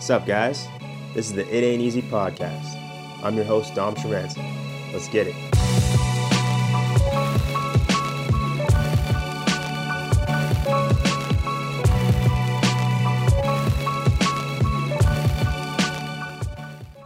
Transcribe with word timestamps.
What's 0.00 0.08
up, 0.08 0.24
guys? 0.24 0.66
This 1.12 1.26
is 1.26 1.34
the 1.34 1.46
It 1.54 1.62
Ain't 1.62 1.82
Easy 1.82 2.00
podcast. 2.00 2.74
I'm 3.22 3.36
your 3.36 3.44
host, 3.44 3.74
Dom 3.74 3.94
Sharanson. 3.96 4.42
Let's 4.94 5.08
get 5.08 5.26
it. 5.26 5.34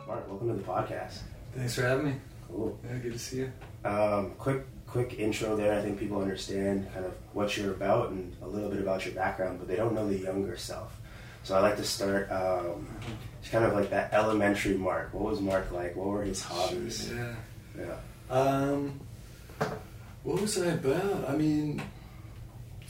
Marc, 0.07 0.29
welcome 0.29 0.47
to 0.47 0.55
the 0.55 0.63
podcast. 0.63 1.23
Thanks 1.57 1.75
for 1.75 1.83
having 1.83 2.05
me. 2.07 2.15
Cool. 2.47 2.79
Yeah, 2.85 2.99
good 2.99 3.15
to 3.15 3.19
see 3.19 3.39
you. 3.39 3.53
Um, 3.85 4.35
quick, 4.39 4.67
quick 4.87 5.19
intro 5.19 5.57
there. 5.57 5.77
I 5.77 5.83
think 5.83 5.99
people 5.99 6.23
understand 6.23 6.87
kind 6.95 7.05
of 7.05 7.13
what 7.33 7.57
you're 7.57 7.73
about 7.73 8.11
and 8.11 8.37
a 8.41 8.47
little 8.47 8.71
bit 8.71 8.79
about 8.79 9.05
your 9.05 9.17
background, 9.17 9.59
but 9.59 9.67
they 9.67 9.75
don't 9.75 9.97
know 9.97 10.07
the 10.09 10.17
younger 10.17 10.57
self. 10.57 11.01
So 11.45 11.55
I 11.55 11.61
like 11.61 11.77
to 11.77 11.85
start 11.85 12.31
um, 12.33 12.89
it's 13.41 13.51
kind 13.51 13.67
of 13.67 13.75
like 13.75 13.91
that 13.91 14.15
elementary 14.15 14.79
Marc. 14.79 15.13
What 15.13 15.25
was 15.25 15.41
Marc 15.43 15.71
like? 15.71 15.95
What 15.95 16.07
were 16.07 16.23
his 16.23 16.43
hobbies? 16.43 17.13
Yeah. 17.13 17.35
Yeah. 17.79 17.97
Um, 18.31 18.99
what 20.23 20.41
was 20.41 20.59
I 20.59 20.69
about? 20.69 21.29
I 21.29 21.37
mean, 21.37 21.83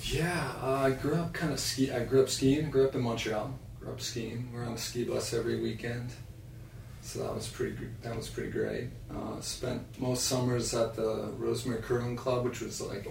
yeah, 0.05 0.53
uh, 0.63 0.75
I 0.75 0.91
grew 0.93 1.17
up 1.17 1.33
kind 1.33 1.53
of 1.53 1.59
ski. 1.59 1.91
I 1.91 2.05
grew 2.05 2.23
up 2.23 2.29
skiing. 2.29 2.71
Grew 2.71 2.87
up 2.87 2.95
in 2.95 3.01
Montreal. 3.01 3.59
Grew 3.81 3.91
up 3.91 4.01
skiing. 4.01 4.49
We're 4.55 4.65
on 4.65 4.75
a 4.75 4.79
ski 4.79 5.03
bus 5.03 5.35
every 5.35 5.61
weekend, 5.61 6.11
so 7.03 7.25
that 7.25 7.35
was 7.35 7.49
pretty. 7.49 7.77
That 8.03 8.15
was 8.15 8.29
pretty 8.29 8.51
great. 8.51 8.91
Uh, 9.11 9.41
spent 9.41 9.83
most 10.01 10.27
summers 10.27 10.73
at 10.75 10.95
the 10.95 11.33
Rosemère 11.41 11.83
Curling 11.83 12.15
Club, 12.15 12.45
which 12.45 12.61
was 12.61 12.81
like 12.81 13.09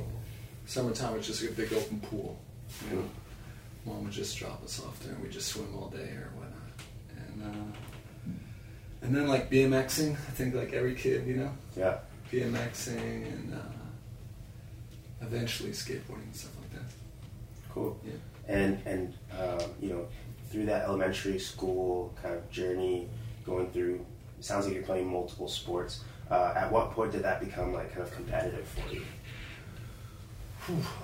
summertime 0.65 1.17
was 1.17 1.27
just 1.27 1.43
a 1.43 1.51
big 1.51 1.73
open 1.73 1.99
pool. 1.99 2.39
You 2.89 2.95
know, 2.95 3.03
mom 3.85 4.03
would 4.03 4.13
just 4.13 4.37
drop 4.37 4.63
us 4.63 4.81
off 4.83 4.99
there, 5.01 5.13
and 5.13 5.21
we'd 5.21 5.31
just 5.31 5.49
swim 5.49 5.67
all 5.75 5.89
day 5.89 5.97
or 5.99 6.29
whatnot. 6.35 6.59
And 7.17 7.43
uh, 7.43 8.33
and 9.03 9.15
then 9.15 9.27
like 9.27 9.49
BMXing, 9.49 10.13
I 10.13 10.31
think 10.31 10.55
like 10.55 10.73
every 10.73 10.95
kid, 10.95 11.27
you 11.27 11.35
know. 11.35 11.51
Yeah. 11.75 11.97
BMXing 12.31 12.97
and 12.97 13.53
uh, 13.53 13.57
eventually 15.21 15.71
skateboarding 15.71 16.23
and 16.23 16.35
stuff 16.35 16.51
like 16.61 16.81
that. 16.81 16.91
Cool. 17.73 17.99
Yeah. 18.05 18.13
And 18.47 18.81
and 18.85 19.13
um, 19.39 19.69
you 19.79 19.89
know, 19.89 20.07
through 20.49 20.65
that 20.67 20.85
elementary 20.85 21.39
school 21.39 22.13
kind 22.21 22.35
of 22.35 22.49
journey, 22.49 23.07
going 23.45 23.69
through, 23.71 24.05
it 24.39 24.45
sounds 24.45 24.65
like 24.65 24.73
you're 24.73 24.83
playing 24.83 25.11
multiple 25.11 25.47
sports. 25.47 26.01
Uh, 26.31 26.53
at 26.55 26.71
what 26.71 26.91
point 26.91 27.11
did 27.11 27.23
that 27.23 27.39
become 27.39 27.73
like 27.73 27.89
kind 27.89 28.01
of 28.03 28.11
competitive 28.11 28.67
for 28.67 28.93
you? 28.93 29.01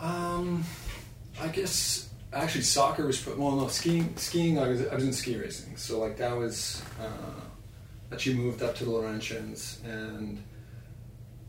Um, 0.02 0.64
I 1.42 1.48
guess 1.50 2.09
actually 2.32 2.62
soccer 2.62 3.06
was 3.06 3.26
well 3.26 3.52
no 3.52 3.68
skiing 3.68 4.16
skiing 4.18 4.60
I 4.60 4.68
was 4.68 4.86
I 4.88 4.96
was 4.96 5.04
in 5.04 5.14
ski 5.14 5.38
racing. 5.38 5.76
So 5.78 6.00
like 6.00 6.18
that 6.18 6.36
was 6.36 6.82
uh, 7.02 7.42
actually 8.12 8.36
moved 8.36 8.62
up 8.62 8.76
to 8.76 8.86
the 8.86 8.92
Laurentians 8.92 9.84
and 9.84 10.42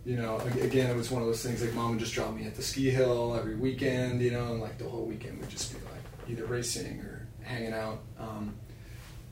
you 0.05 0.17
know 0.17 0.39
again 0.61 0.91
it 0.91 0.97
was 0.97 1.11
one 1.11 1.21
of 1.21 1.29
those 1.29 1.43
things 1.43 1.63
like 1.63 1.75
mom 1.75 1.91
would 1.91 2.01
just 2.01 2.15
drop 2.15 2.35
me 2.35 2.47
at 2.47 2.55
the 2.55 2.63
ski 2.63 2.91
hill 2.91 3.37
every 3.39 3.55
weekend 3.55 4.23
you 4.23 4.31
know 4.31 4.53
and 4.53 4.61
like 4.61 4.79
the 4.79 4.85
whole 4.85 5.05
weekend 5.05 5.39
would 5.39 5.51
just 5.51 5.73
be 5.73 5.79
like 5.93 6.31
either 6.31 6.47
racing 6.47 7.01
or 7.01 7.27
hanging 7.43 7.73
out. 7.73 8.01
Um, 8.19 8.55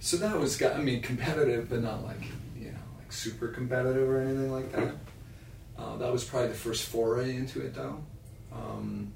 so 0.01 0.17
that 0.19 0.39
was 0.39 0.57
got 0.57 0.77
I 0.77 0.83
mean 0.83 1.01
competitive 1.01 1.71
but 1.71 1.83
not 1.83 2.05
like 2.05 2.23
you 2.59 2.67
know 2.67 2.79
like 2.99 3.13
super 3.13 3.49
competitive 3.49 4.09
or 4.09 4.21
anything 4.21 4.53
like 4.53 4.73
that. 4.73 4.95
Uh, 5.79 5.97
that 5.97 6.13
was 6.13 6.25
probably 6.25 6.49
the 6.49 6.55
first 6.55 6.87
foray 6.89 7.37
into 7.37 7.61
it 7.61 7.73
though. 7.73 8.03
Um, 8.53 9.13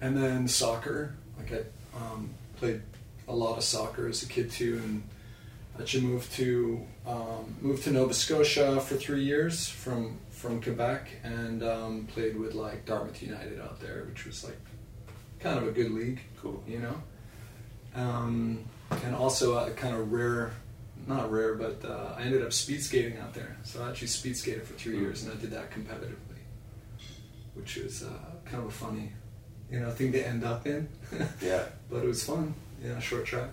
and 0.00 0.16
then 0.16 0.48
soccer. 0.48 1.14
Like 1.38 1.52
I 1.52 1.96
um, 1.96 2.30
played 2.56 2.82
a 3.28 3.34
lot 3.34 3.56
of 3.58 3.64
soccer 3.64 4.08
as 4.08 4.22
a 4.22 4.26
kid 4.26 4.50
too, 4.50 4.80
and 4.84 5.02
actually 5.78 6.04
moved 6.04 6.32
to 6.32 6.80
um, 7.06 7.56
moved 7.60 7.84
to 7.84 7.90
Nova 7.90 8.12
Scotia 8.14 8.80
for 8.80 8.96
three 8.96 9.24
years 9.24 9.68
from 9.68 10.18
from 10.30 10.60
Quebec, 10.62 11.08
and 11.22 11.62
um, 11.62 12.06
played 12.12 12.36
with 12.38 12.54
like 12.54 12.86
Dartmouth 12.86 13.22
United 13.22 13.60
out 13.60 13.80
there, 13.80 14.04
which 14.08 14.26
was 14.26 14.44
like 14.44 14.56
kind 15.38 15.58
of 15.58 15.66
a 15.68 15.70
good 15.72 15.90
league, 15.92 16.20
Cool. 16.40 16.62
you 16.66 16.78
know. 16.78 17.02
Um, 17.94 18.64
and 19.04 19.14
also 19.14 19.58
a 19.58 19.70
kind 19.72 19.94
of 19.96 20.12
rare, 20.12 20.52
not 21.06 21.30
rare, 21.30 21.54
but 21.54 21.84
uh, 21.84 22.14
I 22.16 22.22
ended 22.22 22.42
up 22.42 22.52
speed 22.52 22.82
skating 22.82 23.18
out 23.18 23.34
there. 23.34 23.56
So 23.64 23.82
I 23.82 23.90
actually 23.90 24.08
speed 24.08 24.36
skated 24.36 24.64
for 24.64 24.74
three 24.74 24.98
years, 24.98 25.24
and 25.24 25.32
I 25.32 25.36
did 25.40 25.50
that 25.50 25.70
competitively, 25.70 26.40
which 27.54 27.76
was 27.76 28.02
uh, 28.02 28.08
kind 28.44 28.62
of 28.62 28.68
a 28.68 28.70
funny, 28.72 29.12
you 29.70 29.80
know, 29.80 29.90
thing 29.90 30.12
to 30.12 30.26
end 30.26 30.44
up 30.44 30.66
in. 30.66 30.88
Yeah. 31.42 31.64
but 31.90 32.04
it 32.04 32.06
was 32.06 32.22
fun. 32.22 32.54
Yeah, 32.82 32.98
short 32.98 33.24
track. 33.26 33.50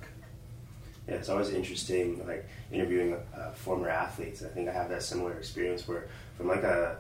Yeah, 1.08 1.16
it's 1.16 1.30
always 1.30 1.50
interesting, 1.50 2.26
like 2.28 2.48
interviewing 2.72 3.16
uh, 3.36 3.52
former 3.52 3.90
athletes. 3.90 4.44
I 4.44 4.48
think 4.50 4.68
I 4.70 4.74
have 4.74 4.90
that 4.90 5.04
similar 5.04 5.34
experience 5.34 5.88
where, 5.88 6.08
from 6.38 6.48
like 6.48 6.64
a 6.64 6.98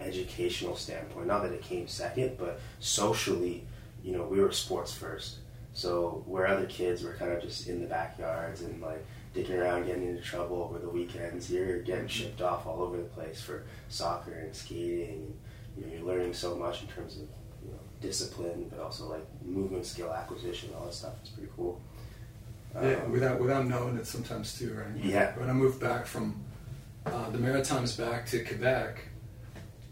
educational 0.00 0.76
standpoint, 0.76 1.26
not 1.26 1.42
that 1.42 1.52
it 1.52 1.62
came 1.62 1.86
second, 1.88 2.36
but 2.38 2.60
socially, 2.80 3.64
you 4.02 4.12
know, 4.12 4.24
we 4.24 4.40
were 4.40 4.52
sports 4.52 4.92
first. 4.92 5.36
So 5.72 6.22
where 6.26 6.46
other 6.46 6.66
kids 6.66 7.02
were 7.02 7.12
kind 7.14 7.32
of 7.32 7.42
just 7.42 7.68
in 7.68 7.80
the 7.80 7.86
backyards 7.86 8.62
and 8.62 8.80
like 8.80 9.04
dicking 9.34 9.58
around, 9.58 9.86
getting 9.86 10.08
into 10.08 10.22
trouble 10.22 10.62
over 10.62 10.78
the 10.78 10.88
weekends, 10.88 11.50
you're 11.50 11.80
getting 11.82 12.08
shipped 12.08 12.40
off 12.40 12.66
all 12.66 12.80
over 12.82 12.96
the 12.96 13.02
place 13.04 13.40
for 13.40 13.64
soccer 13.88 14.32
and 14.32 14.54
skating. 14.54 15.12
And, 15.12 15.34
you 15.76 15.86
know, 15.86 15.92
you're 15.92 16.06
learning 16.06 16.32
so 16.32 16.54
much 16.56 16.80
in 16.82 16.88
terms 16.88 17.18
of 17.18 17.28
discipline, 18.00 18.66
but 18.70 18.80
also 18.80 19.08
like 19.08 19.24
movement 19.44 19.86
skill 19.86 20.12
acquisition. 20.12 20.70
All 20.78 20.86
that 20.86 20.94
stuff 20.94 21.14
is 21.22 21.30
pretty 21.30 21.50
cool. 21.56 21.80
Yeah, 22.74 22.96
Um, 23.04 23.12
without 23.12 23.40
without 23.40 23.66
knowing 23.66 23.96
it 23.96 24.06
sometimes 24.06 24.58
too, 24.58 24.74
right? 24.74 25.02
Yeah. 25.02 25.36
When 25.38 25.48
I 25.48 25.52
moved 25.52 25.80
back 25.80 26.06
from 26.06 26.42
uh, 27.06 27.30
the 27.30 27.38
Maritimes 27.38 27.96
back 27.96 28.26
to 28.26 28.44
Quebec, 28.44 28.98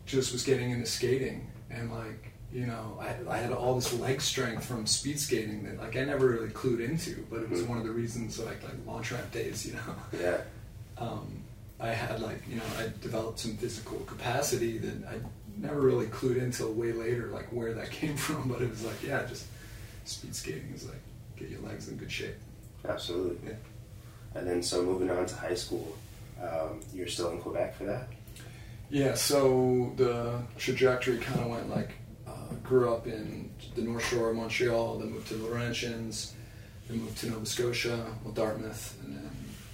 just 0.06 0.32
was 0.32 0.42
getting 0.44 0.70
into 0.70 0.86
skating, 0.86 1.46
and 1.70 1.90
like 1.92 2.30
you 2.52 2.66
know, 2.66 2.96
I, 3.00 3.16
I 3.28 3.38
had 3.38 3.50
all 3.52 3.74
this 3.74 3.92
leg 3.94 4.20
strength 4.20 4.64
from 4.64 4.86
speed 4.86 5.18
skating 5.18 5.64
that 5.64 5.78
like 5.80 5.96
I 5.96 6.04
never 6.04 6.28
really 6.28 6.50
clued 6.50 6.80
into, 6.80 7.24
but 7.30 7.40
it 7.40 7.50
was 7.50 7.62
Mhm. 7.62 7.68
one 7.68 7.78
of 7.78 7.84
the 7.84 7.90
reasons 7.90 8.38
like 8.38 8.62
like 8.62 8.74
launch 8.86 9.10
ramp 9.12 9.32
days, 9.32 9.66
you 9.66 9.74
know. 9.74 9.94
Yeah. 10.20 10.40
um, 10.98 11.42
I 11.80 11.88
had 11.88 12.20
like 12.20 12.42
you 12.48 12.56
know 12.56 12.62
I 12.78 12.92
developed 13.02 13.38
some 13.40 13.56
physical 13.56 13.98
capacity 14.00 14.78
that 14.78 15.08
I 15.08 15.14
never 15.56 15.80
really 15.80 16.06
clued 16.06 16.36
in 16.36 16.44
until 16.44 16.72
way 16.72 16.92
later 16.92 17.26
like 17.28 17.46
where 17.52 17.72
that 17.74 17.90
came 18.00 18.16
from, 18.16 18.48
but 18.48 18.62
it 18.62 18.70
was 18.70 18.84
like 18.84 19.02
yeah, 19.02 19.24
just 19.26 19.46
speed 20.04 20.34
skating 20.34 20.72
is 20.74 20.86
like 20.86 21.00
get 21.36 21.48
your 21.48 21.60
legs 21.60 21.88
in 21.88 21.96
good 21.96 22.10
shape. 22.10 22.36
Absolutely. 22.86 23.48
Yeah. 23.48 23.56
And 24.34 24.46
then, 24.46 24.62
so 24.62 24.82
moving 24.82 25.10
on 25.10 25.26
to 25.26 25.34
high 25.34 25.54
school, 25.54 25.96
um, 26.42 26.80
you're 26.92 27.06
still 27.06 27.30
in 27.30 27.38
Quebec 27.38 27.76
for 27.76 27.84
that? 27.84 28.08
Yeah, 28.90 29.14
so 29.14 29.92
the 29.96 30.40
trajectory 30.58 31.18
kind 31.18 31.40
of 31.40 31.46
went 31.46 31.70
like 31.70 31.92
uh, 32.26 32.54
grew 32.62 32.92
up 32.92 33.06
in 33.06 33.50
the 33.74 33.82
North 33.82 34.04
Shore 34.04 34.30
of 34.30 34.36
Montreal, 34.36 34.98
then 34.98 35.10
moved 35.10 35.28
to 35.28 35.34
the 35.34 35.46
Laurentians, 35.48 36.32
then 36.88 36.98
moved 36.98 37.18
to 37.18 37.30
Nova 37.30 37.46
Scotia, 37.46 38.04
well 38.24 38.34
Dartmouth, 38.34 38.96
and 39.04 39.16
then 39.16 39.30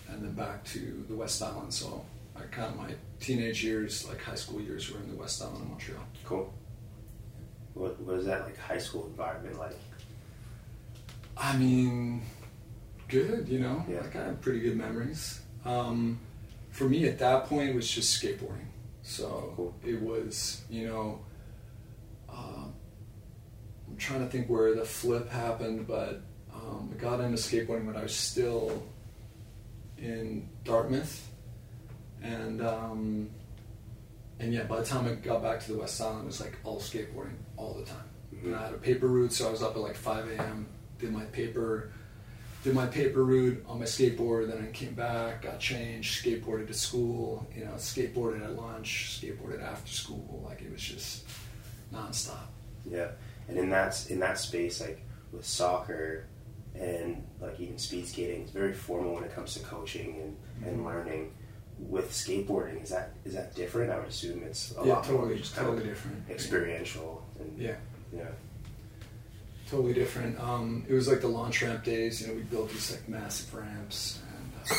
and 0.09 0.25
then 0.25 0.33
back 0.33 0.65
to 0.65 1.05
the 1.09 1.15
West 1.15 1.43
Island. 1.43 1.73
So 1.73 2.05
kind 2.50 2.69
of 2.72 2.77
my 2.77 2.94
teenage 3.21 3.65
years, 3.65 4.06
like 4.09 4.22
high 4.22 4.34
school 4.34 4.61
years, 4.61 4.91
were 4.93 5.00
in 5.00 5.09
the 5.09 5.16
West 5.16 5.43
Island 5.43 5.62
of 5.62 5.69
Montreal. 5.69 6.03
Cool. 6.25 6.53
What, 7.75 8.00
what 8.00 8.16
is 8.16 8.27
that 8.27 8.44
like 8.44 8.59
high 8.59 8.78
school 8.78 9.06
environment 9.06 9.59
like? 9.59 9.77
I 11.37 11.56
mean, 11.56 12.22
good, 13.09 13.49
you 13.49 13.61
know. 13.61 13.84
Yeah. 13.88 14.00
Like 14.00 14.16
I 14.16 14.25
have 14.25 14.41
pretty 14.41 14.61
good 14.61 14.77
memories. 14.77 15.41
Um, 15.65 16.19
for 16.71 16.84
me, 16.84 17.06
at 17.06 17.19
that 17.19 17.47
point, 17.47 17.71
it 17.71 17.75
was 17.75 17.91
just 17.91 18.21
skateboarding. 18.22 18.67
So 19.03 19.53
Cool. 19.56 19.75
it 19.84 20.00
was, 20.00 20.62
you 20.69 20.87
know, 20.87 21.21
uh, 22.28 22.67
I'm 23.88 23.97
trying 23.97 24.21
to 24.21 24.27
think 24.27 24.49
where 24.49 24.75
the 24.75 24.84
flip 24.84 25.31
happened, 25.31 25.87
but 25.87 26.23
um, 26.55 26.91
I 26.93 27.00
got 27.00 27.20
into 27.20 27.38
skateboarding 27.38 27.87
when 27.87 27.97
I 27.97 28.02
was 28.02 28.14
still 28.14 28.82
in 29.99 30.49
Dartmouth, 30.64 31.29
and 32.22 32.61
um, 32.62 33.31
and 34.38 34.52
yeah, 34.55 34.64
by 34.64 34.81
the 34.81 34.87
time 34.87 35.06
I 35.06 35.12
got 35.14 35.43
back 35.43 35.61
to 35.61 35.72
the 35.72 35.78
West 35.78 36.00
Island, 36.00 36.22
it 36.22 36.26
was 36.26 36.40
like 36.40 36.56
all 36.64 36.81
skateboarding 36.81 37.37
all 37.56 37.75
the 37.75 37.84
time. 37.84 38.05
And 38.43 38.55
I 38.56 38.64
had 38.67 38.75
a 38.75 38.78
paper 38.78 39.06
route, 39.06 39.32
so 39.32 39.49
I 39.49 39.50
was 39.50 39.62
up 39.62 39.75
at 39.76 39.81
like 39.82 39.96
5 39.96 40.28
a.m. 40.31 40.67
Did 40.99 41.12
my 41.12 41.25
paper, 41.26 41.93
did 42.64 42.75
my 42.75 42.87
paper 42.87 43.22
route 43.25 43.62
on 43.69 43.78
my 43.78 43.84
skateboard. 43.84 44.49
Then 44.50 44.67
I 44.67 44.70
came 44.72 44.94
back, 44.94 45.43
got 45.43 45.61
changed, 45.61 46.25
skateboarded 46.25 46.69
to 46.69 46.75
school. 46.75 47.46
You 47.55 47.67
know, 47.67 47.72
skateboarded 47.72 48.43
at 48.43 48.56
lunch, 48.56 49.20
skateboarded 49.20 49.62
after 49.62 49.90
school. 49.93 50.43
Like 50.46 50.62
it 50.62 50.73
was 50.73 50.81
just 50.81 51.25
nonstop. 51.93 52.46
Yeah. 52.87 53.08
And 53.49 53.58
in 53.58 53.69
that 53.70 54.06
in 54.11 54.20
that 54.20 54.38
space, 54.38 54.81
like 54.81 55.02
with 55.32 55.44
soccer 55.44 56.26
and 56.75 57.23
like 57.40 57.58
even 57.61 57.76
speed 57.78 58.06
skating, 58.06 58.43
it's 58.43 58.52
very 58.52 58.73
formal 58.73 59.14
when 59.14 59.25
it 59.25 59.34
comes 59.34 59.52
to 59.55 59.61
coaching 59.61 60.20
and, 60.23 60.37
and 60.66 60.81
Mhm. 60.81 60.84
learning. 60.87 61.32
With 61.88 62.11
skateboarding, 62.11 62.82
is 62.82 62.91
that 62.91 63.12
is 63.25 63.35
that 63.35 63.55
different? 63.55 63.91
I 63.91 63.99
would 63.99 64.09
assume 64.09 64.43
it's 64.43 64.73
a 64.73 64.87
yeah, 64.87 64.94
lot 64.94 65.09
more 65.11 65.21
totally, 65.23 65.38
just 65.38 65.55
kind 65.56 65.67
totally 65.69 65.88
different. 65.88 66.29
experiential 66.31 67.25
and 67.41 67.59
Yeah, 67.59 67.77
yeah. 68.15 68.25
totally 69.69 69.93
different. 69.94 70.38
Um, 70.41 70.85
it 70.88 70.94
was 70.94 71.09
like 71.09 71.21
the 71.21 71.29
launch 71.29 71.62
ramp 71.62 71.82
days. 71.85 72.21
You 72.21 72.29
know, 72.29 72.35
we 72.35 72.41
built 72.43 72.71
these 72.71 72.91
like 72.91 73.09
massive 73.09 73.53
ramps, 73.55 74.21
and 74.37 74.71
uh, 74.71 74.75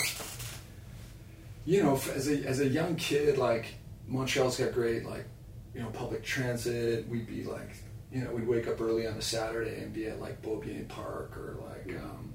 you 1.66 1.84
know, 1.84 1.96
as 2.16 2.28
a 2.30 2.46
as 2.46 2.60
a 2.60 2.68
young 2.68 2.96
kid, 2.96 3.38
like 3.38 3.66
Montreal's 4.08 4.58
got 4.58 4.74
great 4.74 5.06
like 5.06 5.26
you 5.74 5.82
know 5.82 5.90
public 5.90 6.24
transit. 6.24 7.08
We'd 7.10 7.28
be 7.28 7.44
like, 7.44 7.76
you 8.12 8.24
know, 8.24 8.32
we'd 8.32 8.48
wake 8.48 8.68
up 8.68 8.80
early 8.82 9.08
on 9.08 9.14
a 9.16 9.22
Saturday 9.22 9.82
and 9.82 9.92
be 9.94 10.08
at 10.08 10.20
like 10.22 10.42
Beaubien 10.42 10.88
Park 10.88 11.36
or 11.38 11.58
like. 11.68 11.96
Um, 11.98 12.31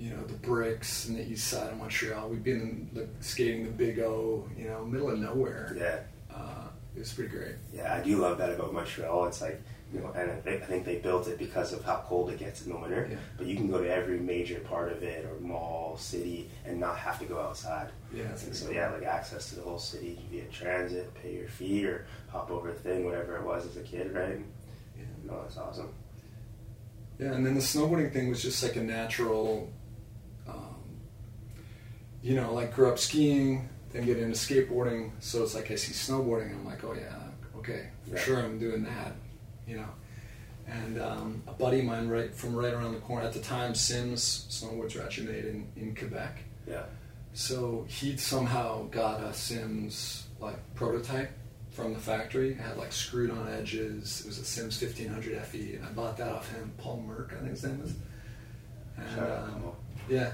you 0.00 0.10
know 0.10 0.22
the 0.24 0.34
bricks 0.34 1.08
in 1.08 1.14
the 1.16 1.30
east 1.30 1.46
side 1.48 1.70
of 1.70 1.76
Montreal. 1.78 2.28
We'd 2.30 2.42
been 2.42 2.88
like, 2.94 3.08
skating 3.20 3.64
the 3.64 3.70
Big 3.70 3.98
O, 3.98 4.48
you 4.56 4.64
know, 4.68 4.84
middle 4.86 5.10
of 5.10 5.18
nowhere. 5.18 5.76
Yeah, 5.78 6.34
Uh, 6.34 6.68
it 6.96 7.00
was 7.00 7.12
pretty 7.12 7.30
great. 7.30 7.56
yeah, 7.72 7.94
I 7.94 8.00
do 8.02 8.16
love 8.16 8.38
that 8.38 8.50
about 8.50 8.72
Montreal. 8.72 9.26
It's 9.26 9.40
like 9.42 9.60
you 9.92 9.98
know, 9.98 10.12
and 10.14 10.30
I 10.30 10.36
think, 10.60 10.84
they 10.84 10.98
built 10.98 11.26
it 11.26 11.36
because 11.36 11.72
of 11.72 11.82
how 11.84 12.04
cold 12.06 12.30
it 12.30 12.38
gets 12.38 12.64
in 12.64 12.70
the 12.70 12.78
winter. 12.78 13.08
Yeah. 13.10 13.16
But 13.36 13.48
you 13.48 13.56
can 13.56 13.68
go 13.68 13.82
to 13.82 13.92
every 13.92 14.20
major 14.20 14.60
part 14.60 14.92
of 14.92 15.02
it 15.02 15.24
or 15.26 15.40
mall, 15.40 15.96
city, 15.98 16.48
and 16.64 16.78
not 16.78 16.96
have 16.96 17.18
to 17.18 17.24
go 17.24 17.40
outside. 17.40 17.88
Yeah, 18.14 18.26
And 18.46 18.54
so 18.54 18.70
yeah, 18.70 18.90
like 18.90 19.02
access 19.02 19.48
to 19.50 19.56
the 19.56 19.62
whole 19.62 19.80
city 19.80 20.16
via 20.30 20.44
transit, 20.44 21.12
pay 21.20 21.34
your 21.34 21.48
fee, 21.48 21.84
or 21.86 22.06
hop 22.28 22.52
over 22.52 22.68
a 22.70 22.72
thing, 22.72 23.04
whatever 23.04 23.36
it 23.38 23.42
was 23.42 23.66
as 23.66 23.76
a 23.78 23.82
kid, 23.82 24.14
right? 24.14 24.38
Yeah. 24.96 25.04
No, 25.24 25.42
that's 25.42 25.56
awesome. 25.56 25.88
Yeah, 27.18 27.32
and 27.32 27.44
then 27.44 27.54
the 27.54 27.60
snowboarding 27.60 28.12
thing 28.12 28.28
was 28.28 28.40
just 28.42 28.62
like 28.62 28.76
a 28.76 28.82
natural, 28.82 29.68
you 32.22 32.34
know, 32.36 32.52
like 32.54 32.74
grew 32.74 32.88
up 32.90 32.98
skiing, 32.98 33.68
then 33.92 34.04
get 34.04 34.18
into 34.18 34.34
skateboarding. 34.36 35.10
So 35.20 35.42
it's 35.42 35.54
like 35.54 35.70
I 35.70 35.74
see 35.76 35.92
snowboarding, 35.92 36.46
and 36.50 36.56
I'm 36.56 36.66
like, 36.66 36.84
oh 36.84 36.94
yeah, 36.94 37.14
okay, 37.58 37.88
for 38.08 38.14
Yeah. 38.16 38.20
sure, 38.22 38.38
I'm 38.38 38.58
doing 38.58 38.84
that, 38.84 39.12
you 39.66 39.76
know. 39.76 39.88
And 40.66 41.00
um, 41.00 41.42
a 41.48 41.52
buddy 41.52 41.80
of 41.80 41.86
mine, 41.86 42.08
right 42.08 42.32
from 42.32 42.54
right 42.54 42.72
around 42.72 42.92
the 42.94 43.00
corner 43.00 43.26
at 43.26 43.32
the 43.32 43.40
time, 43.40 43.74
Sims 43.74 44.46
Snowboards 44.50 44.94
were 44.96 45.02
actually 45.02 45.26
made 45.28 45.44
in, 45.44 45.66
in 45.76 45.94
Quebec. 45.96 46.38
Yeah. 46.68 46.82
So 47.32 47.84
he 47.88 48.16
somehow 48.16 48.84
got 48.88 49.20
a 49.22 49.32
Sims 49.34 50.26
like 50.40 50.56
prototype 50.76 51.30
from 51.70 51.92
the 51.94 51.98
factory. 51.98 52.50
It 52.50 52.58
had 52.58 52.76
like 52.76 52.92
screwed 52.92 53.30
on 53.32 53.48
edges. 53.48 54.20
It 54.20 54.26
was 54.26 54.38
a 54.38 54.44
Sims 54.44 54.80
1500 54.80 55.40
FE, 55.46 55.74
and 55.74 55.84
I 55.84 55.88
bought 55.90 56.16
that 56.18 56.28
off 56.28 56.52
him. 56.52 56.72
Paul 56.78 57.04
Merck, 57.08 57.32
I 57.36 57.38
think 57.40 57.50
his 57.50 57.64
name 57.64 57.80
is. 57.84 57.94
And 58.96 59.20
um, 59.20 59.62
yeah, 60.08 60.32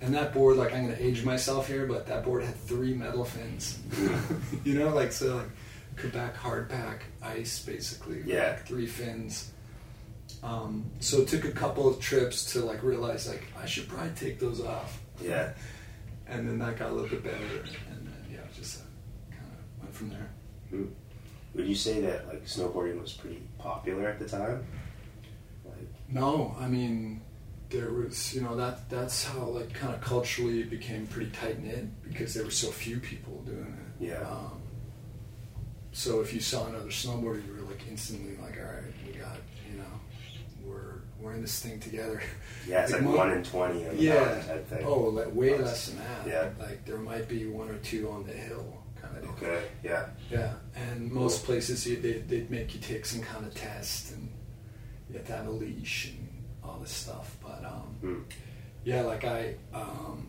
and 0.00 0.14
that 0.14 0.32
board, 0.32 0.56
like 0.56 0.72
I'm 0.74 0.84
gonna 0.86 0.96
age 0.98 1.24
myself 1.24 1.66
here, 1.68 1.86
but 1.86 2.06
that 2.06 2.24
board 2.24 2.44
had 2.44 2.54
three 2.54 2.94
metal 2.94 3.24
fins. 3.24 3.78
you 4.64 4.74
know, 4.78 4.90
like 4.94 5.12
so 5.12 5.36
like 5.36 5.48
Quebec 5.96 6.36
hard 6.36 6.68
pack 6.68 7.04
ice 7.22 7.58
basically. 7.64 8.22
Yeah. 8.24 8.50
like, 8.50 8.66
three 8.66 8.86
fins. 8.86 9.52
Um, 10.42 10.90
so 11.00 11.22
it 11.22 11.28
took 11.28 11.44
a 11.44 11.50
couple 11.50 11.88
of 11.88 11.98
trips 12.00 12.52
to 12.52 12.60
like 12.64 12.82
realize 12.82 13.26
like 13.28 13.42
I 13.60 13.66
should 13.66 13.88
probably 13.88 14.12
take 14.14 14.38
those 14.38 14.60
off 14.64 15.00
Yeah. 15.20 15.52
and 16.28 16.46
then 16.48 16.58
that 16.60 16.78
got 16.78 16.90
a 16.90 16.92
little 16.94 17.08
bit 17.08 17.24
better, 17.24 17.36
and 17.90 18.06
then 18.06 18.26
yeah, 18.30 18.38
just 18.56 18.80
uh, 18.80 18.84
kind 19.30 19.50
of 19.50 19.82
went 19.82 19.94
from 19.94 20.10
there. 20.10 20.28
Hmm. 20.70 20.84
Would 21.54 21.66
you 21.66 21.74
say 21.74 22.00
that 22.02 22.28
like 22.28 22.44
snowboarding 22.44 23.00
was 23.00 23.12
pretty 23.14 23.42
popular 23.58 24.08
at 24.08 24.18
the 24.20 24.28
time? 24.28 24.64
Like, 25.64 25.88
No, 26.08 26.54
I 26.60 26.68
mean, 26.68 27.20
there 27.70 27.90
was 27.92 28.34
you 28.34 28.40
know 28.40 28.56
that 28.56 28.88
that's 28.88 29.24
how 29.24 29.44
like 29.44 29.72
kind 29.74 29.94
of 29.94 30.00
culturally 30.00 30.60
it 30.60 30.70
became 30.70 31.06
pretty 31.06 31.30
tight 31.30 31.62
knit 31.62 31.84
because 32.02 32.34
there 32.34 32.44
were 32.44 32.50
so 32.50 32.68
few 32.70 32.98
people 32.98 33.42
doing 33.44 33.76
it. 34.00 34.04
Yeah. 34.08 34.20
Um, 34.28 34.60
so 35.92 36.20
if 36.20 36.32
you 36.32 36.40
saw 36.40 36.66
another 36.66 36.88
snowboarder, 36.88 37.44
you 37.46 37.54
were 37.54 37.68
like 37.68 37.82
instantly 37.88 38.36
like, 38.42 38.56
all 38.58 38.64
right, 38.72 38.82
we 39.06 39.12
got 39.14 39.36
you 39.70 39.78
know, 39.78 39.84
we're 40.64 41.00
we're 41.20 41.32
in 41.34 41.42
this 41.42 41.60
thing 41.60 41.78
together. 41.80 42.22
yeah, 42.66 42.82
it's 42.84 42.92
like, 42.94 43.02
mo- 43.02 43.16
one 43.16 43.32
in 43.32 43.42
twenty 43.42 43.86
on 43.86 43.98
Yeah. 43.98 44.14
mountain 44.14 44.46
type 44.46 44.68
thing. 44.68 44.84
Oh, 44.86 45.00
like, 45.10 45.34
way 45.34 45.58
less 45.58 45.88
than 45.88 45.98
that. 45.98 46.26
Yeah. 46.26 46.48
Like 46.64 46.84
there 46.86 46.98
might 46.98 47.28
be 47.28 47.46
one 47.46 47.68
or 47.68 47.78
two 47.78 48.08
on 48.10 48.24
the 48.24 48.32
hill 48.32 48.78
kind 49.00 49.16
of. 49.18 49.28
Okay. 49.30 49.62
Yeah. 49.82 50.06
Yeah, 50.30 50.54
and 50.74 51.10
most 51.10 51.44
places 51.44 51.84
they, 51.84 51.94
they'd 51.96 52.50
make 52.50 52.74
you 52.74 52.80
take 52.80 53.04
some 53.04 53.20
kind 53.20 53.44
of 53.46 53.54
test 53.54 54.12
and 54.12 54.28
you 55.10 55.16
have 55.18 55.26
to 55.26 55.32
have 55.32 55.46
a 55.46 55.50
leash 55.50 56.10
and 56.10 56.27
all 56.68 56.78
this 56.78 56.90
stuff. 56.90 57.36
But 57.42 57.64
um, 57.64 57.96
Hmm. 58.00 58.20
yeah, 58.84 59.02
like 59.02 59.24
I 59.24 59.54
um, 59.74 60.26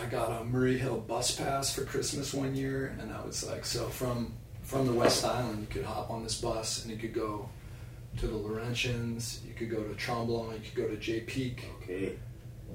I 0.00 0.06
got 0.06 0.40
a 0.40 0.44
Murray 0.44 0.78
Hill 0.78 0.98
bus 0.98 1.34
pass 1.36 1.74
for 1.74 1.84
Christmas 1.84 2.32
one 2.34 2.54
year, 2.54 2.96
and 3.00 3.12
I 3.12 3.24
was 3.24 3.44
like, 3.46 3.64
so 3.64 3.88
from 3.88 4.34
from 4.62 4.86
the 4.86 4.92
West 4.92 5.24
Island, 5.24 5.60
you 5.60 5.66
could 5.66 5.84
hop 5.84 6.10
on 6.10 6.22
this 6.22 6.40
bus 6.40 6.82
and 6.82 6.90
you 6.92 6.96
could 6.98 7.12
go 7.12 7.48
to 8.18 8.26
the 8.26 8.36
Laurentians, 8.36 9.44
you 9.46 9.54
could 9.54 9.70
go 9.70 9.82
to 9.82 9.94
Tremblant, 9.94 10.54
you 10.64 10.70
could 10.70 10.84
go 10.84 10.88
to 10.88 10.96
Jay 10.96 11.20
Peak, 11.20 11.64
Okay. 11.82 12.12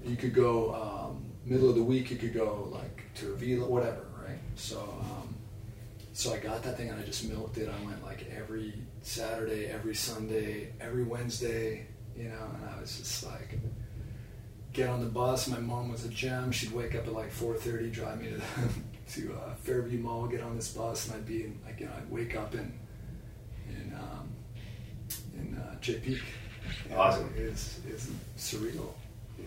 you 0.05 0.15
could 0.15 0.33
go 0.33 0.73
um, 0.75 1.25
middle 1.45 1.69
of 1.69 1.75
the 1.75 1.83
week. 1.83 2.11
You 2.11 2.17
could 2.17 2.33
go 2.33 2.67
like 2.71 3.03
to 3.15 3.33
Avila, 3.33 3.67
whatever, 3.67 4.05
right? 4.21 4.39
So, 4.55 4.79
um, 5.01 5.35
so 6.13 6.33
I 6.33 6.37
got 6.39 6.61
that 6.63 6.75
thing 6.77 6.89
and 6.89 6.99
I 6.99 7.03
just 7.03 7.23
milked 7.29 7.57
it. 7.57 7.69
I 7.69 7.85
went 7.85 8.03
like 8.03 8.27
every 8.35 8.73
Saturday, 9.01 9.67
every 9.67 9.95
Sunday, 9.95 10.73
every 10.81 11.03
Wednesday, 11.03 11.87
you 12.17 12.29
know. 12.29 12.45
And 12.55 12.69
I 12.75 12.81
was 12.81 12.97
just 12.97 13.25
like, 13.25 13.59
get 14.73 14.89
on 14.89 14.99
the 14.99 15.07
bus. 15.07 15.47
My 15.47 15.59
mom 15.59 15.91
was 15.91 16.05
a 16.05 16.09
gem. 16.09 16.51
She'd 16.51 16.71
wake 16.71 16.95
up 16.95 17.07
at 17.07 17.13
like 17.13 17.31
four 17.31 17.55
thirty, 17.55 17.89
drive 17.89 18.21
me 18.21 18.29
to 18.29 18.41
to 19.21 19.33
uh, 19.33 19.55
Fairview 19.55 19.99
Mall, 19.99 20.27
get 20.27 20.41
on 20.41 20.55
this 20.55 20.69
bus, 20.73 21.07
and 21.07 21.15
I'd 21.15 21.25
be 21.25 21.43
in, 21.43 21.59
like, 21.65 21.79
you 21.79 21.85
know, 21.85 21.93
I'd 21.97 22.09
wake 22.11 22.35
up 22.35 22.53
in 22.53 22.73
in 23.69 23.93
um, 23.93 24.29
in 25.37 25.57
uh, 25.57 25.79
Jay 25.79 25.95
Peak. 25.99 26.21
Know, 26.89 26.97
Awesome. 26.97 27.33
It's 27.37 27.79
it's 27.87 28.09
surreal. 28.37 28.91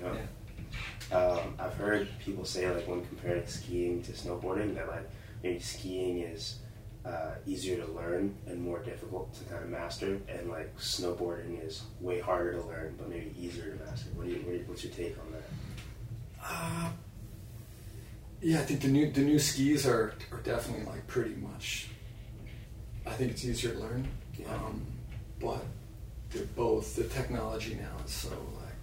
Yeah. 0.01 0.15
Yeah. 0.15 1.17
Um, 1.17 1.55
I've 1.59 1.75
heard 1.75 2.09
people 2.25 2.45
say 2.45 2.71
like 2.71 2.87
when 2.87 3.05
comparing 3.05 3.47
skiing 3.47 4.03
to 4.05 4.13
snowboarding 4.13 4.75
that 4.77 4.87
like 4.89 5.11
maybe 5.43 5.59
skiing 5.59 6.21
is 6.21 6.57
uh, 7.11 7.35
easier 7.47 7.77
to 7.85 7.93
learn 7.93 8.35
and 8.47 8.63
more 8.63 8.79
difficult 8.81 9.35
to 9.35 9.45
kind 9.45 9.65
of 9.65 9.71
master, 9.71 10.19
and 10.29 10.49
like 10.49 10.77
snowboarding 10.79 11.67
is 11.67 11.83
way 12.01 12.21
harder 12.21 12.53
to 12.53 12.63
learn 12.63 12.95
but 12.99 13.09
maybe 13.09 13.35
easier 13.39 13.77
to 13.77 13.85
master. 13.85 14.09
What 14.15 14.27
do 14.27 14.33
you, 14.33 14.39
what 14.39 14.51
do 14.53 14.57
you 14.59 14.65
what's 14.67 14.85
your 14.85 14.93
take 14.93 15.17
on 15.19 15.33
that? 15.33 15.49
Uh, 16.43 16.91
yeah, 18.43 18.61
I 18.61 18.63
think 18.63 18.81
the 18.81 18.89
new 18.89 19.11
the 19.11 19.21
new 19.23 19.39
skis 19.39 19.87
are 19.87 20.15
are 20.33 20.39
definitely 20.43 20.87
like 20.87 21.07
pretty 21.07 21.35
much. 21.35 21.89
I 23.07 23.11
think 23.11 23.33
it's 23.33 23.45
easier 23.45 23.73
to 23.73 23.79
learn, 23.81 24.07
Yeah. 24.39 24.55
um, 24.55 24.83
but 25.41 25.65
they're 26.31 26.45
both 26.55 26.95
the 26.97 27.05
technology 27.05 27.75
now 27.75 28.05
is 28.05 28.13
so 28.13 28.29
like 28.29 28.75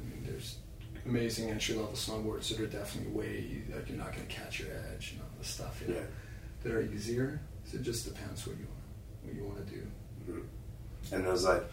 I 0.00 0.10
mean 0.10 0.24
there's 0.26 0.56
amazing 1.04 1.50
entry 1.50 1.76
level 1.76 1.92
snowboards 1.92 2.48
that 2.48 2.58
are 2.58 2.66
definitely 2.66 3.12
way 3.12 3.62
like 3.72 3.88
you're 3.88 3.98
not 3.98 4.12
going 4.14 4.26
to 4.26 4.34
catch 4.34 4.58
your 4.58 4.68
edge 4.92 5.12
and 5.12 5.20
all 5.20 5.28
this 5.38 5.48
stuff 5.48 5.80
you 5.86 5.94
know, 5.94 6.00
Yeah. 6.00 6.06
that 6.64 6.72
are 6.72 6.82
easier. 6.82 7.40
So 7.66 7.76
it 7.78 7.82
just 7.82 8.04
depends 8.06 8.46
what 8.46 8.56
you 8.58 8.66
what 9.22 9.34
you 9.34 9.44
want 9.44 9.66
to 9.66 9.72
do. 9.74 9.82
Mhm. 10.30 10.42
And 11.12 11.24
those 11.26 11.44
like, 11.44 11.64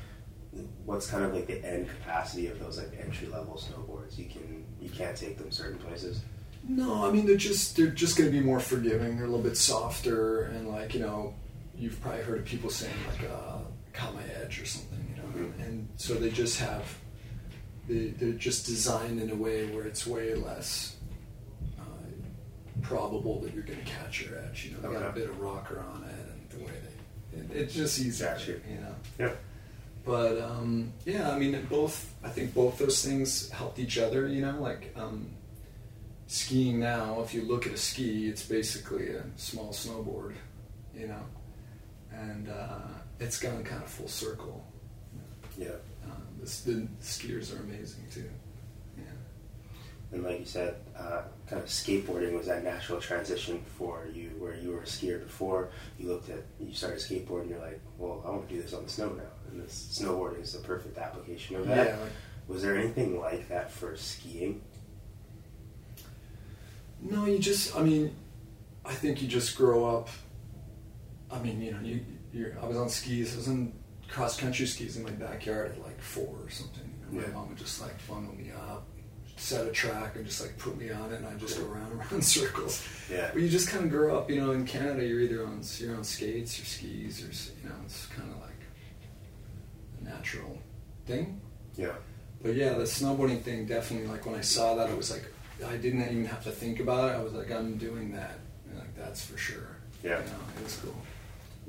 what's 0.85 1.07
kind 1.07 1.23
of 1.23 1.33
like 1.33 1.47
the 1.47 1.63
end 1.65 1.87
capacity 1.89 2.47
of 2.47 2.59
those 2.59 2.77
like 2.77 2.91
entry 2.99 3.27
level 3.27 3.55
snowboards? 3.61 4.17
You 4.17 4.25
can 4.25 4.65
you 4.81 4.89
can't 4.89 5.15
take 5.15 5.37
them 5.37 5.51
certain 5.51 5.77
places. 5.79 6.21
No, 6.67 7.05
I 7.05 7.11
mean 7.11 7.25
they're 7.25 7.35
just 7.37 7.75
they're 7.75 7.87
just 7.87 8.17
going 8.17 8.31
to 8.31 8.37
be 8.37 8.43
more 8.43 8.59
forgiving. 8.59 9.17
They're 9.17 9.25
a 9.25 9.29
little 9.29 9.43
bit 9.43 9.57
softer, 9.57 10.43
and 10.43 10.67
like 10.69 10.93
you 10.93 11.01
know, 11.01 11.33
you've 11.75 11.99
probably 12.01 12.21
heard 12.23 12.39
of 12.39 12.45
people 12.45 12.69
saying 12.69 12.93
like 13.09 13.29
uh, 13.29 13.57
"caught 13.91 14.13
my 14.15 14.23
edge" 14.41 14.61
or 14.61 14.65
something, 14.65 15.05
you 15.09 15.21
know. 15.21 15.47
Mhm. 15.49 15.65
And 15.65 15.87
so 15.97 16.13
they 16.15 16.29
just 16.29 16.59
have 16.59 16.85
they 17.87 18.07
they're 18.07 18.31
just 18.31 18.65
designed 18.65 19.21
in 19.21 19.29
a 19.29 19.35
way 19.35 19.65
where 19.71 19.83
it's 19.85 20.07
way 20.07 20.35
less 20.35 20.95
probable 22.83 23.39
that 23.41 23.53
you're 23.53 23.63
going 23.63 23.79
to 23.79 23.85
catch 23.85 24.21
your 24.21 24.37
edge. 24.39 24.65
You 24.65 24.71
know, 24.75 24.81
they 24.81 24.93
got 24.93 25.03
a 25.03 25.07
Okay. 25.07 25.21
bit 25.21 25.29
of 25.29 25.39
rocker 25.39 25.79
on 25.79 26.03
it, 26.03 26.13
and 26.13 26.49
the 26.59 26.65
way 26.65 26.71
they 26.83 27.39
it, 27.39 27.61
it's 27.63 27.73
just 27.73 27.99
easier, 27.99 28.27
Gotcha. 28.33 28.51
you 28.69 28.79
know. 28.81 28.95
Yeah. 29.19 29.31
But 30.05 30.39
um, 30.41 30.91
yeah, 31.05 31.31
I 31.31 31.39
mean, 31.39 31.65
both. 31.69 32.13
I 32.23 32.29
think 32.29 32.53
both 32.53 32.77
those 32.77 33.03
things 33.03 33.49
helped 33.49 33.79
each 33.79 33.97
other. 33.97 34.27
You 34.27 34.41
know, 34.41 34.59
like 34.61 34.93
um, 34.97 35.29
skiing 36.27 36.79
now. 36.79 37.21
If 37.21 37.33
you 37.33 37.43
look 37.43 37.65
at 37.65 37.73
a 37.73 37.77
ski, 37.77 38.27
it's 38.27 38.43
basically 38.45 39.09
a 39.15 39.23
small 39.37 39.69
snowboard. 39.71 40.33
You 40.95 41.07
know, 41.07 41.23
and 42.11 42.49
uh, 42.49 42.79
it's 43.19 43.39
gone 43.39 43.63
kind 43.63 43.81
of 43.81 43.89
full 43.89 44.07
circle. 44.09 44.63
Yeah. 45.57 45.69
Um, 46.05 46.21
this, 46.39 46.61
the 46.61 46.87
skiers 47.01 47.57
are 47.57 47.63
amazing 47.63 48.03
too. 48.11 48.29
Yeah. 48.97 49.03
And 50.11 50.23
like 50.23 50.39
you 50.39 50.45
said, 50.45 50.75
uh, 50.97 51.21
kind 51.53 51.63
of 51.63 51.69
skateboarding 51.69 52.33
was 52.35 52.47
that 52.47 52.63
natural 52.63 52.99
transition 52.99 53.63
for 53.77 54.07
you, 54.11 54.31
where 54.39 54.55
you 54.55 54.71
were 54.71 54.81
a 54.81 54.85
skier 54.85 55.21
before. 55.23 55.69
You 55.99 56.07
looked 56.07 56.29
at, 56.29 56.39
you 56.59 56.73
started 56.73 56.99
skateboarding, 56.99 57.49
you're 57.49 57.59
like, 57.59 57.79
well, 57.97 58.23
I 58.25 58.31
want 58.31 58.49
to 58.49 58.55
do 58.55 58.61
this 58.61 58.73
on 58.73 58.83
the 58.83 58.89
snow 58.89 59.09
now, 59.09 59.23
and 59.51 59.61
this 59.61 59.99
snowboarding 60.01 60.41
is 60.41 60.53
the 60.53 60.59
perfect 60.59 60.97
application 60.97 61.55
of 61.57 61.67
that. 61.67 61.87
Yeah. 61.87 61.97
Like, 61.97 62.11
Was 62.47 62.63
there 62.63 62.75
anything 62.75 63.19
like 63.19 63.47
that 63.49 63.71
for 63.71 63.95
skiing? 63.95 64.61
No, 67.01 67.25
you 67.25 67.37
just. 67.39 67.75
I 67.75 67.83
mean, 67.83 68.15
I 68.85 68.93
think 68.93 69.21
you 69.21 69.27
just 69.27 69.55
grow 69.57 69.85
up. 69.97 70.09
I 71.31 71.39
mean, 71.39 71.61
you 71.61 71.71
know, 71.71 71.79
you. 71.81 72.05
You're, 72.33 72.57
I 72.59 72.65
was 72.65 72.77
on 72.77 72.89
skis. 72.89 73.33
I 73.35 73.37
was 73.37 73.47
in 73.47 73.73
cross 74.09 74.39
country 74.39 74.65
skis 74.65 74.97
in 74.97 75.03
my 75.03 75.11
backyard 75.11 75.73
at 75.73 75.83
like 75.83 76.01
four 76.01 76.35
or 76.41 76.49
something. 76.49 76.91
Know, 77.11 77.21
Yeah. 77.21 77.27
My 77.27 77.33
mom 77.33 77.49
would 77.49 77.57
just 77.59 77.79
like 77.81 77.97
funnel 77.99 78.33
me 78.33 78.51
up, 78.51 78.87
set 79.43 79.67
a 79.67 79.71
track, 79.71 80.15
and 80.15 80.25
just 80.25 80.41
like 80.41 80.57
put 80.57 80.77
me 80.77 80.91
on 80.91 81.11
it, 81.11 81.17
and 81.17 81.27
I 81.27 81.33
just 81.35 81.59
go 81.59 81.65
around 81.65 81.91
and 81.91 82.01
around 82.11 82.23
circles. 82.23 82.85
Yeah. 83.11 83.29
But 83.33 83.41
you 83.41 83.49
just 83.49 83.69
kind 83.69 83.83
of 83.83 83.91
grow 83.91 84.17
up, 84.17 84.29
you 84.29 84.39
know. 84.39 84.51
In 84.51 84.65
Canada, 84.65 85.05
you're 85.05 85.19
either 85.19 85.45
on 85.45 85.61
you're 85.77 85.95
on 85.95 86.03
skates 86.03 86.59
or 86.59 86.65
skis, 86.65 87.21
or 87.21 87.59
you 87.61 87.69
know, 87.69 87.75
it's 87.85 88.05
kind 88.07 88.31
of 88.31 88.39
like 88.41 88.51
a 90.01 90.03
natural 90.05 90.57
thing. 91.05 91.41
Yeah. 91.75 91.93
But 92.41 92.55
yeah, 92.55 92.73
the 92.73 92.83
snowboarding 92.83 93.41
thing 93.41 93.65
definitely. 93.65 94.07
Like 94.07 94.25
when 94.25 94.35
I 94.35 94.41
saw 94.41 94.75
that, 94.75 94.89
I 94.89 94.93
was 94.93 95.11
like, 95.11 95.25
I 95.65 95.77
didn't 95.77 96.01
even 96.01 96.25
have 96.25 96.43
to 96.43 96.51
think 96.51 96.79
about 96.79 97.09
it. 97.09 97.15
I 97.15 97.23
was 97.23 97.33
like, 97.33 97.51
I'm 97.51 97.77
doing 97.77 98.11
that. 98.13 98.39
And 98.69 98.79
like 98.79 98.95
that's 98.95 99.25
for 99.25 99.37
sure. 99.37 99.77
Yeah. 100.03 100.19
You 100.19 100.25
know, 100.25 100.39
it 100.57 100.63
was 100.63 100.77
cool. 100.77 100.95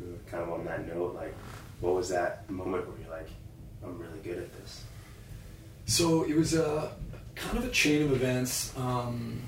Mm, 0.01 0.27
kind 0.31 0.43
of 0.43 0.51
on 0.51 0.65
that 0.65 0.87
note, 0.89 1.15
like, 1.15 1.35
what 1.81 1.95
was 1.95 2.09
that 2.09 2.49
moment 2.51 2.89
where 2.89 2.99
you're 3.01 3.11
like, 3.11 3.29
I'm 3.85 3.99
really 3.99 4.19
good 4.23 4.39
at 4.39 4.53
this? 4.61 4.83
So 5.87 6.25
it 6.25 6.35
was 6.35 6.55
a 6.55 6.93
kind 7.35 7.59
of 7.59 7.65
a 7.65 7.71
chain 7.71 8.03
of 8.03 8.13
events. 8.13 8.77
Um, 8.77 9.43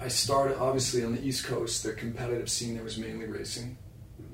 I 0.00 0.08
started 0.08 0.58
obviously 0.58 1.04
on 1.04 1.14
the 1.14 1.26
East 1.26 1.44
Coast. 1.44 1.82
The 1.82 1.92
competitive 1.92 2.50
scene 2.50 2.74
there 2.74 2.84
was 2.84 2.98
mainly 2.98 3.26
racing, 3.26 3.76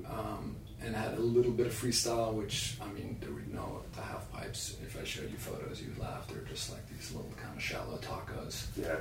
um, 0.09 0.55
and 0.83 0.95
had 0.95 1.17
a 1.17 1.21
little 1.21 1.51
bit 1.51 1.67
of 1.67 1.73
freestyle. 1.73 2.33
Which 2.33 2.77
I 2.81 2.91
mean, 2.93 3.17
there 3.21 3.31
were 3.31 3.41
no 3.51 3.81
the 3.95 4.01
half 4.01 4.31
pipes. 4.31 4.75
If 4.83 4.99
I 4.99 5.03
showed 5.03 5.31
you 5.31 5.37
photos, 5.37 5.81
you 5.81 5.89
would 5.89 5.99
laugh. 5.99 6.27
They're 6.27 6.41
just 6.43 6.71
like 6.71 6.87
these 6.89 7.11
little 7.13 7.31
kind 7.41 7.55
of 7.55 7.61
shallow 7.61 7.97
tacos. 7.97 8.65
Yeah. 8.77 8.97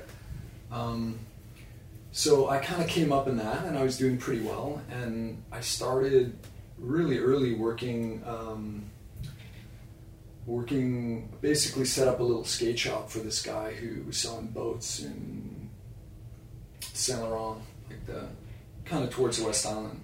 Um, 0.71 1.19
so 2.13 2.49
I 2.49 2.59
kind 2.59 2.83
of 2.83 2.89
came 2.89 3.13
up 3.13 3.27
in 3.27 3.37
that, 3.39 3.65
and 3.65 3.77
I 3.77 3.83
was 3.83 3.97
doing 3.97 4.19
pretty 4.19 4.43
well. 4.43 4.83
And 4.91 5.43
I 5.51 5.61
started 5.61 6.37
really 6.79 7.19
early 7.19 7.55
working, 7.55 8.23
um, 8.27 8.85
working 10.47 11.29
basically 11.41 11.85
set 11.85 12.09
up 12.09 12.21
a 12.21 12.23
little 12.23 12.45
skate 12.45 12.79
shop 12.79 13.11
for 13.11 13.19
this 13.19 13.43
guy 13.43 13.73
who 13.73 14.03
was 14.05 14.17
selling 14.17 14.49
boats 14.49 15.01
in 15.01 15.71
Saint 16.81 17.21
Laurent, 17.21 17.61
like 17.89 18.05
the 18.07 18.27
kind 18.85 19.05
of 19.05 19.11
towards 19.11 19.39
the 19.39 19.47
West 19.47 19.67
Island. 19.67 20.01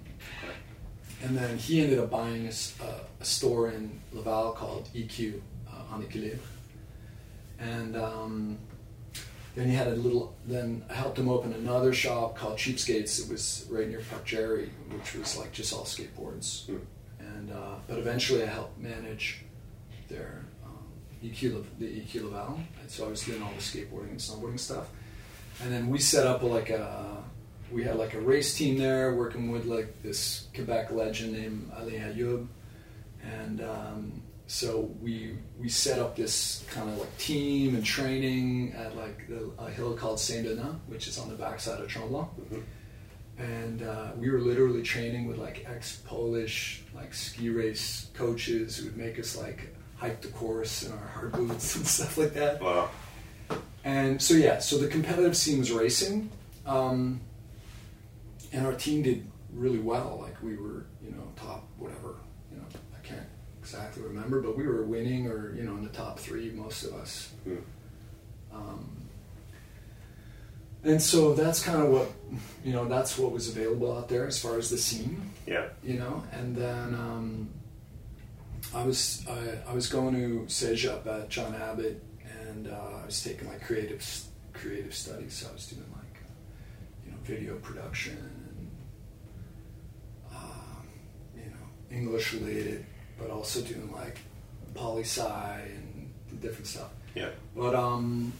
And 1.21 1.37
then 1.37 1.57
he 1.57 1.81
ended 1.81 1.99
up 1.99 2.09
buying 2.09 2.47
a 2.47 3.25
store 3.25 3.69
in 3.69 3.99
Laval 4.13 4.53
called 4.53 4.87
EQ 4.95 5.41
uh, 5.69 5.93
on 5.93 6.03
Equilibre. 6.03 6.39
And 7.59 7.97
um, 7.97 8.57
then 9.55 9.67
he 9.67 9.75
had 9.75 9.87
a 9.87 9.95
little. 9.95 10.33
Then 10.45 10.85
I 10.89 10.93
helped 10.93 11.19
him 11.19 11.27
open 11.27 11.51
another 11.51 11.91
shop 11.91 12.37
called 12.37 12.57
Cheapskates. 12.57 13.21
It 13.21 13.29
was 13.29 13.67
right 13.69 13.87
near 13.89 13.99
Parc 14.09 14.23
Jarry, 14.23 14.69
which 14.89 15.13
was 15.15 15.37
like 15.37 15.51
just 15.51 15.73
all 15.73 15.83
skateboards. 15.83 16.67
Hmm. 16.67 16.77
And 17.19 17.51
uh, 17.51 17.75
but 17.85 17.99
eventually 17.99 18.41
I 18.43 18.45
helped 18.45 18.79
manage 18.79 19.43
their 20.09 20.45
um, 20.65 20.77
EQ 21.23 21.63
the 21.79 21.85
EQ 21.85 22.23
Laval, 22.25 22.59
and 22.81 22.89
so 22.89 23.05
I 23.05 23.09
was 23.09 23.23
doing 23.23 23.41
all 23.41 23.51
the 23.51 23.61
skateboarding 23.61 24.11
and 24.11 24.19
snowboarding 24.19 24.59
stuff. 24.59 24.87
And 25.61 25.71
then 25.71 25.89
we 25.89 25.99
set 25.99 26.25
up 26.25 26.43
like 26.43 26.69
a 26.69 27.23
we 27.71 27.83
had 27.83 27.95
like 27.97 28.13
a 28.13 28.19
race 28.21 28.55
team 28.55 28.77
there 28.77 29.13
working 29.13 29.51
with 29.51 29.65
like 29.65 30.01
this 30.01 30.47
Quebec 30.55 30.91
legend 30.91 31.33
named 31.33 31.71
Alain 31.75 32.01
Ayoub. 32.01 32.47
And 33.23 33.61
um, 33.61 34.21
so 34.47 34.89
we 35.01 35.37
we 35.59 35.69
set 35.69 35.99
up 35.99 36.15
this 36.15 36.65
kind 36.71 36.89
of 36.89 36.97
like 36.97 37.17
team 37.17 37.75
and 37.75 37.85
training 37.85 38.73
at 38.73 38.95
like 38.95 39.27
the, 39.27 39.51
a 39.59 39.69
hill 39.69 39.93
called 39.95 40.19
Saint 40.19 40.47
Denis, 40.47 40.75
which 40.87 41.07
is 41.07 41.19
on 41.19 41.29
the 41.29 41.35
backside 41.35 41.79
of 41.79 41.87
Tremblant. 41.87 42.29
Mhm. 42.49 42.63
And 43.37 43.83
uh, 43.83 44.11
we 44.17 44.29
were 44.29 44.39
literally 44.39 44.81
training 44.81 45.25
with 45.27 45.37
like 45.37 45.65
ex-Polish 45.69 46.83
like 46.93 47.13
ski 47.13 47.49
race 47.49 48.09
coaches 48.13 48.77
who 48.77 48.85
would 48.85 48.97
make 48.97 49.17
us 49.19 49.37
like 49.37 49.73
hike 49.99 50.21
the 50.21 50.29
course 50.29 50.83
in 50.83 50.91
our 50.93 51.07
hard 51.13 51.31
boots 51.33 51.75
and 51.77 51.85
stuff 51.85 52.17
like 52.17 52.33
that. 52.33 52.61
Wow. 52.61 52.89
And 53.83 54.21
so 54.21 54.33
yeah, 54.33 54.59
so 54.59 54.77
the 54.77 54.87
competitive 54.87 55.35
scene 55.37 55.59
was 55.59 55.71
racing, 55.71 56.29
um, 56.65 57.21
and 58.51 58.65
our 58.65 58.73
team 58.73 59.03
did 59.03 59.25
really 59.53 59.79
well. 59.79 60.19
Like 60.21 60.41
we 60.43 60.55
were, 60.57 60.85
you 61.03 61.11
know, 61.11 61.23
top 61.35 61.67
whatever. 61.77 62.15
You 62.51 62.57
know, 62.57 62.65
I 62.95 63.07
can't 63.07 63.25
exactly 63.61 64.03
remember, 64.03 64.41
but 64.41 64.57
we 64.57 64.67
were 64.67 64.83
winning 64.83 65.27
or 65.27 65.55
you 65.55 65.63
know 65.63 65.75
in 65.77 65.83
the 65.83 65.89
top 65.89 66.19
three, 66.19 66.49
most 66.51 66.83
of 66.83 66.93
us. 66.95 67.31
Hmm. 67.45 67.55
Um, 68.53 68.89
and 70.83 71.01
so 71.01 71.33
that's 71.33 71.61
kind 71.63 71.81
of 71.81 71.89
what 71.89 72.11
you 72.63 72.73
know. 72.73 72.85
That's 72.85 73.17
what 73.17 73.31
was 73.31 73.47
available 73.49 73.97
out 73.97 74.09
there 74.09 74.27
as 74.27 74.39
far 74.39 74.57
as 74.57 74.69
the 74.69 74.77
scene 74.77 75.21
Yeah. 75.47 75.67
you 75.83 75.95
know. 75.99 76.23
And 76.33 76.55
then 76.55 76.93
um, 76.95 77.49
I 78.73 78.83
was 78.83 79.25
I, 79.27 79.71
I 79.71 79.73
was 79.73 79.87
going 79.87 80.13
to 80.15 80.45
Cégep 80.47 81.05
at 81.07 81.29
John 81.29 81.55
Abbott, 81.55 82.03
and 82.47 82.67
uh, 82.67 83.01
I 83.01 83.05
was 83.05 83.21
taking 83.23 83.47
like 83.47 83.61
creative 83.61 84.05
creative 84.53 84.93
studies. 84.93 85.33
So 85.33 85.49
I 85.49 85.53
was 85.53 85.67
doing 85.67 85.85
like 85.91 86.21
uh, 86.23 87.05
you 87.05 87.11
know 87.11 87.17
video 87.23 87.55
production 87.57 88.17
and 88.17 88.71
um, 90.35 90.87
you 91.35 91.45
know 91.45 91.97
English 91.97 92.33
related, 92.33 92.85
but 93.17 93.31
also 93.31 93.61
doing 93.61 93.91
like 93.91 94.19
poli 94.75 95.03
sci 95.03 95.61
and 95.61 96.13
different 96.39 96.67
stuff. 96.67 96.89
Yeah. 97.15 97.29
But 97.55 97.73
um, 97.73 98.33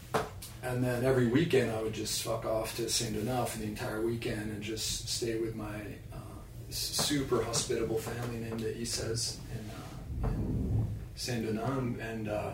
and 0.62 0.84
then 0.84 1.04
every 1.04 1.26
weekend 1.26 1.72
I 1.72 1.82
would 1.82 1.92
just 1.92 2.22
fuck 2.22 2.44
off 2.44 2.76
to 2.76 2.88
Saint 2.88 3.14
Denis 3.14 3.50
for 3.50 3.58
the 3.58 3.64
entire 3.64 4.00
weekend 4.00 4.52
and 4.52 4.62
just 4.62 5.08
stay 5.08 5.38
with 5.38 5.56
my 5.56 5.74
uh, 6.12 6.16
super 6.68 7.42
hospitable 7.42 7.98
family 7.98 8.38
named 8.38 8.60
the 8.60 8.72
Isas 8.80 9.38
uh, 9.69 9.69
in 10.24 10.86
Saint 11.16 11.44
Denis, 11.46 12.00
and 12.00 12.28
uh, 12.28 12.52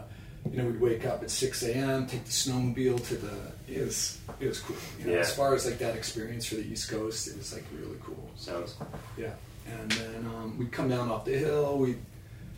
you 0.51 0.59
know 0.59 0.67
we'd 0.67 0.81
wake 0.81 1.07
up 1.07 1.23
at 1.23 1.31
six 1.31 1.63
a.m., 1.63 2.07
take 2.07 2.25
the 2.25 2.31
snowmobile 2.31 3.07
to 3.09 3.15
the. 3.17 3.33
It 3.69 3.85
was 3.85 4.19
it 4.41 4.47
was 4.47 4.61
cool. 4.61 4.77
You 5.01 5.07
know, 5.07 5.13
Yeah. 5.15 5.19
As 5.21 5.35
far 5.35 5.55
as 5.55 5.67
like 5.67 5.79
that 5.79 5.97
experience 5.97 6.47
for 6.47 6.55
the 6.57 6.63
East 6.67 6.89
Coast, 6.91 7.29
it 7.29 7.37
was 7.37 7.53
like 7.53 7.65
really 7.77 7.99
cool. 8.03 8.31
Sounds. 8.37 8.77
Yeah, 9.19 9.33
and 9.81 9.91
then 9.93 10.27
um, 10.27 10.57
we'd 10.59 10.73
come 10.73 10.89
down 10.89 11.11
off 11.11 11.25
the 11.25 11.37
hill. 11.39 11.79
We'd 11.79 11.99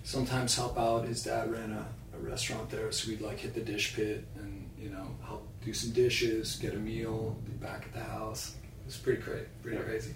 sometimes 0.05 0.55
help 0.55 0.79
out. 0.79 1.07
His 1.07 1.23
dad 1.23 1.51
ran 1.51 1.73
a, 1.73 1.87
a 2.17 2.21
restaurant 2.21 2.69
there, 2.71 2.91
so 2.93 3.09
we'd 3.11 3.21
like 3.23 3.39
hit 3.41 3.55
the 3.55 3.61
dish 3.63 3.95
pit 3.95 4.27
and 4.37 4.69
you 4.79 4.91
know 4.91 5.07
help 5.25 5.47
do 5.65 5.73
some 5.73 5.91
dishes, 5.93 6.57
get 6.57 6.75
a 6.75 6.79
meal, 6.79 7.37
be 7.47 7.53
back 7.53 7.85
at 7.87 7.93
the 7.95 8.01
house. 8.01 8.55
It 8.83 8.87
was 8.87 8.97
pretty 8.97 9.21
crazy, 9.23 9.47
pretty 9.63 9.77
Yeah. 9.79 9.83
crazy. 9.85 10.15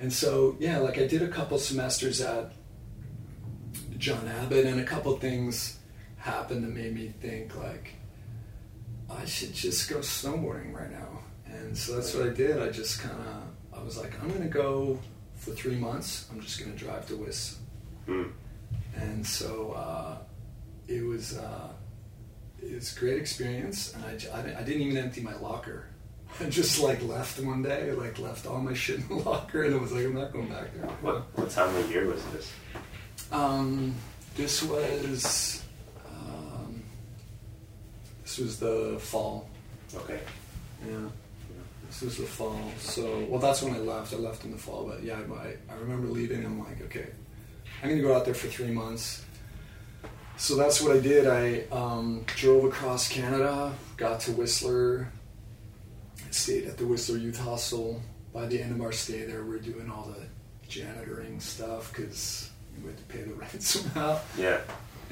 And 0.00 0.12
so 0.12 0.56
yeah, 0.60 0.78
like 0.78 0.98
I 0.98 1.06
did 1.06 1.22
a 1.22 1.28
couple 1.28 1.58
semesters 1.58 2.20
at 2.20 2.52
John 4.02 4.26
Abbott, 4.26 4.66
and 4.66 4.80
a 4.80 4.84
couple 4.84 5.16
things 5.16 5.78
happened 6.16 6.64
that 6.64 6.74
made 6.74 6.92
me 6.92 7.14
think 7.20 7.56
like 7.56 7.94
I 9.08 9.24
should 9.24 9.54
just 9.54 9.88
go 9.88 9.98
snowboarding 9.98 10.74
right 10.74 10.90
now. 10.90 11.20
And 11.46 11.78
so 11.78 11.94
that's 11.94 12.12
what 12.12 12.26
I 12.26 12.30
did. 12.30 12.60
I 12.60 12.70
just 12.70 13.00
kind 13.00 13.16
of 13.16 13.78
I 13.78 13.80
was 13.80 13.96
like, 13.96 14.20
I'm 14.20 14.28
gonna 14.28 14.46
go 14.46 14.98
for 15.36 15.52
three 15.52 15.76
months. 15.76 16.28
I'm 16.32 16.40
just 16.40 16.58
gonna 16.58 16.74
drive 16.74 17.06
to 17.06 17.16
Whis. 17.16 17.58
Hmm. 18.06 18.24
And 18.96 19.24
so 19.24 19.70
uh, 19.70 20.18
it 20.88 21.04
was 21.04 21.38
uh, 21.38 21.68
it 22.60 22.74
was 22.74 22.96
a 22.96 22.98
great 22.98 23.18
experience. 23.18 23.94
And 23.94 24.04
I, 24.04 24.36
I 24.36 24.60
I 24.62 24.62
didn't 24.64 24.82
even 24.82 24.96
empty 24.96 25.20
my 25.20 25.36
locker. 25.36 25.86
I 26.40 26.46
just 26.46 26.80
like 26.80 27.00
left 27.04 27.38
one 27.38 27.62
day, 27.62 27.92
like 27.92 28.18
left 28.18 28.48
all 28.48 28.58
my 28.58 28.74
shit 28.74 28.98
in 28.98 29.06
the 29.06 29.14
locker, 29.30 29.62
and 29.62 29.76
I 29.76 29.78
was 29.78 29.92
like, 29.92 30.06
I'm 30.06 30.14
not 30.14 30.32
going 30.32 30.48
back 30.48 30.74
there. 30.74 30.90
What 31.02 31.38
what 31.38 31.50
time 31.50 31.72
of 31.76 31.88
year 31.88 32.08
was 32.08 32.24
this? 32.32 32.50
Um, 33.30 33.94
this 34.36 34.62
was 34.62 35.62
um, 36.06 36.82
this 38.22 38.38
was 38.38 38.58
the 38.58 38.98
fall. 38.98 39.48
Okay. 39.94 40.20
Yeah, 40.86 41.08
this 41.86 42.02
was 42.02 42.16
the 42.16 42.24
fall. 42.24 42.58
So, 42.78 43.26
well, 43.28 43.40
that's 43.40 43.62
when 43.62 43.74
I 43.74 43.78
left. 43.78 44.12
I 44.12 44.16
left 44.16 44.44
in 44.44 44.50
the 44.50 44.58
fall, 44.58 44.84
but 44.84 45.02
yeah, 45.02 45.18
I, 45.18 45.72
I 45.72 45.76
remember 45.76 46.08
leaving. 46.08 46.44
I'm 46.44 46.58
like, 46.58 46.80
okay, 46.82 47.06
I'm 47.82 47.90
gonna 47.90 48.02
go 48.02 48.14
out 48.14 48.24
there 48.24 48.34
for 48.34 48.48
three 48.48 48.70
months. 48.70 49.24
So 50.38 50.56
that's 50.56 50.80
what 50.80 50.96
I 50.96 51.00
did. 51.00 51.26
I 51.26 51.64
um, 51.70 52.24
drove 52.26 52.64
across 52.64 53.08
Canada, 53.08 53.72
got 53.96 54.20
to 54.20 54.32
Whistler, 54.32 55.08
stayed 56.30 56.66
at 56.66 56.78
the 56.78 56.86
Whistler 56.86 57.18
Youth 57.18 57.38
Hostel. 57.38 58.02
By 58.32 58.46
the 58.46 58.60
end 58.60 58.72
of 58.72 58.80
our 58.80 58.92
stay 58.92 59.24
there, 59.24 59.42
we 59.42 59.50
we're 59.50 59.58
doing 59.58 59.90
all 59.90 60.04
the 60.04 60.26
janitoring 60.68 61.40
stuff 61.40 61.92
because 61.92 62.50
we 62.82 62.88
had 62.88 62.96
to 62.98 63.04
pay 63.04 63.22
the 63.22 63.34
rent 63.34 63.62
somehow 63.62 64.18
Yeah. 64.36 64.60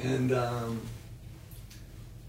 and 0.03 0.33
um, 0.33 0.81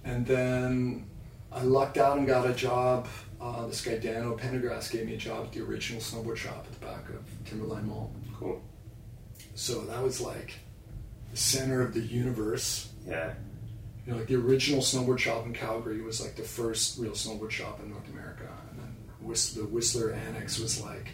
and 0.04 0.26
then 0.26 1.06
I 1.52 1.64
lucked 1.64 1.98
out 1.98 2.18
and 2.18 2.26
got 2.28 2.50
a 2.50 2.54
job. 2.54 3.08
Uh, 3.40 3.66
this 3.68 3.84
guy 3.84 3.98
Dano 3.98 4.38
Pendygrasse 4.38 4.92
gave 4.92 5.06
me 5.06 5.16
a 5.16 5.18
job 5.18 5.46
at 5.46 5.52
the 5.52 5.62
original 5.62 6.02
snowboard 6.02 6.38
shop 6.38 6.66
at 6.72 6.80
the 6.80 6.86
back 6.86 7.10
of 7.10 7.24
Timberline 7.46 7.88
Mall. 7.88 8.12
Cool. 8.38 8.62
So 9.56 9.82
that 9.86 10.02
was 10.02 10.22
like 10.22 10.54
the 11.32 11.38
center 11.38 11.82
of 11.82 11.94
the 11.94 12.00
universe. 12.02 12.92
Yeah. 13.08 13.34
You 14.06 14.14
know, 14.14 14.20
like 14.20 14.28
the 14.28 14.36
original 14.36 14.82
snowboard 14.82 15.20
shop 15.20 15.46
in 15.46 15.54
Calgary 15.54 16.02
was 16.02 16.22
like 16.22 16.36
the 16.36 16.44
first 16.44 17.00
real 17.00 17.12
snowboard 17.12 17.52
shop 17.52 17.80
in 17.84 17.90
North 17.92 18.08
America, 18.10 18.48
and 18.72 18.80
then 18.80 18.96
Whist- 19.22 19.56
the 19.56 19.64
Whistler 19.66 20.12
Annex 20.12 20.60
was 20.60 20.82
like, 20.82 21.08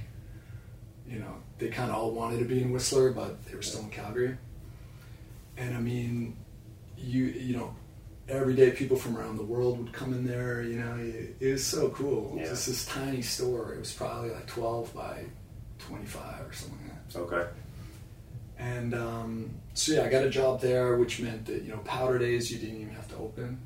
you 1.08 1.20
know, 1.20 1.36
they 1.60 1.70
kind 1.70 1.90
of 1.92 1.98
all 1.98 2.12
wanted 2.12 2.40
to 2.40 2.46
be 2.46 2.62
in 2.62 2.72
Whistler, 2.72 3.12
but 3.12 3.44
they 3.46 3.56
were 3.56 3.62
still 3.62 3.82
in 3.82 3.90
Calgary. 3.90 4.38
and 5.58 5.76
I 5.76 5.80
mean, 5.80 6.36
you 6.98 7.26
you 7.26 7.58
know, 7.58 7.76
every 8.30 8.56
day 8.56 8.72
people 8.72 8.98
from 8.98 9.18
around 9.18 9.38
the 9.38 9.44
world 9.44 9.78
would 9.80 9.94
come 9.94 10.14
in 10.14 10.26
there. 10.26 10.62
You 10.62 10.80
know, 10.80 10.96
it, 10.98 11.36
it 11.40 11.52
was 11.54 11.66
so 11.66 11.90
cool. 11.90 12.36
Yeah. 12.38 12.46
Just 12.46 12.68
this 12.68 12.86
tiny 12.86 13.22
store. 13.22 13.74
It 13.74 13.80
was 13.80 13.94
probably 13.94 14.32
like 14.32 14.48
twelve 14.48 14.94
by 14.94 15.26
twenty 15.80 16.06
five 16.06 16.46
or 16.48 16.54
something 16.54 16.80
like 16.90 17.10
that. 17.10 17.20
Okay. 17.20 17.50
And 18.60 18.96
um, 18.96 19.52
so 19.76 19.94
yeah, 19.94 20.04
I 20.04 20.10
got 20.10 20.24
a 20.24 20.30
job 20.30 20.62
there, 20.62 20.96
which 20.98 21.20
meant 21.20 21.46
that 21.46 21.64
you 21.64 21.72
know 21.72 21.78
powder 21.80 22.18
days 22.20 22.52
you 22.52 22.58
didn't 22.58 22.82
even 22.82 22.94
have 22.94 23.08
to 23.10 23.16
open. 23.18 23.60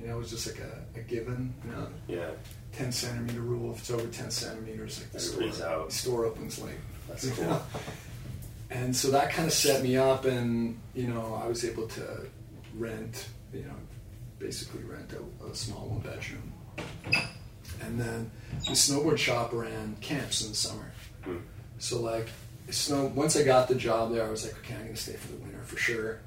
You 0.00 0.08
know, 0.08 0.16
it 0.16 0.18
was 0.18 0.30
just 0.30 0.46
like 0.46 0.60
a, 0.60 0.98
a 0.98 1.02
given. 1.02 1.54
You 1.64 1.70
know, 1.72 1.88
Yeah. 2.08 2.30
ten 2.72 2.92
centimeter 2.92 3.40
rule. 3.40 3.72
If 3.72 3.78
it's 3.80 3.90
over 3.90 4.06
ten 4.08 4.30
centimeters, 4.30 5.00
like 5.00 5.12
the 5.12 5.18
Everybody's 5.18 5.56
store, 5.56 5.68
out. 5.68 5.88
the 5.88 5.94
store 5.94 6.24
opens 6.26 6.58
late. 6.60 6.74
That's 7.08 7.30
cool. 7.30 7.62
And 8.74 8.94
so 8.94 9.10
that 9.12 9.30
kind 9.30 9.46
of 9.46 9.54
set 9.54 9.82
me 9.82 9.96
up, 9.96 10.24
and 10.24 10.78
you 10.94 11.06
know, 11.06 11.40
I 11.42 11.46
was 11.46 11.64
able 11.64 11.86
to 11.88 12.26
rent, 12.76 13.28
you 13.52 13.62
know, 13.62 13.74
basically 14.40 14.82
rent 14.82 15.12
a, 15.12 15.46
a 15.46 15.54
small 15.54 15.86
one 15.86 16.00
bedroom. 16.00 16.52
And 17.80 18.00
then 18.00 18.30
the 18.64 18.72
snowboard 18.72 19.18
shop 19.18 19.52
ran 19.52 19.96
camps 20.00 20.42
in 20.42 20.50
the 20.50 20.56
summer. 20.56 20.92
Hmm. 21.22 21.36
So 21.78 22.00
like, 22.00 22.28
snow. 22.70 23.12
Once 23.14 23.36
I 23.36 23.44
got 23.44 23.68
the 23.68 23.74
job 23.76 24.12
there, 24.12 24.26
I 24.26 24.30
was 24.30 24.44
like, 24.44 24.58
okay, 24.58 24.74
I'm 24.74 24.86
gonna 24.86 24.96
stay 24.96 25.14
for 25.14 25.28
the 25.28 25.38
winter 25.38 25.62
for 25.62 25.76
sure. 25.76 26.20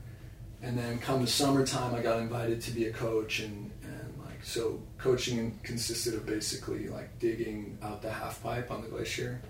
And 0.61 0.77
then 0.77 0.99
come 0.99 1.21
the 1.21 1.27
summertime, 1.27 1.95
I 1.95 2.01
got 2.01 2.19
invited 2.19 2.61
to 2.61 2.71
be 2.71 2.85
a 2.85 2.93
coach, 2.93 3.41
and 3.41 3.71
and 3.83 4.13
like 4.25 4.43
so, 4.43 4.79
coaching 4.97 5.59
consisted 5.63 6.13
of 6.13 6.25
basically 6.25 6.87
like 6.87 7.19
digging 7.19 7.77
out 7.83 8.01
the 8.01 8.11
half 8.11 8.41
pipe 8.41 8.71
on 8.71 8.81
the 8.81 8.87
glacier 8.87 9.41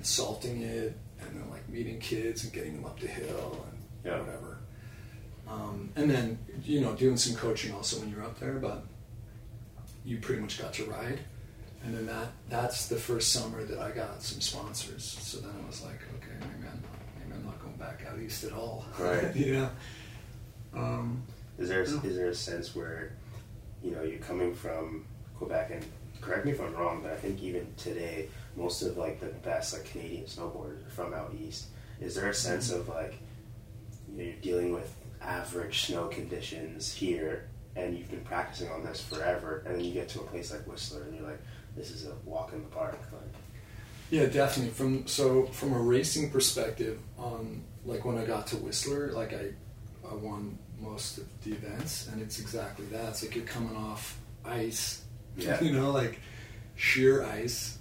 and 0.00 0.06
salting 0.06 0.62
it, 0.62 0.96
and 1.20 1.28
then 1.38 1.50
like 1.50 1.68
meeting 1.68 1.98
kids 2.00 2.44
and 2.44 2.52
getting 2.54 2.74
them 2.74 2.86
up 2.86 2.98
the 2.98 3.06
hill 3.06 3.66
and 3.70 3.78
Yeah. 4.02 4.18
whatever. 4.20 4.56
Um, 5.46 5.90
and 5.94 6.10
then 6.10 6.38
you 6.64 6.80
know 6.80 6.94
doing 6.94 7.18
some 7.18 7.36
coaching 7.36 7.74
also 7.74 8.00
when 8.00 8.10
you're 8.10 8.22
up 8.24 8.40
there, 8.40 8.54
but 8.54 8.82
you 10.02 10.16
pretty 10.16 10.40
much 10.40 10.58
got 10.58 10.72
to 10.74 10.84
ride. 10.84 11.20
And 11.84 11.94
then 11.94 12.06
that 12.06 12.28
that's 12.48 12.88
the 12.88 12.96
first 12.96 13.30
summer 13.30 13.62
that 13.64 13.78
I 13.78 13.90
got 13.90 14.22
some 14.22 14.40
sponsors. 14.40 15.04
So 15.04 15.38
then 15.40 15.50
I 15.62 15.66
was 15.66 15.82
like, 15.82 16.00
okay, 16.16 16.32
maybe 16.40 16.54
I'm 16.54 16.62
not, 16.62 16.74
maybe 17.18 17.34
I'm 17.34 17.44
not 17.44 17.60
going 17.62 17.76
back 17.76 18.06
out 18.10 18.18
east 18.18 18.44
at 18.44 18.52
all. 18.52 18.86
Right. 18.98 19.36
yeah. 19.36 19.68
Um, 20.74 21.22
Is 21.58 21.68
there 21.68 21.84
No. 21.86 22.00
is 22.04 22.16
there 22.16 22.28
a 22.28 22.34
sense 22.34 22.74
where, 22.74 23.12
you 23.82 23.90
know, 23.90 24.02
you're 24.02 24.18
coming 24.20 24.54
from 24.54 25.04
Quebec 25.36 25.72
and 25.72 25.84
correct 26.22 26.46
me 26.46 26.52
if 26.52 26.60
I'm 26.62 26.74
wrong, 26.74 27.00
but 27.02 27.12
I 27.12 27.16
think 27.16 27.42
even 27.42 27.66
today 27.76 28.28
most 28.56 28.82
of 28.82 28.96
like 28.96 29.20
the 29.20 29.26
best 29.26 29.72
like 29.72 29.84
Canadian 29.90 30.24
snowboarders 30.24 30.86
are 30.86 30.90
from 30.90 31.14
out 31.14 31.34
east. 31.40 31.66
Is 32.00 32.14
there 32.14 32.28
a 32.28 32.34
sense 32.34 32.70
of 32.70 32.88
like 32.88 33.14
you 34.10 34.16
know, 34.18 34.24
you're 34.24 34.34
dealing 34.40 34.72
with 34.72 34.94
average 35.22 35.86
snow 35.86 36.06
conditions 36.08 36.92
here 36.92 37.48
and 37.76 37.96
you've 37.96 38.10
been 38.10 38.20
practicing 38.22 38.68
on 38.70 38.82
this 38.84 39.00
forever 39.00 39.62
and 39.66 39.76
then 39.76 39.84
you 39.84 39.92
get 39.92 40.08
to 40.10 40.20
a 40.20 40.24
place 40.24 40.50
like 40.52 40.66
Whistler 40.66 41.02
and 41.02 41.14
you're 41.14 41.26
like, 41.28 41.40
this 41.76 41.90
is 41.90 42.06
a 42.06 42.14
walk 42.24 42.52
in 42.52 42.62
the 42.62 42.68
park. 42.68 42.98
Like 43.12 43.22
Yeah, 44.10 44.26
definitely. 44.26 44.72
From 44.72 45.06
so 45.06 45.46
from 45.46 45.72
a 45.72 45.78
racing 45.78 46.30
perspective, 46.30 46.98
on 47.18 47.62
like 47.84 48.04
when 48.04 48.18
I 48.18 48.24
got 48.24 48.46
to 48.48 48.56
Whistler, 48.56 49.12
like 49.12 49.32
I, 49.32 49.52
I 50.10 50.14
won 50.14 50.58
most 50.80 51.18
of 51.18 51.24
the 51.44 51.52
events, 51.52 52.08
and 52.08 52.20
it's 52.22 52.40
exactly 52.40 52.86
that. 52.86 53.10
It's 53.10 53.22
like 53.22 53.36
you're 53.36 53.44
coming 53.44 53.76
off 53.76 54.18
ice, 54.44 55.02
Yeah. 55.36 55.60
you 55.62 55.72
know, 55.72 55.90
like 55.90 56.18
sheer 56.76 57.22
ice, 57.22 57.78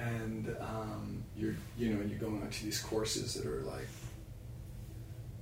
and 0.00 0.56
um, 0.60 1.22
you're 1.36 1.54
you 1.76 1.94
know 1.94 2.02
you're 2.04 2.18
going 2.18 2.42
onto 2.42 2.64
these 2.64 2.80
courses 2.80 3.34
that 3.34 3.46
are 3.46 3.60
like, 3.62 3.88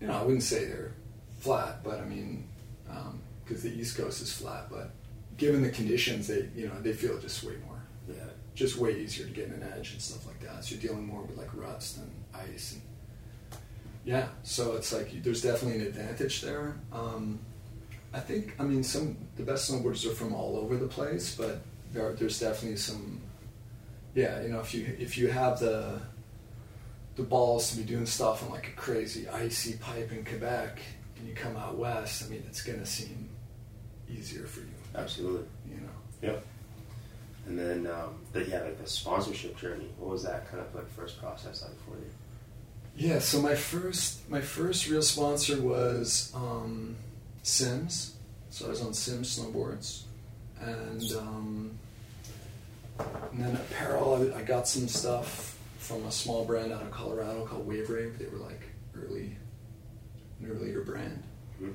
you 0.01 0.09
know, 0.09 0.15
I 0.15 0.23
wouldn't 0.23 0.43
say 0.43 0.65
they're 0.67 0.93
flat, 1.39 1.85
but 1.85 2.01
I 2.01 2.05
mean, 2.05 2.49
because 3.45 3.63
the 3.63 3.71
East 3.71 3.97
Coast 3.97 4.21
is 4.21 4.33
flat, 4.33 4.67
but 4.71 4.91
given 5.37 5.63
the 5.63 5.71
conditions, 5.71 6.27
they 6.27 6.49
you 6.55 6.69
know 6.69 6.81
they 6.81 6.93
feel 6.93 7.19
just 7.19 7.43
way 7.45 7.55
more 7.67 7.79
yeah. 8.09 8.25
just 8.55 8.77
way 8.77 8.99
easier 8.99 9.27
to 9.27 9.33
get 9.33 9.49
an 9.49 9.67
edge 9.77 9.93
and 9.93 10.03
stuff 10.03 10.27
like 10.27 10.41
that. 10.41 10.65
So 10.65 10.75
you're 10.75 10.83
dealing 10.83 11.07
more 11.07 11.23
with 11.23 11.37
like 11.37 11.55
ruts 11.55 11.95
than 11.95 12.11
ice. 12.35 12.75
And 12.75 12.83
yeah, 14.05 14.29
so 14.43 14.77
it's 14.77 14.93
like 14.93 15.23
there's 15.23 15.43
definitely 15.43 15.81
an 15.81 15.87
advantage 15.87 16.43
there. 16.43 16.77
Um, 16.93 17.41
I 18.13 18.21
think, 18.21 18.55
I 18.59 18.63
mean, 18.63 18.83
some 18.83 19.17
the 19.37 19.43
best 19.43 19.71
snowboarders 19.71 20.07
are 20.11 20.15
from 20.15 20.33
all 20.33 20.57
over 20.57 20.77
the 20.77 20.87
place, 20.87 21.35
but 21.35 21.61
there, 21.93 22.13
there's 22.15 22.41
definitely 22.41 22.79
some. 22.79 23.21
Yeah, 24.15 24.43
you 24.43 24.49
know, 24.49 24.61
if 24.61 24.75
you 24.75 24.97
if 24.99 25.17
you 25.19 25.29
have 25.29 25.61
the 25.61 26.01
the 27.17 27.23
balls 27.23 27.71
to 27.71 27.77
be 27.77 27.83
doing 27.83 28.07
stuff 28.07 28.43
on 28.45 28.51
like 28.51 28.69
a 28.69 28.81
crazy 28.81 29.29
icy 29.29 29.75
pipe 29.75 30.13
in 30.13 30.25
Quebec, 30.25 30.81
and 31.17 31.29
you 31.29 31.35
come 31.35 31.57
out 31.57 31.77
west, 31.77 32.25
I 32.25 32.31
mean, 32.31 32.45
it's 32.47 32.63
gonna 32.63 32.87
seem 32.87 33.29
easier 34.09 34.47
for 34.47 34.61
you. 34.61 34.67
Absolutely. 34.95 35.47
You 35.69 35.77
know. 35.77 36.33
Yep. 36.33 36.47
And 37.47 37.59
then 37.59 37.87
um, 37.87 38.15
the, 38.33 38.45
yeah, 38.45 38.63
like 38.63 38.79
the 38.79 38.89
sponsorship 38.89 39.59
journey. 39.59 39.89
What 39.99 40.11
was 40.11 40.23
that 40.25 40.51
kind 40.51 40.63
of 40.63 40.75
like 40.75 40.89
first 40.91 41.21
process 41.21 41.63
like 41.63 41.79
for 41.85 41.99
you? 41.99 42.11
Yeah, 42.95 43.21
so 43.21 43.41
my 43.41 43.55
first 43.55 44.29
my 44.29 44.41
first 44.41 44.89
real 44.89 45.03
sponsor 45.03 45.61
was 45.61 46.33
um, 46.35 46.97
Sims. 47.43 48.15
So 48.51 48.67
I 48.67 48.71
was 48.71 48.83
on 48.83 48.93
Sims 48.93 49.39
snowboards, 49.39 50.03
and 50.61 51.03
um, 51.13 51.79
and 53.33 53.45
then 53.45 53.57
apparel. 53.57 54.33
I, 54.35 54.39
I 54.39 54.43
got 54.43 54.67
some 54.69 54.89
stuff 54.89 55.57
from 55.79 56.05
a 56.07 56.13
small 56.13 56.45
brand 56.45 56.73
out 56.73 56.83
of 56.83 56.91
Colorado 56.91 57.45
called 57.47 57.67
Wave 57.67 57.89
Rave. 57.91 58.19
They 58.19 58.27
were 58.27 58.39
like 58.39 58.61
early, 58.97 59.37
an 60.41 60.51
earlier 60.51 60.83
brand, 60.83 61.23
Mhm. 61.63 61.75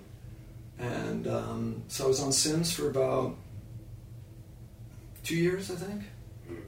and 0.79 1.27
um, 1.27 1.83
so 1.87 2.05
I 2.05 2.07
was 2.07 2.19
on 2.19 2.31
Sims 2.31 2.73
for 2.73 2.89
about 2.89 3.35
two 5.23 5.35
years, 5.37 5.71
I 5.71 5.75
think 5.75 6.01
Mhm. 6.49 6.61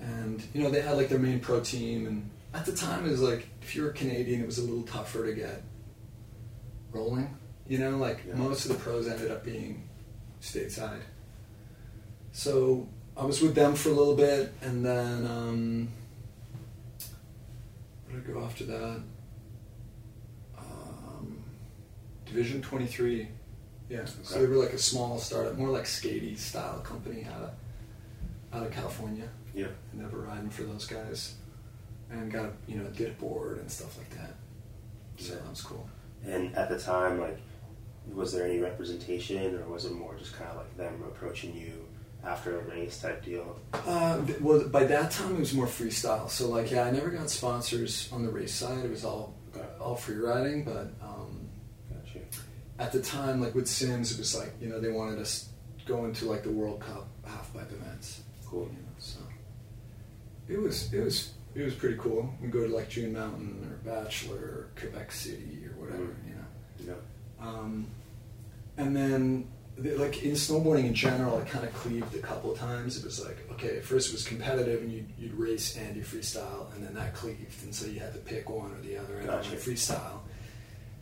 and 0.00 0.42
you 0.52 0.62
know 0.62 0.70
they 0.70 0.82
had 0.82 0.96
like 0.96 1.08
their 1.08 1.18
main 1.18 1.40
pro 1.40 1.60
team 1.60 2.06
and 2.06 2.30
at 2.52 2.66
the 2.66 2.72
time 2.76 3.06
it 3.06 3.10
was 3.10 3.22
like 3.22 3.48
if 3.62 3.74
you're 3.74 3.88
a 3.88 3.92
canadian 3.94 4.40
it 4.42 4.46
was 4.46 4.58
a 4.58 4.62
little 4.62 4.82
tougher 4.82 5.24
to 5.24 5.32
get 5.32 5.62
rolling 6.92 7.34
you 7.66 7.78
know 7.78 7.96
like 7.96 8.22
Yeah. 8.28 8.34
most 8.34 8.66
of 8.66 8.72
the 8.72 8.76
pros 8.78 9.08
ended 9.08 9.30
up 9.30 9.42
being 9.44 9.88
stateside 10.42 11.00
so 12.32 12.86
i 13.16 13.24
was 13.24 13.40
with 13.40 13.54
them 13.54 13.74
for 13.74 13.90
a 13.90 13.92
little 13.92 14.16
bit 14.16 14.52
and 14.62 14.84
then 14.84 15.26
um 15.26 15.88
where 18.08 18.20
did 18.20 18.30
i 18.30 18.32
go 18.34 18.44
after 18.44 18.64
that 18.64 19.00
um, 20.58 21.36
division 22.26 22.60
23 22.62 23.28
yeah 23.88 24.04
so 24.22 24.38
they 24.40 24.46
were 24.46 24.56
like 24.56 24.72
a 24.72 24.78
small 24.78 25.18
startup 25.18 25.56
more 25.56 25.68
like 25.68 25.84
skatey 25.84 26.36
style 26.36 26.78
company 26.80 27.26
out 27.34 27.42
of 27.42 27.50
out 28.52 28.66
of 28.66 28.72
california 28.72 29.28
Yeah. 29.54 29.66
I 29.92 30.02
never 30.02 30.18
riding 30.18 30.50
for 30.50 30.62
those 30.64 30.86
guys, 30.86 31.34
and 32.10 32.30
got 32.32 32.50
you 32.66 32.76
know 32.76 32.84
did 32.90 33.08
a 33.10 33.14
board 33.14 33.58
and 33.58 33.70
stuff 33.70 33.96
like 33.98 34.10
that. 34.18 34.34
So 35.16 35.32
Yeah. 35.34 35.40
that 35.40 35.50
was 35.50 35.62
cool. 35.62 35.88
And 36.26 36.54
at 36.56 36.68
the 36.68 36.78
time, 36.78 37.20
like, 37.20 37.38
was 38.12 38.32
there 38.32 38.44
any 38.46 38.58
representation, 38.58 39.54
or 39.56 39.66
was 39.68 39.84
it 39.84 39.92
more 39.92 40.14
just 40.16 40.32
kind 40.34 40.50
of 40.50 40.56
like 40.56 40.76
them 40.76 41.02
approaching 41.06 41.54
you 41.54 41.84
after 42.26 42.58
a 42.58 42.62
race 42.64 42.98
type 43.00 43.24
deal? 43.24 43.58
Uh, 43.72 44.20
well, 44.40 44.66
by 44.68 44.84
that 44.84 45.10
time 45.10 45.36
it 45.36 45.40
was 45.40 45.54
more 45.54 45.66
freestyle. 45.66 46.28
So 46.28 46.48
like, 46.48 46.70
yeah, 46.70 46.84
I 46.84 46.90
never 46.90 47.10
got 47.10 47.30
sponsors 47.30 48.08
on 48.12 48.24
the 48.24 48.30
race 48.30 48.54
side. 48.54 48.84
It 48.84 48.90
was 48.90 49.04
all 49.04 49.34
Okay. 49.56 49.66
all 49.80 49.94
free 49.96 50.16
riding. 50.16 50.64
But 50.64 50.92
um, 51.02 51.48
Gotcha. 51.92 52.20
at 52.78 52.90
the 52.92 53.00
time, 53.00 53.40
like 53.40 53.54
with 53.54 53.68
Sims, 53.68 54.10
it 54.12 54.18
was 54.18 54.34
like 54.36 54.52
you 54.60 54.68
know 54.68 54.80
they 54.80 54.90
wanted 54.90 55.20
us 55.20 55.48
going 55.86 56.06
into 56.10 56.24
like 56.24 56.42
the 56.42 56.50
World 56.50 56.80
Cup 56.80 57.06
half 57.24 57.52
pipe 57.54 57.70
events. 57.70 58.22
Cool. 58.46 58.62
You 58.72 58.78
know, 58.78 58.94
so 58.98 59.20
it 60.48 60.58
was 60.60 60.92
it 60.92 61.00
was 61.04 61.32
it 61.54 61.62
was 61.64 61.74
pretty 61.74 61.96
cool. 61.98 62.28
We 62.42 62.48
go 62.48 62.66
to 62.66 62.74
like 62.74 62.88
June 62.88 63.12
Mountain 63.12 63.64
or 63.70 63.76
Bachelor 64.02 64.36
or 64.36 64.68
Quebec 64.76 65.12
City 65.12 65.66
or 65.68 65.80
whatever. 65.80 66.02
Mhm. 66.02 66.28
You 66.28 66.86
know. 66.86 66.94
Know. 66.94 67.48
Um, 67.48 67.86
and 68.76 68.96
then, 68.96 69.46
the, 69.52 69.53
like 69.76 70.22
in 70.22 70.32
snowboarding 70.32 70.84
in 70.84 70.94
general, 70.94 71.36
I 71.38 71.42
kind 71.42 71.64
of 71.64 71.74
cleaved 71.74 72.14
a 72.14 72.18
couple 72.20 72.52
of 72.52 72.58
times. 72.58 72.96
It 72.96 73.04
was 73.04 73.24
like, 73.24 73.36
okay, 73.52 73.80
first 73.80 74.10
it 74.10 74.12
was 74.12 74.24
competitive, 74.26 74.82
and 74.82 74.92
you'd, 74.92 75.08
you'd 75.18 75.34
race 75.34 75.76
and 75.76 75.96
you 75.96 76.02
freestyle, 76.02 76.72
and 76.74 76.84
then 76.86 76.94
that 76.94 77.14
cleaved, 77.14 77.62
and 77.64 77.74
so 77.74 77.86
you 77.86 77.98
had 78.00 78.12
to 78.12 78.20
pick 78.20 78.48
one 78.48 78.70
or 78.72 78.80
the 78.82 78.96
other. 78.96 79.18
And 79.18 79.26
Gotcha. 79.26 79.56
freestyle, 79.56 80.20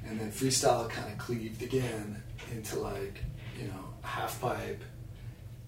and 0.06 0.18
then 0.18 0.30
freestyle 0.32 0.88
kind 0.88 1.12
of 1.12 1.18
cleaved 1.18 1.62
again 1.62 2.22
into 2.50 2.78
like 2.78 3.18
you 3.60 3.68
know 3.68 3.84
half 4.02 4.40
pipe, 4.40 4.82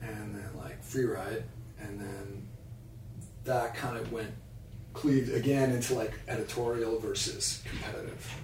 and 0.00 0.34
then 0.34 0.48
like 0.56 0.82
free 0.82 1.04
ride, 1.04 1.44
and 1.80 2.00
then 2.00 2.48
that 3.44 3.74
kind 3.74 3.98
of 3.98 4.10
went 4.12 4.30
cleaved 4.94 5.30
again 5.34 5.72
into 5.72 5.94
like 5.94 6.12
editorial 6.28 6.98
versus 7.00 7.62
competitive. 7.68 8.34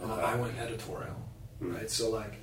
And 0.00 0.10
Okay. 0.10 0.22
I 0.22 0.36
went 0.36 0.56
editorial, 0.58 1.16
Hmm. 1.58 1.74
right? 1.74 1.90
So 1.90 2.08
like 2.10 2.34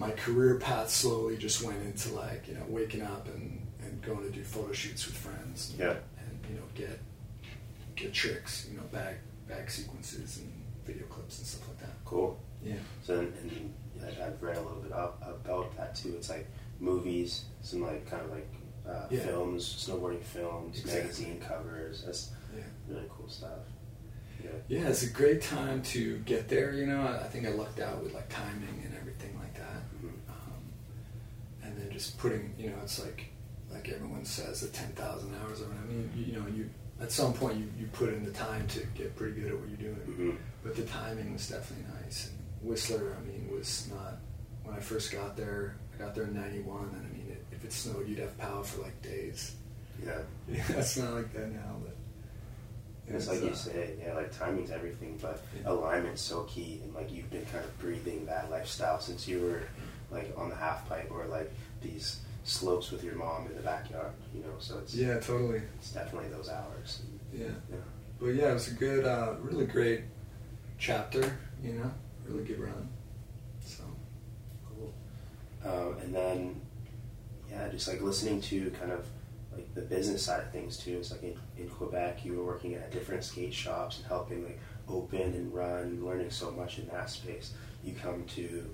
my 0.00 0.10
career 0.24 0.54
path 0.58 0.88
slowly 0.90 1.36
just 1.36 1.62
went 1.62 1.80
into 1.84 2.08
like 2.14 2.42
you 2.48 2.54
know 2.54 2.64
waking 2.68 3.02
up 3.02 3.24
and, 3.34 3.44
and 3.84 3.92
going 4.02 4.22
to 4.22 4.30
do 4.38 4.42
photo 4.42 4.72
shoots 4.72 5.06
with 5.06 5.16
friends. 5.16 5.70
And, 5.70 5.80
Yeah. 5.80 5.96
And 6.20 6.32
you 6.48 6.54
know 6.56 6.66
get 6.74 6.98
get 7.96 8.12
tricks, 8.14 8.66
you 8.70 8.76
know 8.78 8.84
bag 8.98 9.16
bag 9.48 9.70
sequences 9.70 10.38
and 10.38 10.50
video 10.86 11.06
clips 11.06 11.38
and 11.38 11.46
stuff 11.46 11.68
like 11.68 11.80
that. 11.80 11.94
Cool. 12.04 12.38
Yeah. 12.64 12.74
So 13.06 13.20
and, 13.20 13.32
and 13.42 13.74
I- 14.06 14.26
I've 14.26 14.42
read 14.42 14.56
a 14.56 14.62
little 14.62 14.82
bit 14.86 14.92
up, 14.92 15.20
about 15.22 15.76
that 15.76 15.94
too. 15.94 16.14
It's 16.16 16.30
like 16.30 16.46
movies, 16.80 17.44
some 17.60 17.82
like 17.82 18.08
kind 18.10 18.22
of 18.24 18.30
like 18.30 18.48
uh, 18.88 19.06
Yeah. 19.10 19.20
films, 19.26 19.62
snowboarding 19.84 20.22
films, 20.22 20.78
Exactly. 20.80 21.02
magazine 21.02 21.40
covers. 21.40 22.02
That's 22.06 22.30
Yeah. 22.56 22.62
really 22.88 23.06
cool 23.14 23.28
stuff. 23.28 23.64
Yeah. 24.42 24.50
Yeah, 24.68 24.88
it's 24.88 25.02
a 25.02 25.10
great 25.10 25.42
time 25.42 25.82
to 25.94 26.16
get 26.32 26.48
there. 26.48 26.72
You 26.72 26.86
know, 26.86 27.02
I 27.02 27.12
I 27.26 27.28
think 27.32 27.46
I 27.46 27.50
lucked 27.50 27.80
out 27.80 28.02
with 28.02 28.14
like 28.14 28.28
timing 28.30 28.78
and 28.86 28.94
everything 29.00 29.34
like 29.38 29.54
that. 29.64 29.80
Mhm. 30.00 30.14
Um, 30.34 30.62
and 31.62 31.76
then 31.76 31.89
just 32.00 32.16
putting, 32.18 32.54
you 32.58 32.70
know, 32.70 32.76
it's 32.82 32.98
like 32.98 33.26
like 33.70 33.88
everyone 33.90 34.24
says, 34.24 34.62
the 34.62 34.68
ten 34.68 34.88
thousand 34.92 35.34
hours. 35.42 35.60
Of 35.60 35.68
it. 35.70 35.74
I 35.82 35.86
mean, 35.92 36.10
you, 36.16 36.24
you 36.24 36.32
know, 36.40 36.46
you 36.48 36.68
at 37.00 37.12
some 37.12 37.32
point 37.34 37.58
you, 37.58 37.68
you 37.78 37.86
put 37.92 38.08
in 38.12 38.24
the 38.24 38.30
time 38.32 38.66
to 38.68 38.80
get 38.94 39.14
pretty 39.16 39.38
good 39.40 39.52
at 39.52 39.58
what 39.58 39.68
you're 39.68 39.92
doing. 39.94 40.06
Mhm. 40.08 40.36
But 40.64 40.76
the 40.76 40.82
timing 40.84 41.32
was 41.34 41.48
definitely 41.48 41.86
nice. 42.02 42.28
And 42.30 42.68
Whistler, 42.68 43.16
I 43.18 43.24
mean, 43.26 43.48
was 43.54 43.88
not 43.92 44.18
when 44.64 44.74
I 44.76 44.80
first 44.80 45.12
got 45.12 45.36
there. 45.36 45.76
I 45.94 46.02
got 46.02 46.14
there 46.14 46.24
in 46.24 46.34
'91, 46.34 46.88
and 46.94 47.06
I 47.06 47.16
mean, 47.16 47.26
it, 47.30 47.44
if 47.52 47.64
it 47.64 47.72
snowed, 47.72 48.08
you'd 48.08 48.18
have 48.18 48.36
power 48.38 48.64
for 48.64 48.82
like 48.82 49.00
days. 49.02 49.54
Yeah. 50.04 50.18
Yeah, 50.48 50.62
it's 50.70 50.96
not 50.96 51.12
like 51.12 51.32
that 51.34 51.52
now, 51.52 51.76
but 51.84 51.94
it's 53.14 53.28
like 53.28 53.42
uh, 53.42 53.46
you 53.46 53.54
say, 53.54 53.94
yeah, 54.02 54.14
like 54.14 54.32
timing's 54.36 54.70
everything, 54.70 55.18
but 55.20 55.42
Yeah. 55.54 55.70
alignment's 55.72 56.22
so 56.22 56.44
key. 56.44 56.80
And 56.82 56.94
like 56.94 57.12
you've 57.12 57.30
been 57.30 57.44
kind 57.46 57.64
of 57.64 57.78
breathing 57.78 58.24
that 58.26 58.50
lifestyle 58.50 59.00
since 59.00 59.28
you 59.28 59.40
were 59.40 59.62
like 60.10 60.32
on 60.36 60.48
the 60.48 60.56
half 60.56 60.88
pipe 60.88 61.08
or 61.10 61.24
like 61.26 61.52
these 61.80 62.20
slopes 62.44 62.90
with 62.90 63.04
your 63.04 63.14
mom 63.14 63.46
in 63.46 63.56
the 63.56 63.62
backyard, 63.62 64.12
you 64.34 64.40
know. 64.42 64.54
So 64.58 64.78
it's 64.78 64.94
Yeah, 64.94 65.18
totally. 65.20 65.62
it's 65.78 65.92
definitely 65.92 66.28
those 66.30 66.48
hours. 66.48 67.00
And, 67.32 67.40
Yeah. 67.42 67.46
yeah. 67.70 67.76
But 68.18 68.28
yeah, 68.34 68.50
it 68.50 68.54
was 68.54 68.68
a 68.68 68.74
good, 68.74 69.04
uh, 69.04 69.34
really 69.40 69.66
great 69.66 70.02
chapter, 70.78 71.38
you 71.62 71.74
know, 71.74 71.90
really 72.26 72.44
good 72.44 72.58
run. 72.60 72.88
So, 73.64 73.84
Cool. 74.68 74.92
Um, 75.64 75.98
and 75.98 76.14
then, 76.14 76.60
yeah, 77.50 77.68
just 77.68 77.88
like 77.88 78.00
listening 78.02 78.40
to 78.42 78.70
kind 78.72 78.92
of 78.92 79.06
like 79.52 79.72
the 79.74 79.80
business 79.82 80.24
side 80.24 80.40
of 80.42 80.50
things 80.52 80.76
too. 80.78 80.98
It's 80.98 81.10
like 81.10 81.22
in, 81.22 81.36
in 81.58 81.68
Quebec, 81.68 82.24
you 82.24 82.34
were 82.34 82.44
working 82.44 82.74
at 82.74 82.90
different 82.92 83.24
skate 83.24 83.52
shops 83.54 83.98
and 83.98 84.06
helping 84.06 84.44
like 84.44 84.58
open 84.88 85.20
and 85.34 85.52
run, 85.52 86.04
learning 86.04 86.30
so 86.30 86.50
much 86.50 86.78
in 86.78 86.86
that 86.88 87.10
space. 87.10 87.52
You 87.84 87.94
come 87.94 88.24
to 88.36 88.64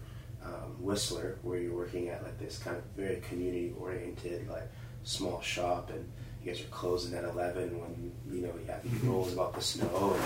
um, 0.46 0.76
Whistler, 0.80 1.38
where 1.42 1.58
you're 1.58 1.74
working 1.74 2.08
at 2.08 2.22
like 2.22 2.38
this 2.38 2.58
kind 2.58 2.76
of 2.76 2.82
very 2.96 3.16
community 3.28 3.74
oriented, 3.78 4.48
like 4.48 4.70
small 5.04 5.40
shop, 5.42 5.90
and 5.90 6.08
you 6.42 6.52
guys 6.52 6.60
are 6.60 6.68
closing 6.68 7.14
at 7.18 7.24
11 7.24 7.78
when 7.80 8.12
you 8.30 8.42
know 8.46 8.52
you 8.58 8.64
have 8.68 8.82
these 8.82 8.92
Mhm. 9.00 9.08
rules 9.08 9.32
about 9.32 9.54
the 9.54 9.60
snow. 9.60 10.16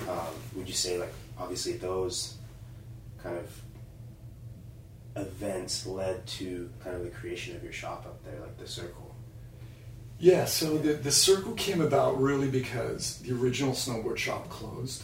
And, 0.00 0.08
um, 0.08 0.26
would 0.54 0.66
you 0.68 0.74
say 0.74 0.98
like 0.98 1.12
obviously 1.38 1.74
those 1.74 2.34
kind 3.22 3.36
of 3.36 3.50
events 5.16 5.86
led 5.86 6.26
to 6.26 6.70
kind 6.82 6.96
of 6.96 7.02
the 7.04 7.10
creation 7.10 7.56
of 7.56 7.62
your 7.62 7.72
shop 7.72 8.04
up 8.06 8.22
there, 8.24 8.38
like 8.40 8.56
the 8.58 8.66
circle. 8.68 9.14
yeah, 10.18 10.46
so 10.46 10.78
the, 10.78 10.94
the 10.94 11.10
circle 11.12 11.52
came 11.52 11.80
about 11.82 12.18
really 12.20 12.48
because 12.48 13.18
the 13.18 13.32
original 13.32 13.72
snowboard 13.74 14.16
shop 14.16 14.48
closed. 14.48 15.02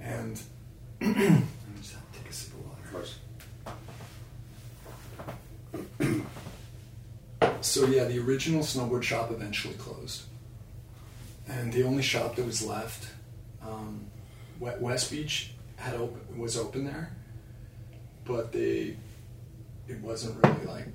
And, 0.00 0.40
let 1.02 1.16
me 1.16 1.42
just 1.82 1.92
have 1.94 2.12
to 2.12 2.18
take 2.18 2.30
a 2.30 2.32
sip 2.32 2.54
of 2.54 2.66
water. 2.66 2.80
Of 2.84 2.92
course. 2.92 3.18
So 7.64 7.86
yeah, 7.86 8.04
the 8.04 8.18
original 8.18 8.60
snowboard 8.60 9.02
shop 9.04 9.30
eventually 9.30 9.74
closed, 9.74 10.24
and 11.48 11.72
the 11.72 11.82
only 11.84 12.02
shop 12.02 12.36
that 12.36 12.44
was 12.44 12.64
left, 12.64 13.08
um, 13.62 14.06
West 14.60 15.10
Beach 15.10 15.52
had 15.76 15.94
open, 15.94 16.38
was 16.38 16.58
open 16.58 16.84
there, 16.84 17.10
but 18.26 18.52
they, 18.52 18.96
it 19.88 19.98
wasn't 20.02 20.36
really 20.44 20.66
like 20.66 20.88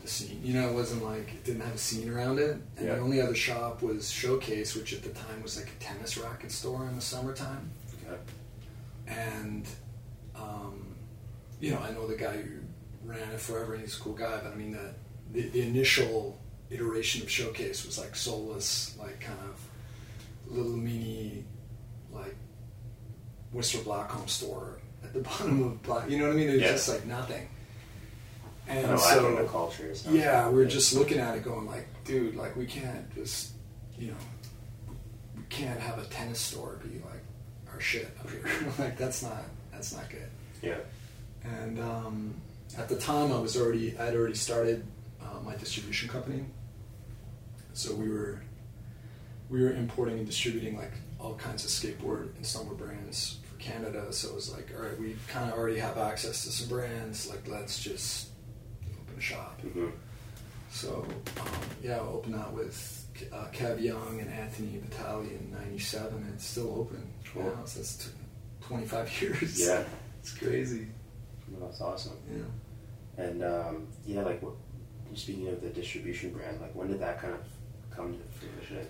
the 0.00 0.06
scene. 0.08 0.40
You 0.44 0.54
know, 0.54 0.68
it 0.68 0.74
wasn't 0.74 1.04
like 1.04 1.28
it 1.34 1.44
didn't 1.44 1.62
have 1.62 1.74
a 1.74 1.78
scene 1.78 2.08
around 2.08 2.38
it. 2.38 2.56
And 2.76 2.86
Yeah. 2.86 2.94
the 2.94 3.00
only 3.00 3.20
other 3.20 3.34
shop 3.34 3.82
was 3.82 4.10
Showcase, 4.12 4.76
which 4.76 4.92
at 4.92 5.02
the 5.02 5.10
time 5.10 5.42
was 5.42 5.56
like 5.58 5.68
a 5.68 5.82
tennis 5.84 6.16
racket 6.16 6.52
store 6.52 6.86
in 6.86 6.94
the 6.94 7.02
summertime 7.02 7.68
Okay. 8.06 8.20
and 9.08 9.66
um, 10.36 10.94
you 11.60 11.72
know, 11.72 11.80
I 11.80 11.90
know 11.90 12.06
the 12.06 12.16
guy 12.16 12.36
who 12.36 12.60
ran 13.04 13.28
it 13.32 13.40
forever, 13.40 13.74
and 13.74 13.82
he's 13.82 13.96
a 13.98 14.00
cool 14.00 14.14
guy. 14.14 14.38
But 14.42 14.52
I 14.52 14.54
mean, 14.54 14.70
the 14.70 14.94
the, 15.32 15.42
the 15.48 15.62
initial 15.62 16.38
iteration 16.70 17.22
of 17.22 17.30
Showcase 17.30 17.84
was 17.84 17.98
like 17.98 18.14
soulless, 18.16 18.96
like 18.98 19.20
kind 19.20 19.38
of 19.48 19.60
little 20.54 20.76
mini, 20.76 21.44
like 22.12 22.34
Whistler 23.52 23.82
Blackcomb 23.82 24.28
store 24.28 24.78
at 25.02 25.12
the 25.12 25.20
bottom 25.28 25.62
of 25.64 25.82
Black. 25.82 26.08
You 26.10 26.18
know 26.18 26.26
what 26.26 26.32
I 26.34 26.36
mean? 26.36 26.48
It 26.48 26.52
was 26.54 26.62
Yeah. 26.62 26.72
just 26.72 26.88
like 26.88 27.06
nothing. 27.06 27.48
And 28.68 28.84
the 28.88 28.98
so, 28.98 29.46
culture. 29.50 29.92
yeah, 30.10 30.48
we 30.48 30.54
were 30.54 30.64
just 30.64 30.94
looking 30.94 31.18
at 31.18 31.36
it, 31.36 31.42
going 31.42 31.66
like, 31.66 31.88
dude, 32.04 32.36
like 32.36 32.54
we 32.54 32.66
can't 32.66 33.12
just, 33.16 33.50
you 33.98 34.08
know, 34.08 34.16
we 35.36 35.42
can't 35.48 35.80
have 35.80 35.98
a 35.98 36.04
tennis 36.04 36.38
store 36.38 36.78
be 36.84 37.00
like 37.00 37.22
our 37.72 37.80
shit 37.80 38.08
up 38.20 38.30
here. 38.30 38.44
like 38.78 38.96
that's 38.96 39.22
not 39.24 39.42
that's 39.72 39.92
not 39.92 40.08
good. 40.08 40.28
Yeah. 40.62 40.76
And 41.42 41.80
um, 41.80 42.34
at 42.78 42.88
the 42.88 42.94
time, 42.94 43.32
I 43.32 43.40
was 43.40 43.56
already 43.56 43.98
I'd 43.98 44.14
already 44.14 44.34
started 44.36 44.84
my 45.44 45.56
distribution 45.56 46.08
company, 46.08 46.44
so 47.72 47.94
we 47.94 48.08
were 48.08 48.42
we 49.48 49.60
were 49.62 49.72
importing 49.72 50.18
and 50.18 50.26
distributing 50.26 50.76
like 50.76 50.92
all 51.18 51.34
kinds 51.34 51.64
of 51.64 51.70
skateboard 51.70 52.34
and 52.36 52.44
snowboard 52.44 52.78
brands 52.78 53.38
for 53.44 53.56
Canada. 53.58 54.12
So 54.12 54.28
it 54.28 54.34
was 54.34 54.52
like, 54.52 54.68
all 54.76 54.82
right, 54.84 54.98
we 54.98 55.16
kind 55.28 55.50
of 55.50 55.58
already 55.58 55.78
have 55.78 55.98
access 55.98 56.44
to 56.44 56.50
some 56.50 56.68
brands. 56.68 57.28
Like, 57.28 57.46
let's 57.48 57.82
just 57.82 58.28
open 59.02 59.18
a 59.18 59.20
shop. 59.20 59.60
hmm 59.60 59.88
So 60.70 61.04
um, 61.40 61.46
yeah, 61.82 61.96
I 61.96 62.00
opened 62.00 62.34
that 62.34 62.52
with 62.52 62.96
uh, 63.32 63.46
Kev 63.52 63.82
Young 63.82 64.20
and 64.20 64.30
Anthony 64.32 64.78
Vitale 64.82 65.20
in 65.22 65.50
'97, 65.52 66.14
and 66.14 66.34
it's 66.34 66.46
still 66.46 66.74
open 66.78 67.02
Cool. 67.32 67.44
now. 67.44 67.64
So 67.64 67.80
it's 67.80 67.96
t- 67.96 68.10
25 68.62 69.22
years. 69.22 69.60
Yeah. 69.60 69.82
it's 70.20 70.32
crazy. 70.32 70.86
Well, 71.50 71.68
that's 71.68 71.80
awesome. 71.80 72.16
Yeah. 72.32 73.24
And 73.24 73.42
um, 73.44 73.88
yeah, 74.06 74.22
like 74.22 74.40
what, 74.42 74.54
speaking 75.16 75.48
of 75.48 75.60
the 75.60 75.68
distribution 75.68 76.32
brand, 76.32 76.60
like 76.60 76.74
when 76.74 76.88
did 76.88 77.00
that 77.00 77.20
kind 77.20 77.34
of 77.34 77.40
come 77.90 78.12
to 78.12 78.38
fruition? 78.38 78.86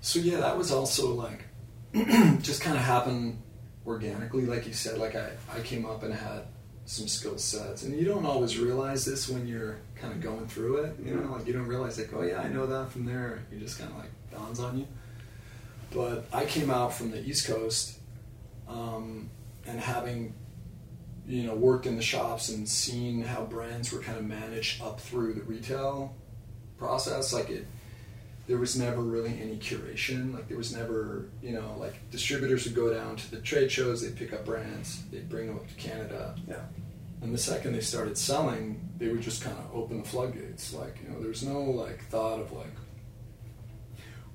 So 0.00 0.18
yeah, 0.20 0.38
that 0.38 0.56
was 0.56 0.72
also 0.72 1.14
like 1.14 1.44
just 2.42 2.60
kind 2.60 2.76
of 2.76 2.82
happened 2.82 3.42
organically, 3.86 4.46
like 4.46 4.66
you 4.66 4.72
said. 4.72 4.98
Like 4.98 5.16
I, 5.16 5.30
I 5.52 5.60
came 5.60 5.86
up 5.86 6.02
and 6.02 6.14
had 6.14 6.44
some 6.84 7.08
skill 7.08 7.36
sets, 7.38 7.82
and 7.82 7.98
you 7.98 8.06
don't 8.06 8.24
always 8.24 8.58
realize 8.58 9.04
this 9.04 9.28
when 9.28 9.46
you're 9.46 9.78
kind 9.96 10.12
of 10.12 10.20
going 10.20 10.46
through 10.46 10.78
it. 10.84 10.96
You 11.04 11.14
know, 11.16 11.32
like 11.32 11.46
you 11.46 11.52
don't 11.52 11.66
realize 11.66 11.98
like, 11.98 12.12
oh 12.14 12.22
yeah, 12.22 12.40
I 12.40 12.48
know 12.48 12.66
that 12.66 12.90
from 12.90 13.04
there. 13.04 13.44
You 13.52 13.58
just 13.58 13.78
kind 13.78 13.90
of 13.90 13.98
like 13.98 14.10
dawns 14.30 14.60
on 14.60 14.78
you. 14.78 14.86
But 15.92 16.26
I 16.32 16.44
came 16.44 16.70
out 16.70 16.92
from 16.92 17.10
the 17.10 17.22
East 17.22 17.46
Coast, 17.46 17.98
um, 18.68 19.30
and 19.66 19.80
having 19.80 20.34
you 21.28 21.44
know 21.44 21.54
worked 21.54 21.86
in 21.86 21.94
the 21.96 22.02
shops 22.02 22.48
and 22.48 22.66
seen 22.68 23.22
how 23.22 23.44
brands 23.44 23.92
were 23.92 24.00
kind 24.00 24.18
of 24.18 24.24
managed 24.24 24.82
up 24.82 24.98
through 25.00 25.34
the 25.34 25.42
retail 25.42 26.14
process, 26.78 27.32
like 27.32 27.50
it 27.50 27.66
there 28.46 28.56
was 28.56 28.78
never 28.78 29.02
really 29.02 29.38
any 29.42 29.58
curation. 29.58 30.32
Like 30.32 30.48
there 30.48 30.56
was 30.56 30.74
never, 30.74 31.26
you 31.42 31.52
know, 31.52 31.76
like 31.78 31.94
distributors 32.10 32.64
would 32.64 32.74
go 32.74 32.92
down 32.94 33.14
to 33.16 33.30
the 33.30 33.36
trade 33.42 33.70
shows, 33.70 34.00
they'd 34.00 34.16
pick 34.16 34.32
up 34.32 34.46
brands, 34.46 35.02
they'd 35.12 35.28
bring 35.28 35.48
them 35.48 35.56
up 35.56 35.68
to 35.68 35.74
Canada, 35.74 36.34
Yeah. 36.48 36.62
and 37.20 37.34
the 37.34 37.36
second 37.38 37.74
they 37.74 37.80
started 37.82 38.16
selling, 38.16 38.80
they 38.96 39.08
would 39.08 39.20
just 39.20 39.42
kind 39.44 39.58
of 39.58 39.66
open 39.74 39.98
the 40.02 40.08
floodgates. 40.08 40.72
Like 40.72 40.96
you 41.02 41.10
know, 41.10 41.20
there's 41.20 41.42
no 41.42 41.60
like 41.60 42.02
thought 42.06 42.40
of 42.40 42.50
like 42.52 42.72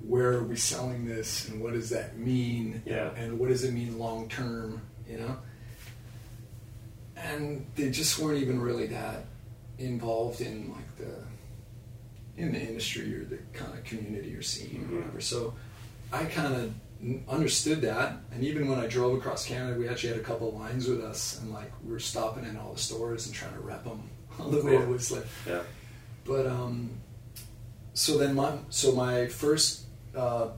where 0.00 0.32
are 0.34 0.44
we 0.44 0.54
selling 0.56 1.06
this 1.06 1.48
and 1.48 1.60
what 1.60 1.72
does 1.72 1.90
that 1.90 2.16
mean? 2.18 2.82
Yeah. 2.86 3.10
And 3.16 3.38
what 3.38 3.48
does 3.48 3.64
it 3.64 3.72
mean 3.72 3.98
long 3.98 4.28
term? 4.28 4.82
You 5.08 5.18
know. 5.18 5.36
And 7.24 7.66
they 7.74 7.90
just 7.90 8.18
weren't 8.18 8.38
even 8.42 8.60
really 8.60 8.86
that 8.88 9.24
involved 9.78 10.40
in 10.40 10.70
like 10.72 10.96
the 10.98 11.14
in 12.36 12.52
the 12.52 12.60
industry 12.60 13.14
or 13.16 13.24
the 13.24 13.38
kind 13.52 13.72
of 13.72 13.82
community 13.84 14.34
or 14.34 14.42
scene 14.42 14.84
or 14.84 14.92
Mhm. 14.92 14.96
whatever. 14.98 15.20
So 15.20 15.54
I 16.12 16.24
kind 16.24 16.54
of 16.54 16.74
understood 17.28 17.80
that, 17.82 18.18
and 18.32 18.42
even 18.44 18.68
when 18.68 18.78
I 18.78 18.86
drove 18.86 19.16
across 19.18 19.44
Canada, 19.46 19.78
we 19.78 19.88
actually 19.88 20.10
had 20.10 20.18
a 20.20 20.24
couple 20.24 20.48
of 20.48 20.54
lines 20.54 20.86
with 20.88 21.00
us, 21.00 21.38
and 21.40 21.52
like 21.52 21.70
we 21.84 21.90
were 21.92 21.98
stopping 22.00 22.44
in 22.44 22.56
all 22.56 22.72
the 22.74 22.78
stores 22.80 23.26
and 23.26 23.34
trying 23.34 23.54
to 23.54 23.60
rep 23.60 23.84
them 23.84 24.02
on 24.38 24.50
the 24.54 24.62
way 24.62 24.72
to 24.72 24.78
Cool. 24.78 24.92
Whistler. 24.92 25.24
Yeah. 25.46 25.62
But 26.24 26.46
um, 26.46 26.90
so 27.94 28.18
then 28.18 28.34
my 28.34 28.58
so 28.70 28.92
my 28.92 29.26
first 29.26 29.82
uh, 30.16 30.48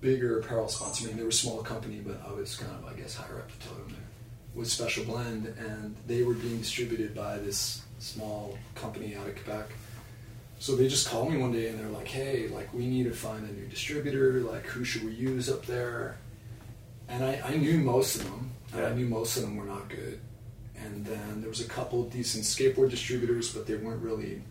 bigger 0.00 0.38
apparel 0.40 0.68
sponsor, 0.68 1.04
I 1.04 1.08
mean, 1.08 1.16
they 1.16 1.22
were 1.24 1.30
a 1.30 1.32
small 1.32 1.62
company, 1.62 2.00
but 2.04 2.20
I 2.26 2.32
was 2.32 2.56
kind 2.56 2.72
of 2.72 2.84
I 2.84 2.94
guess 2.94 3.14
higher 3.16 3.38
up 3.38 3.48
the 3.50 3.68
totem 3.68 3.95
Was 4.56 4.72
Special 4.72 5.04
Blend, 5.04 5.46
and 5.58 5.94
they 6.06 6.22
were 6.22 6.32
being 6.34 6.58
distributed 6.58 7.14
by 7.14 7.36
this 7.38 7.82
small 7.98 8.58
company 8.74 9.14
out 9.14 9.28
of 9.28 9.34
Quebec. 9.36 9.66
So 10.58 10.74
they 10.74 10.88
just 10.88 11.06
called 11.08 11.30
me 11.30 11.36
one 11.38 11.52
day 11.52 11.68
and 11.68 11.78
they're 11.78 11.90
like, 11.90 12.08
"Hey, 12.08 12.48
like 12.48 12.72
we 12.72 12.86
need 12.86 13.04
to 13.04 13.12
find 13.12 13.46
a 13.48 13.52
new 13.52 13.66
distributor. 13.66 14.40
Like, 14.40 14.64
who 14.64 14.82
should 14.82 15.04
we 15.04 15.12
use 15.12 15.50
up 15.50 15.66
there?" 15.66 16.16
And 17.08 17.22
I, 17.22 17.40
I 17.44 17.56
knew 17.56 17.78
most 17.78 18.16
of 18.16 18.24
them, 18.24 18.50
And 18.72 18.80
Yeah. 18.80 18.88
I 18.88 18.94
knew 18.94 19.06
most 19.06 19.36
of 19.36 19.42
them 19.42 19.56
were 19.56 19.66
not 19.66 19.88
good. 19.90 20.18
And 20.74 21.04
then 21.04 21.40
there 21.42 21.50
was 21.50 21.60
a 21.60 21.68
couple 21.68 22.02
of 22.02 22.10
decent 22.10 22.44
skateboard 22.44 22.90
distributors, 22.90 23.52
but 23.52 23.66
they 23.66 23.74
weren't 23.76 24.02
really. 24.02 24.42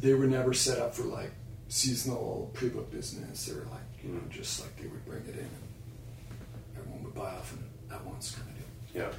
They 0.00 0.14
were 0.14 0.26
never 0.26 0.52
set 0.54 0.78
up 0.78 0.94
for 0.94 1.02
like 1.04 1.32
seasonal 1.68 2.50
pre-book 2.54 2.90
business. 2.90 3.46
They 3.46 3.54
were 3.54 3.66
like, 3.70 4.04
you 4.04 4.10
know, 4.12 4.20
Mm. 4.20 4.30
just 4.30 4.60
like 4.60 4.76
they 4.76 4.86
would 4.86 5.04
bring 5.06 5.22
it 5.24 5.34
in 5.34 5.40
and 5.40 5.40
everyone 5.40 5.54
would 5.54 5.57
buy 7.18 7.30
off 7.30 7.52
and 7.52 7.64
at 7.92 8.04
once 8.04 8.34
kind 8.34 8.48
of 8.48 8.56
deal. 8.56 9.02
Yeah. 9.02 9.12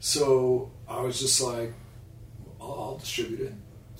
So 0.00 0.70
I 0.88 1.00
was 1.00 1.18
just 1.18 1.40
like, 1.40 1.72
I'll, 2.60 2.72
I'll 2.72 2.98
distribute 2.98 3.40
it 3.40 3.54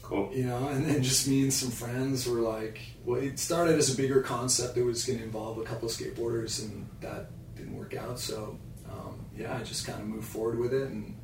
Cool. 0.06 0.30
you 0.32 0.44
know, 0.44 0.68
and 0.68 0.87
then 0.87 1.02
just 1.02 1.26
me 1.26 1.42
and 1.42 1.52
some 1.52 1.70
friends 1.72 2.28
were 2.28 2.38
like, 2.38 2.78
well, 3.04 3.20
it 3.20 3.40
started 3.40 3.76
as 3.76 3.92
a 3.92 3.96
bigger 3.96 4.22
concept 4.22 4.76
that 4.76 4.85
was 4.85 5.04
going 5.04 5.18
to 5.18 5.24
involve 5.24 5.59
a 5.59 5.64
couple 5.64 5.88
of 5.88 5.94
skateboarders, 5.94 6.62
and 6.62 6.88
that 7.00 7.26
didn't 7.56 7.76
work 7.76 7.96
out. 7.96 8.20
So, 8.20 8.56
um, 8.88 9.26
yeah, 9.37 9.56
I 9.56 9.64
just 9.64 9.85
kind 9.85 10.00
of 10.00 10.06
moved 10.06 10.28
forward 10.28 10.61
with 10.61 10.72
it 10.72 10.88
and 10.90 11.16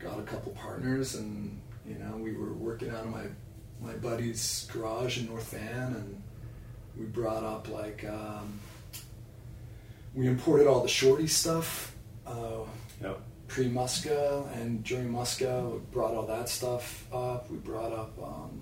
got 0.00 0.18
a 0.18 0.22
couple 0.22 0.50
partners, 0.52 1.14
and 1.14 1.60
you 1.86 1.94
know, 1.94 2.16
we 2.16 2.32
were 2.36 2.54
working 2.54 2.90
out 2.90 3.04
of 3.04 3.10
my 3.10 3.26
my 3.80 3.94
buddy's 3.94 4.68
garage 4.72 5.18
in 5.18 5.26
North 5.26 5.52
Van, 5.52 5.94
and 5.94 6.22
we 6.98 7.06
brought 7.06 7.44
up 7.44 7.68
like 7.68 8.04
um, 8.04 8.58
we 10.14 10.26
imported 10.26 10.66
all 10.66 10.82
the 10.82 10.88
shorty 10.88 11.26
stuff. 11.26 11.94
Uh, 12.26 12.64
Yep. 13.02 13.20
pre 13.48 13.68
Muska 13.70 14.46
and 14.56 14.84
during 14.84 15.08
Muska, 15.10 15.72
we 15.72 15.78
brought 15.90 16.14
all 16.14 16.26
that 16.26 16.48
stuff 16.48 17.06
up. 17.12 17.50
We 17.50 17.56
brought 17.56 17.92
up, 17.92 18.16
um, 18.22 18.60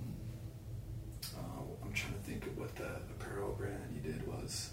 uh, 1.36 1.62
I'm 1.84 1.92
trying 1.92 2.14
to 2.14 2.20
think 2.20 2.46
of 2.46 2.56
what 2.56 2.74
the 2.76 2.88
apparel 3.10 3.52
brand 3.58 3.92
you 3.94 4.00
did 4.12 4.26
was. 4.26 4.70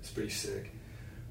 It's 0.00 0.10
pretty 0.10 0.30
sick. 0.30 0.72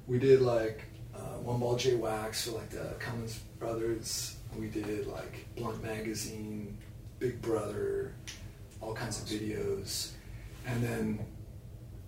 We 0.06 0.18
did 0.18 0.40
like 0.40 0.82
uh, 1.14 1.38
One 1.42 1.60
Ball 1.60 1.76
J 1.76 1.96
Wax 1.96 2.46
for 2.46 2.52
like 2.52 2.70
the 2.70 2.94
Cummins 2.98 3.38
Brothers. 3.58 4.36
We 4.58 4.68
did 4.68 5.06
like 5.06 5.46
Blunt 5.56 5.82
Magazine, 5.82 6.78
Big 7.18 7.42
Brother, 7.42 8.14
all 8.80 8.94
kinds 8.94 9.20
of 9.20 9.28
videos. 9.28 10.12
And 10.66 10.82
then 10.82 11.18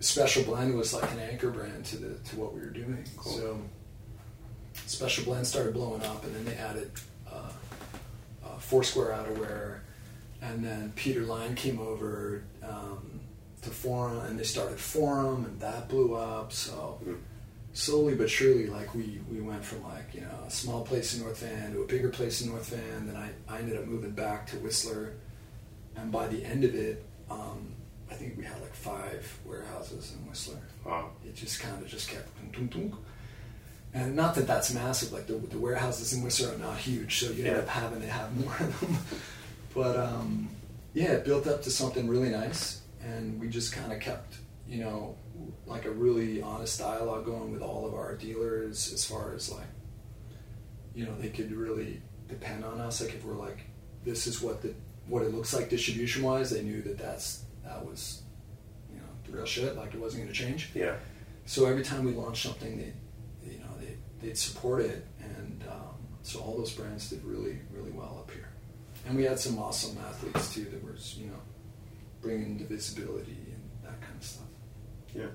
Special 0.01 0.43
Blend 0.43 0.75
was 0.75 0.93
like 0.93 1.09
an 1.11 1.19
anchor 1.19 1.49
brand 1.51 1.85
to 1.85 1.97
the 1.97 2.15
to 2.29 2.35
what 2.35 2.53
we 2.53 2.59
were 2.59 2.65
doing. 2.67 3.05
Cool. 3.17 3.33
So 3.33 3.61
Special 4.87 5.23
Blend 5.25 5.45
started 5.47 5.73
blowing 5.73 6.03
up, 6.03 6.23
and 6.25 6.35
then 6.35 6.45
they 6.45 6.55
added 6.55 6.91
uh, 7.31 7.51
uh, 8.45 8.57
Foursquare 8.57 9.07
outerwear, 9.09 9.79
and 10.41 10.63
then 10.63 10.91
Peter 10.95 11.21
Line 11.21 11.55
came 11.55 11.79
over 11.79 12.43
um, 12.63 13.19
to 13.61 13.69
Forum, 13.69 14.19
and 14.25 14.39
they 14.39 14.43
started 14.43 14.79
Forum, 14.79 15.45
and 15.45 15.59
that 15.59 15.87
blew 15.87 16.15
up. 16.15 16.51
So 16.51 16.99
Mhm. 17.05 17.17
slowly 17.73 18.15
but 18.15 18.29
surely, 18.29 18.67
like 18.67 18.93
we 18.95 19.21
we 19.29 19.39
went 19.39 19.63
from 19.63 19.83
like 19.83 20.13
you 20.15 20.21
know 20.21 20.43
a 20.47 20.51
small 20.51 20.83
place 20.83 21.13
in 21.15 21.21
North 21.21 21.37
Van 21.39 21.73
to 21.73 21.83
a 21.83 21.85
bigger 21.87 22.09
place 22.09 22.41
in 22.41 22.49
North 22.49 22.69
Van. 22.69 23.05
Then 23.05 23.15
I, 23.15 23.29
I 23.47 23.59
ended 23.59 23.77
up 23.77 23.85
moving 23.85 24.11
back 24.11 24.47
to 24.47 24.57
Whistler, 24.57 25.13
and 25.95 26.11
by 26.11 26.27
the 26.27 26.43
end 26.43 26.63
of 26.63 26.73
it, 26.73 27.05
um, 27.29 27.70
I 28.11 28.13
think 28.15 28.37
we 28.37 28.43
had 28.43 28.59
like 28.61 28.75
five 28.75 29.39
warehouses 29.45 30.13
in 30.13 30.29
Whistler. 30.29 30.59
Wow. 30.85 31.11
it 31.25 31.35
just 31.35 31.59
kind 31.59 31.81
of 31.81 31.87
just 31.87 32.09
kept 32.09 32.27
and 33.93 34.15
not 34.15 34.35
that 34.35 34.47
that's 34.47 34.73
massive 34.73 35.11
like 35.11 35.27
the, 35.27 35.33
the 35.33 35.57
warehouses 35.57 36.13
in 36.13 36.23
Whistler 36.23 36.53
are 36.53 36.57
not 36.57 36.77
huge 36.77 37.19
so 37.19 37.31
you 37.31 37.45
end 37.45 37.57
up 37.57 37.67
having 37.67 38.01
to 38.01 38.07
have 38.07 38.35
more 38.45 38.55
of 38.59 38.79
them. 38.79 38.97
But 39.73 39.97
um, 39.97 40.49
yeah 40.93 41.13
it 41.13 41.25
built 41.25 41.47
up 41.47 41.61
to 41.63 41.71
something 41.71 42.07
really 42.07 42.29
nice 42.29 42.81
and 43.03 43.39
we 43.39 43.47
just 43.47 43.73
kind 43.73 43.91
of 43.91 43.99
kept 43.99 44.35
you 44.67 44.83
know 44.83 45.15
like 45.65 45.85
a 45.85 45.91
really 45.91 46.41
honest 46.41 46.79
dialogue 46.79 47.25
going 47.25 47.51
with 47.51 47.61
all 47.61 47.85
of 47.85 47.93
our 47.93 48.15
dealers 48.15 48.93
as 48.93 49.03
far 49.05 49.33
as 49.33 49.51
like 49.51 49.67
you 50.93 51.05
know 51.05 51.15
they 51.19 51.29
could 51.29 51.51
really 51.51 52.01
depend 52.27 52.65
on 52.65 52.79
us. 52.79 53.01
Like 53.01 53.13
if 53.13 53.23
we're 53.23 53.35
like 53.35 53.59
this 54.03 54.27
is 54.27 54.41
what 54.41 54.61
the 54.61 54.73
what 55.07 55.23
it 55.23 55.33
looks 55.33 55.53
like 55.53 55.69
distribution 55.69 56.23
wise 56.23 56.49
they 56.49 56.61
knew 56.61 56.81
that 56.81 56.97
that's 56.97 57.43
that 57.71 57.85
was 57.85 58.21
you 58.91 58.97
know 58.97 59.07
the 59.25 59.31
real 59.31 59.45
shit 59.45 59.75
like 59.77 59.93
it 59.93 59.99
wasn't 59.99 60.23
going 60.23 60.33
to 60.33 60.39
change 60.45 60.69
Yeah. 60.75 60.95
so 61.45 61.65
every 61.65 61.83
time 61.83 62.03
we 62.05 62.11
launched 62.11 62.43
something, 62.43 62.77
they, 62.77 62.93
you 63.51 63.59
know, 63.59 63.73
they 63.79 63.95
they'd 64.21 64.37
support 64.37 64.81
it, 64.81 65.05
and 65.19 65.63
um, 65.69 65.95
so 66.21 66.39
all 66.39 66.57
those 66.57 66.73
brands 66.73 67.09
did 67.09 67.23
really 67.23 67.59
really 67.75 67.91
well 67.91 68.15
up 68.23 68.31
here. 68.31 68.49
And 69.07 69.15
we 69.17 69.23
had 69.23 69.39
some 69.39 69.57
awesome 69.57 69.97
athletes 70.09 70.53
too 70.53 70.65
that 70.65 70.83
were 70.83 70.95
you 71.15 71.27
know 71.27 71.41
bringing 72.21 72.57
the 72.57 72.65
visibility 72.65 73.37
and 73.53 73.63
that 73.83 73.99
kind 74.01 74.17
of 74.19 74.23
stuff. 74.23 74.47
Yeah. 75.15 75.31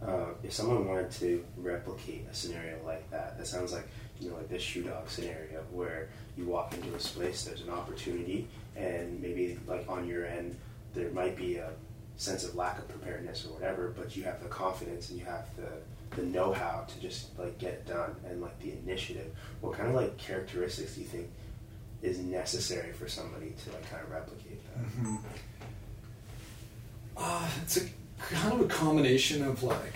Uh, 0.00 0.30
if 0.44 0.52
someone 0.52 0.86
wanted 0.86 1.10
to 1.10 1.44
replicate 1.56 2.24
a 2.30 2.34
scenario 2.34 2.76
like 2.84 3.08
that, 3.10 3.36
that 3.36 3.46
sounds 3.46 3.72
like 3.72 3.86
you 4.20 4.30
know 4.30 4.36
like 4.36 4.48
this 4.48 4.62
shoe 4.62 4.82
dog 4.84 5.08
scenario 5.10 5.60
where 5.72 6.08
you 6.36 6.44
walk 6.44 6.72
into 6.74 6.94
a 6.94 7.00
space, 7.00 7.44
there's 7.44 7.62
an 7.62 7.70
opportunity, 7.70 8.46
and 8.76 9.20
maybe 9.20 9.58
like 9.66 9.84
on 9.88 10.06
your 10.08 10.24
end 10.26 10.56
there 10.94 11.10
might 11.10 11.36
be 11.36 11.56
a 11.56 11.70
sense 12.16 12.44
of 12.44 12.54
lack 12.54 12.78
of 12.78 12.88
preparedness 12.88 13.46
or 13.46 13.54
whatever, 13.54 13.94
but 13.96 14.16
you 14.16 14.24
have 14.24 14.42
the 14.42 14.48
confidence 14.48 15.10
and 15.10 15.18
you 15.18 15.24
have 15.24 15.46
the 15.56 15.68
the 16.16 16.22
know-how 16.22 16.86
to 16.88 17.00
just 17.00 17.38
like 17.38 17.58
get 17.58 17.72
it 17.74 17.86
done 17.86 18.16
and 18.28 18.40
like 18.40 18.58
the 18.60 18.72
initiative. 18.72 19.30
What 19.60 19.74
kind 19.74 19.88
of 19.88 19.94
like 19.94 20.16
characteristics 20.16 20.94
do 20.94 21.02
you 21.02 21.06
think 21.06 21.28
is 22.02 22.18
necessary 22.18 22.92
for 22.92 23.08
somebody 23.08 23.54
to 23.64 23.70
like 23.72 23.90
kind 23.90 24.02
of 24.02 24.10
replicate 24.10 24.60
that? 24.74 25.18
Uh, 27.16 27.48
it's 27.62 27.76
a 27.76 27.80
kind 28.18 28.54
of 28.54 28.60
a 28.60 28.68
combination 28.68 29.44
of 29.44 29.62
like, 29.62 29.94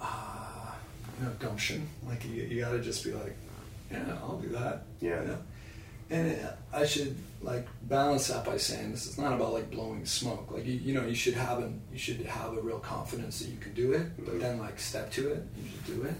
uh, 0.00 0.70
you 1.18 1.26
know, 1.26 1.32
gumption. 1.38 1.88
Like 2.08 2.24
you, 2.24 2.42
you 2.44 2.60
got 2.62 2.72
to 2.72 2.80
just 2.80 3.04
be 3.04 3.12
like, 3.12 3.36
yeah, 3.90 4.16
I'll 4.22 4.38
do 4.38 4.48
that. 4.50 4.84
Yeah. 5.00 5.20
You 5.20 5.28
know? 5.28 5.38
And 6.10 6.38
I 6.72 6.84
should 6.86 7.16
like 7.40 7.66
balance 7.82 8.28
that 8.28 8.44
by 8.44 8.56
saying 8.56 8.90
this 8.92 9.06
is 9.06 9.18
not 9.18 9.32
about 9.32 9.52
like 9.52 9.70
blowing 9.70 10.04
smoke. 10.06 10.50
Like 10.50 10.66
you, 10.66 10.74
you 10.74 10.94
know, 10.94 11.06
you 11.06 11.14
should 11.14 11.34
have 11.34 11.58
an 11.58 11.80
you 11.92 11.98
should 11.98 12.20
have 12.26 12.56
a 12.56 12.60
real 12.60 12.78
confidence 12.78 13.38
that 13.40 13.48
you 13.48 13.58
can 13.58 13.72
do 13.74 13.92
it, 13.92 14.06
but 14.24 14.34
Mhm. 14.34 14.40
then 14.40 14.58
like 14.58 14.78
step 14.78 15.10
to 15.12 15.28
it, 15.30 15.42
you 15.56 15.64
should 15.70 15.86
do 15.96 16.02
it. 16.04 16.14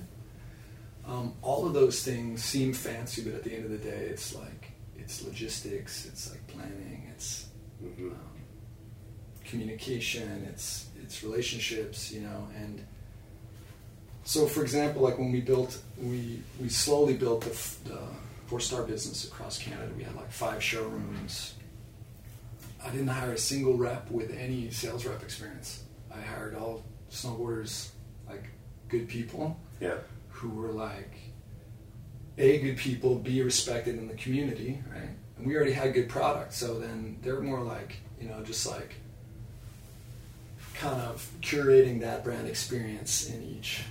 Um, 1.07 1.35
all 1.43 1.67
of 1.67 1.75
those 1.75 2.03
things 2.03 2.43
seem 2.43 2.73
fancy, 2.73 3.23
but 3.23 3.35
at 3.35 3.45
the 3.45 3.53
end 3.55 3.67
of 3.67 3.71
the 3.71 3.79
day, 3.79 4.07
it's 4.11 4.35
like 4.35 4.73
it's 4.99 5.23
logistics, 5.23 6.07
it's 6.07 6.31
like 6.31 6.47
planning, 6.47 7.07
it's 7.15 7.47
hmm 7.79 8.09
um, 8.11 8.19
communication, 9.45 10.47
it's 10.51 10.87
it's 11.03 11.23
relationships, 11.23 12.11
you 12.11 12.21
know, 12.23 12.49
and 12.57 12.85
so 14.25 14.47
for 14.47 14.63
example, 14.63 15.03
like 15.03 15.19
when 15.19 15.31
we 15.31 15.41
built, 15.43 15.79
we 15.99 16.41
we 16.61 16.69
slowly 16.71 17.15
built 17.15 17.43
the, 17.43 17.91
the 17.91 17.99
four 18.47 18.61
star 18.61 18.83
business 18.83 19.25
across 19.25 19.59
Canada. 19.59 19.91
We 19.97 20.03
had 20.05 20.15
like 20.15 20.31
five 20.31 20.63
showrooms. 20.63 21.55
I 22.85 22.91
didn't 22.91 23.09
hire 23.09 23.33
a 23.33 23.39
single 23.39 23.75
rep 23.75 24.11
with 24.11 24.31
any 24.37 24.71
sales 24.71 25.07
rep 25.07 25.23
experience. 25.23 25.83
I 26.15 26.21
hired 26.21 26.55
all 26.55 26.85
snowboarders, 27.11 27.89
like 28.29 28.45
good 28.89 29.09
people 29.09 29.59
Yeah. 29.81 29.97
who 30.29 30.51
were 30.51 30.69
like 30.73 31.11
a 32.37 32.59
good 32.59 32.77
people, 32.77 33.15
b 33.17 33.41
respected 33.43 33.97
in 33.97 34.09
the 34.09 34.15
community, 34.15 34.83
right? 34.93 35.09
And 35.39 35.47
we 35.47 35.57
already 35.57 35.73
had 35.73 35.95
good 35.95 36.09
product, 36.09 36.53
so 36.53 36.79
then 36.79 37.19
they're 37.23 37.41
more 37.41 37.63
like 37.63 37.97
you 38.21 38.29
know 38.29 38.43
just 38.43 38.67
like 38.67 38.95
kind 40.75 41.01
of 41.01 41.27
curating 41.41 42.01
that 42.01 42.25
brand 42.25 42.49
experience 42.49 43.29
in 43.31 43.43
each 43.43 43.83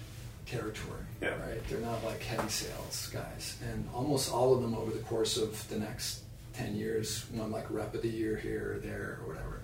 territory, 0.57 1.01
Yeah. 1.21 1.29
right? 1.45 1.61
They're 1.67 1.79
not 1.79 2.03
like 2.03 2.21
heavy 2.21 2.49
sales 2.49 3.09
guys, 3.11 3.57
and 3.71 3.87
almost 3.93 4.31
all 4.31 4.53
of 4.55 4.61
them 4.61 4.75
over 4.75 4.91
the 4.91 4.99
course 5.03 5.37
of 5.37 5.67
the 5.69 5.77
next 5.79 6.21
ten 6.53 6.75
years 6.75 7.25
won 7.33 7.51
like 7.51 7.69
rep 7.71 7.93
of 7.95 8.01
the 8.01 8.09
year 8.09 8.35
here 8.37 8.73
or 8.75 8.79
there 8.79 9.19
or 9.21 9.27
whatever. 9.27 9.61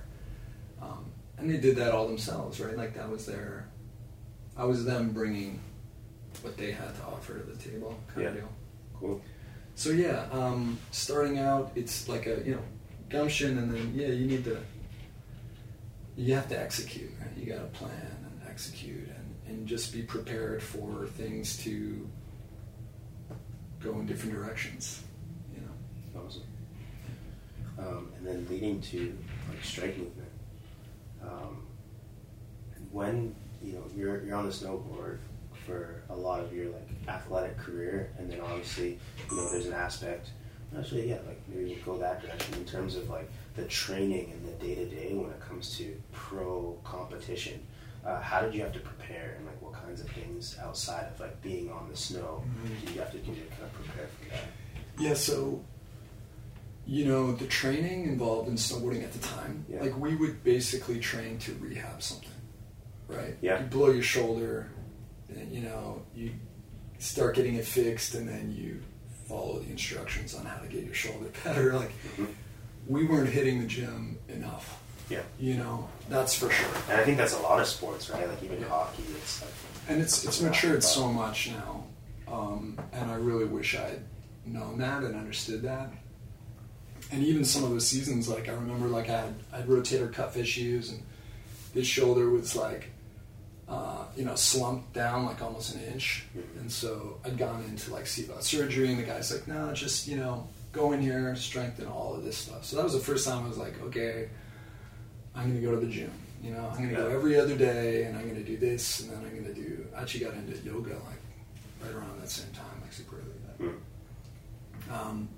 Um, 0.82 1.06
and 1.38 1.50
they 1.50 1.58
did 1.58 1.76
that 1.78 1.92
all 1.92 2.08
themselves, 2.08 2.60
right? 2.60 2.76
Like 2.78 2.94
that 2.96 3.10
was 3.10 3.26
their, 3.26 3.68
I 4.58 4.66
was 4.66 4.86
them 4.86 5.12
bringing 5.12 5.60
what 6.42 6.58
they 6.58 6.72
had 6.72 6.96
to 6.96 7.04
offer 7.04 7.38
to 7.38 7.44
the 7.44 7.56
table, 7.58 8.00
kind 8.14 8.28
of 8.28 8.34
deal. 8.36 8.50
Cool. 9.00 9.22
So 9.76 9.92
yeah, 9.92 10.26
um, 10.32 10.78
starting 10.92 11.38
out, 11.38 11.72
it's 11.76 12.08
like 12.10 12.26
a 12.28 12.42
you 12.46 12.56
know 12.56 12.64
gumption, 13.10 13.58
and 13.58 13.72
then 13.74 13.94
yeah, 13.96 14.08
you 14.08 14.26
need 14.26 14.44
to 14.46 14.58
you 16.18 16.34
have 16.36 16.50
to 16.50 16.60
execute. 16.60 17.12
Right? 17.20 17.30
You 17.38 17.46
got 17.54 17.60
to 17.62 17.80
plan 17.80 17.92
and 18.24 18.50
execute, 18.50 19.08
and, 19.50 19.68
just 19.68 19.94
be 19.94 20.02
prepared 20.02 20.64
for 20.64 21.06
things 21.06 21.58
to 21.64 22.08
go 23.80 23.92
in 24.00 24.06
different 24.06 24.34
directions. 24.36 25.04
You 25.54 25.62
know. 25.62 26.22
Awesome. 26.26 26.44
Um, 27.78 28.12
and 28.18 28.28
then 28.28 28.48
leading 28.50 28.82
to 28.82 29.18
like 29.50 29.64
strike 29.64 29.98
movement. 29.98 30.30
Um, 31.24 31.64
when 32.92 33.36
you 33.62 33.74
know 33.74 33.84
you're 33.96 34.24
you're 34.24 34.36
on 34.36 34.46
the 34.46 34.52
snowboard 34.52 35.20
for 35.66 36.02
a 36.10 36.16
lot 36.16 36.40
of 36.40 36.54
your 36.54 36.72
like 36.72 36.90
athletic 37.08 37.58
career, 37.58 38.12
and 38.18 38.30
then 38.32 38.42
obviously 38.42 38.98
you 39.30 39.38
know 39.38 39.50
there's 39.50 39.68
an 39.68 39.74
aspect. 39.74 40.32
Actually, 40.78 41.10
yeah, 41.10 41.18
like 41.28 41.42
maybe 41.48 41.82
we'll 41.86 41.96
go 41.96 42.02
that 42.02 42.22
direction 42.22 42.54
in 42.56 42.66
terms 42.66 42.96
of 42.96 43.10
like 43.10 43.30
the 43.56 43.66
training 43.66 44.32
and 44.32 44.48
the 44.48 44.66
day 44.66 44.76
to 44.76 44.86
day 44.86 45.14
when 45.14 45.30
it 45.32 45.40
comes 45.40 45.76
to 45.78 46.00
pro 46.12 46.78
competition. 46.84 47.60
Uh, 48.06 48.22
how 48.22 48.42
did 48.42 48.54
you 48.54 48.62
have 48.62 48.74
to 48.74 48.80
prepare 48.80 49.36
and 49.38 49.46
like 49.46 49.62
what 49.62 49.74
kinds 49.74 50.02
of 50.02 50.10
things 50.12 50.58
outside 50.62 51.06
of 51.14 51.20
like 51.20 51.42
being 51.42 51.70
on 51.72 51.88
the 51.90 51.96
snow 51.98 52.44
Mhm. 52.46 52.80
did 52.86 52.90
you 52.96 53.00
have 53.02 53.12
to 53.12 53.18
do 53.20 53.34
to 53.36 53.42
kind 53.52 53.64
of 53.64 53.74
prepare 53.74 54.08
for 54.08 54.30
that? 54.30 54.44
Yeah, 54.98 55.14
so 55.14 55.64
you 56.86 57.06
know 57.06 57.34
the 57.34 57.46
training 57.46 58.06
involved 58.06 58.48
in 58.50 58.56
snowboarding 58.56 59.04
at 59.04 59.12
the 59.14 59.20
time, 59.20 59.66
Yeah. 59.70 59.82
like 59.82 59.98
we 59.98 60.16
would 60.16 60.44
basically 60.44 61.00
train 61.00 61.38
to 61.40 61.54
rehab 61.56 62.02
something, 62.02 62.30
right? 63.08 63.38
Yeah. 63.42 63.60
You 63.62 63.68
blow 63.68 63.92
your 63.92 64.02
shoulder, 64.04 64.68
and, 65.30 65.52
you 65.52 65.62
know 65.62 66.02
you 66.16 66.32
start 66.98 67.36
getting 67.36 67.56
it 67.56 67.66
fixed, 67.66 68.16
and 68.16 68.28
then 68.28 68.52
you 68.52 68.82
follow 69.28 69.60
the 69.60 69.70
instructions 69.70 70.34
on 70.34 70.46
how 70.46 70.58
to 70.58 70.68
get 70.68 70.84
your 70.84 70.94
shoulder 70.96 71.30
better. 71.44 71.74
Like 71.74 71.92
Mhm. 72.18 72.28
we 72.88 73.06
weren't 73.06 73.30
hitting 73.30 73.60
the 73.62 73.68
gym 73.68 74.18
enough, 74.28 74.82
Yeah. 75.10 75.22
you 75.40 75.56
know. 75.56 75.88
That's 76.10 76.36
for 76.36 76.50
sure. 76.50 76.68
And 76.90 77.00
I 77.02 77.04
think 77.04 77.18
that's 77.18 77.34
a 77.34 77.40
lot 77.40 77.60
of 77.60 77.68
sports, 77.68 78.10
right? 78.10 78.28
Like 78.28 78.44
even 78.44 78.60
Yeah. 78.62 78.68
hockey, 78.70 79.04
it's 79.18 79.42
like 79.42 79.52
and 79.88 80.02
it's 80.02 80.24
it's 80.26 80.40
matured 80.42 80.84
so 80.84 81.12
much 81.12 81.50
now, 81.52 81.84
um, 82.28 82.78
and 82.94 83.10
I 83.10 83.16
really 83.16 83.46
wish 83.46 83.76
I'd 83.76 84.02
known 84.46 84.78
that 84.80 85.04
and 85.04 85.16
understood 85.16 85.64
that. 85.64 85.92
And 87.12 87.24
even 87.24 87.44
some 87.44 87.64
of 87.64 87.74
the 87.74 87.82
seasons, 87.82 88.28
like 88.30 88.48
I 88.50 88.54
remember, 88.54 88.88
like 88.88 89.10
I 89.10 89.22
had 89.22 89.34
I 89.52 89.58
had 89.58 89.68
rotator 89.68 90.14
cuff 90.14 90.38
issues, 90.38 90.90
and 90.92 91.02
this 91.74 91.88
shoulder 91.88 92.30
was 92.30 92.56
like, 92.56 92.90
uh, 93.68 94.06
you 94.16 94.26
know, 94.26 94.36
slumped 94.36 94.94
down 94.94 95.26
like 95.26 95.42
almost 95.42 95.74
an 95.76 95.82
inch, 95.92 96.26
Mhm. 96.38 96.62
and 96.62 96.72
so 96.72 97.18
I'd 97.26 97.38
gone 97.38 97.64
into 97.68 97.92
like 97.92 98.06
see 98.06 98.26
about 98.26 98.44
surgery, 98.44 98.90
and 98.92 99.00
the 99.00 99.04
guy's 99.04 99.32
like, 99.32 99.48
no, 99.48 99.74
just 99.74 100.08
you 100.08 100.18
know, 100.18 100.48
go 100.72 100.92
in 100.92 101.02
here, 101.02 101.36
strengthen 101.36 101.88
all 101.88 102.14
of 102.16 102.24
this 102.24 102.38
stuff. 102.38 102.64
So 102.66 102.76
that 102.76 102.84
was 102.84 102.94
the 102.94 103.00
first 103.00 103.28
time 103.28 103.44
I 103.46 103.48
was 103.48 103.58
like, 103.58 103.82
okay, 103.86 104.30
I'm 105.40 105.48
gonna 105.48 105.62
go 105.62 105.80
to 105.80 105.86
the 105.86 105.92
gym. 105.92 106.12
You 106.44 106.52
know, 106.52 106.70
I'm 106.70 106.84
gonna 106.84 106.98
go 106.98 107.08
every 107.08 107.40
other 107.40 107.56
day, 107.56 108.04
and 108.04 108.18
I'm 108.18 108.28
gonna 108.28 108.44
do 108.44 108.58
this, 108.58 109.00
and 109.00 109.12
then 109.12 109.20
I'm 109.20 109.42
gonna 109.42 109.54
do. 109.54 109.88
I 109.96 110.02
actually 110.02 110.26
got 110.26 110.34
into 110.34 110.58
yoga 110.66 110.90
like 110.90 111.22
right 111.82 111.94
around 111.94 112.22
that 112.22 112.30
same 112.30 112.52
time, 112.52 112.82
like 112.82 112.92
super 112.92 113.16
early. 113.16 113.72
Mm. 113.72 114.94
Um, 114.94 115.30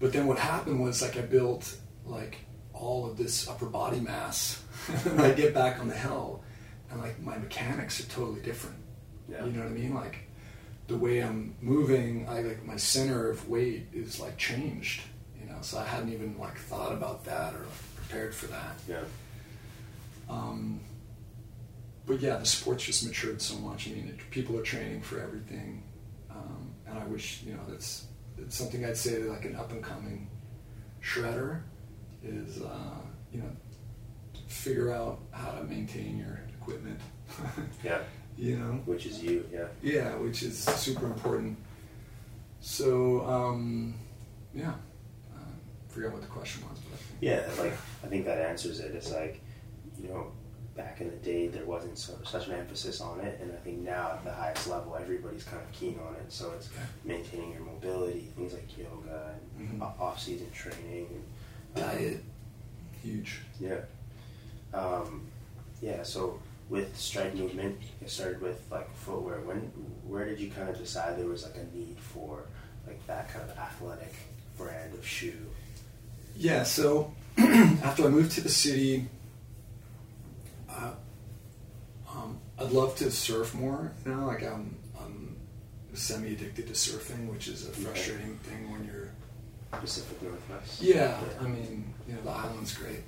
but 0.00 0.12
then 0.12 0.26
what 0.26 0.38
happened 0.38 0.80
was 0.82 1.02
like 1.02 1.18
I 1.18 1.22
built 1.22 1.76
like 2.06 2.38
all 2.72 3.04
of 3.04 3.18
this 3.18 3.48
upper 3.48 3.66
body 3.66 4.00
mass, 4.00 4.62
and 5.04 5.20
I 5.20 5.32
get 5.32 5.52
back 5.52 5.78
on 5.78 5.88
the 5.88 5.94
hill, 5.94 6.42
and 6.90 7.00
like 7.00 7.20
my 7.20 7.36
mechanics 7.36 8.00
are 8.00 8.08
totally 8.08 8.40
different. 8.40 8.76
Yeah. 9.28 9.44
You 9.44 9.52
know 9.52 9.60
what 9.60 9.68
I 9.68 9.74
mean? 9.74 9.94
Like 9.94 10.20
the 10.88 10.96
way 10.96 11.20
I'm 11.20 11.54
moving, 11.60 12.26
I 12.28 12.40
like 12.40 12.64
my 12.64 12.76
center 12.76 13.28
of 13.28 13.46
weight 13.46 13.88
is 13.92 14.20
like 14.20 14.38
changed. 14.38 15.02
You 15.38 15.48
know, 15.50 15.58
so 15.60 15.78
I 15.78 15.84
hadn't 15.84 16.12
even 16.12 16.38
like 16.38 16.56
thought 16.56 16.92
about 16.92 17.24
that 17.24 17.54
or 17.54 17.60
like, 17.60 17.68
prepared 18.12 18.34
for 18.34 18.46
that. 18.48 18.76
Yeah. 18.88 19.04
Um, 20.28 20.80
but 22.06 22.20
yeah, 22.20 22.36
the 22.36 22.46
sport's 22.46 22.84
just 22.84 23.06
matured 23.06 23.40
so 23.40 23.56
much. 23.56 23.88
I 23.88 23.92
mean, 23.92 24.08
it, 24.08 24.30
people 24.30 24.58
are 24.58 24.62
training 24.62 25.02
for 25.02 25.20
everything, 25.20 25.82
um, 26.30 26.74
and 26.86 26.98
I 26.98 27.04
wish 27.06 27.42
you 27.46 27.54
know 27.54 27.60
that's, 27.68 28.06
that's 28.36 28.56
something 28.56 28.84
I'd 28.84 28.96
say 28.96 29.22
to 29.22 29.30
like 29.30 29.44
an 29.44 29.56
up 29.56 29.72
and 29.72 29.82
coming 29.82 30.28
shredder 31.02 31.62
is 32.22 32.60
uh, 32.60 33.00
you 33.32 33.40
know 33.40 33.50
figure 34.46 34.92
out 34.92 35.20
how 35.30 35.52
to 35.52 35.64
maintain 35.64 36.18
your 36.18 36.40
equipment. 36.60 37.00
Yeah. 37.84 37.98
you 38.36 38.58
know. 38.58 38.72
Which 38.84 39.06
is 39.06 39.22
you, 39.22 39.48
yeah. 39.52 39.66
Yeah, 39.82 40.14
which 40.16 40.42
is 40.42 40.58
super 40.58 41.06
important. 41.06 41.56
So 42.60 43.24
um, 43.26 43.94
yeah, 44.54 44.74
uh, 45.34 45.52
forgot 45.88 46.12
what 46.12 46.20
the 46.20 46.28
question 46.28 46.62
was, 46.68 46.78
but 46.78 46.81
I 46.81 46.81
think 46.81 46.81
Yeah, 47.22 47.40
like 47.60 47.72
I 48.02 48.08
think 48.08 48.24
that 48.26 48.38
answers 48.38 48.80
it. 48.80 48.94
It's 48.96 49.12
like, 49.12 49.40
you 50.02 50.08
know, 50.08 50.32
back 50.76 51.00
in 51.00 51.08
the 51.08 51.16
day 51.16 51.46
there 51.46 51.64
wasn't 51.64 51.96
so, 51.96 52.14
such 52.24 52.48
an 52.48 52.54
emphasis 52.54 53.00
on 53.00 53.20
it, 53.20 53.38
and 53.40 53.52
I 53.52 53.56
think 53.56 53.78
now 53.78 54.10
at 54.14 54.24
the 54.24 54.32
highest 54.32 54.66
level 54.66 54.96
everybody's 55.00 55.44
kind 55.44 55.62
of 55.62 55.70
keen 55.70 56.00
on 56.04 56.14
it. 56.16 56.32
So 56.32 56.50
it's 56.56 56.68
maintaining 57.04 57.52
your 57.52 57.60
mobility, 57.62 58.28
things 58.36 58.52
like 58.54 58.66
yoga 58.76 59.34
and 59.56 59.80
Mhm. 59.80 60.00
off-season 60.00 60.50
training, 60.50 61.06
and 61.76 61.84
um, 61.84 61.90
diet 61.96 62.24
huge. 63.04 63.40
Yeah. 63.60 63.80
Um, 64.74 65.22
yeah. 65.80 66.02
So 66.02 66.40
with 66.68 66.96
Strike 66.98 67.36
Movement, 67.36 67.78
it 68.00 68.10
started 68.10 68.40
with 68.42 68.60
like 68.70 68.92
footwear. 68.96 69.40
When, 69.42 69.60
where 70.08 70.24
did 70.24 70.40
you 70.40 70.50
kind 70.50 70.68
of 70.68 70.76
decide 70.76 71.18
there 71.18 71.26
was 71.26 71.44
like 71.44 71.54
a 71.56 71.76
need 71.76 71.98
for 72.00 72.44
like 72.84 73.06
that 73.06 73.28
kind 73.28 73.48
of 73.48 73.56
athletic 73.56 74.12
brand 74.56 74.92
of 74.94 75.06
shoe? 75.06 75.46
Yeah, 76.36 76.62
so 76.64 77.12
after 77.38 78.04
I 78.04 78.08
moved 78.08 78.32
to 78.32 78.40
the 78.40 78.48
city, 78.48 79.06
uh, 80.68 80.92
um, 82.10 82.38
I'd 82.58 82.72
love 82.72 82.96
to 82.96 83.10
surf 83.10 83.54
more. 83.54 83.92
You 84.04 84.14
know, 84.14 84.26
like 84.26 84.42
I'm, 84.42 84.74
I'm 85.00 85.36
semi 85.94 86.32
addicted 86.32 86.66
to 86.68 86.72
surfing, 86.72 87.28
which 87.30 87.48
is 87.48 87.68
a 87.68 87.72
frustrating 87.72 88.36
thing 88.38 88.70
when 88.72 88.84
you're. 88.84 89.08
Pacific 89.72 90.20
Northwest. 90.22 90.82
Yeah, 90.82 91.18
I 91.40 91.44
mean, 91.44 91.94
you 92.06 92.12
know, 92.14 92.20
the 92.20 92.30
island's 92.30 92.76
great. 92.76 93.00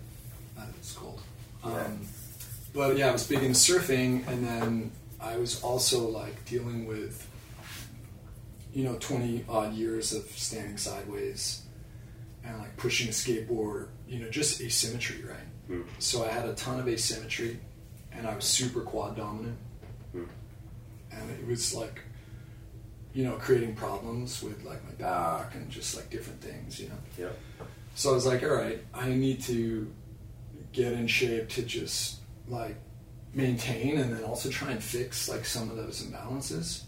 Uh, 0.58 0.62
It's 0.78 0.92
cold. 0.94 1.20
Yeah. 1.62 1.72
Um, 1.72 2.00
but 2.72 2.96
yeah, 2.96 3.10
I 3.10 3.12
was 3.12 3.26
big 3.26 3.42
into 3.42 3.50
surfing, 3.58 4.26
and 4.26 4.46
then 4.46 4.90
I 5.20 5.36
was 5.36 5.62
also 5.62 6.08
like 6.08 6.42
dealing 6.46 6.86
with, 6.86 7.28
you 8.72 8.82
know, 8.84 8.96
20 8.98 9.44
odd 9.46 9.74
years 9.74 10.14
of 10.14 10.24
standing 10.30 10.78
sideways 10.78 11.63
and 12.44 12.58
like 12.58 12.76
pushing 12.76 13.08
a 13.08 13.10
skateboard, 13.12 13.88
you 14.06 14.18
know, 14.20 14.28
just 14.30 14.60
asymmetry, 14.60 15.24
right? 15.24 15.36
Hmm. 15.66 15.82
So 15.98 16.24
I 16.24 16.28
had 16.28 16.46
a 16.48 16.54
ton 16.54 16.78
of 16.80 16.86
asymmetry, 16.88 17.58
and 18.12 18.26
I 18.26 18.34
was 18.36 18.44
super 18.44 18.80
quad 18.82 19.16
dominant, 19.16 19.58
Hmm. 20.12 20.24
and 21.10 21.30
it 21.30 21.46
was 21.46 21.74
like, 21.74 22.00
you 23.14 23.24
know, 23.24 23.36
creating 23.36 23.74
problems 23.76 24.42
with 24.42 24.64
like 24.64 24.84
my 24.84 24.90
back 24.92 25.54
and 25.54 25.70
just 25.70 25.96
like 25.96 26.10
different 26.10 26.40
things, 26.40 26.80
you 26.80 26.88
know. 26.88 26.98
Yeah. 27.18 27.66
So 27.94 28.10
I 28.10 28.12
was 28.14 28.26
like, 28.26 28.42
all 28.42 28.48
right, 28.54 28.82
I 28.92 29.08
need 29.10 29.40
to 29.42 29.90
get 30.72 30.92
in 30.94 31.06
shape 31.06 31.48
to 31.50 31.62
just 31.62 32.16
like 32.48 32.76
maintain 33.32 33.98
and 33.98 34.12
then 34.12 34.24
also 34.24 34.48
try 34.50 34.72
and 34.72 34.82
fix 34.82 35.28
like 35.28 35.44
some 35.44 35.70
of 35.70 35.76
those 35.76 36.02
imbalances. 36.04 36.82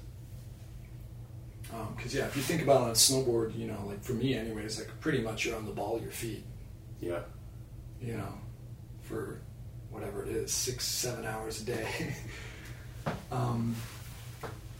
Because 1.97 2.15
yeah, 2.15 2.27
if 2.27 2.37
you 2.37 2.43
think 2.43 2.63
about 2.63 2.83
it 2.83 2.85
on 2.85 2.89
a 2.91 2.93
snowboard, 2.93 3.57
you 3.59 3.67
know, 3.67 3.83
like 3.87 4.03
for 4.03 4.13
me, 4.13 4.35
anyways, 4.35 4.79
like 4.79 4.89
pretty 5.01 5.21
much 5.21 5.45
you're 5.45 5.57
on 5.57 5.67
the 5.67 5.73
ball 5.73 5.97
of 5.97 6.03
your 6.03 6.13
feet, 6.13 6.45
Yeah. 7.01 7.21
you 8.01 8.15
know, 8.17 8.33
for 9.03 9.41
whatever 9.91 10.23
it 10.25 10.29
is, 10.29 10.53
six, 10.53 10.85
seven 10.85 11.25
hours 11.25 11.63
a 11.63 11.65
day. 11.65 12.15
um, 13.33 13.75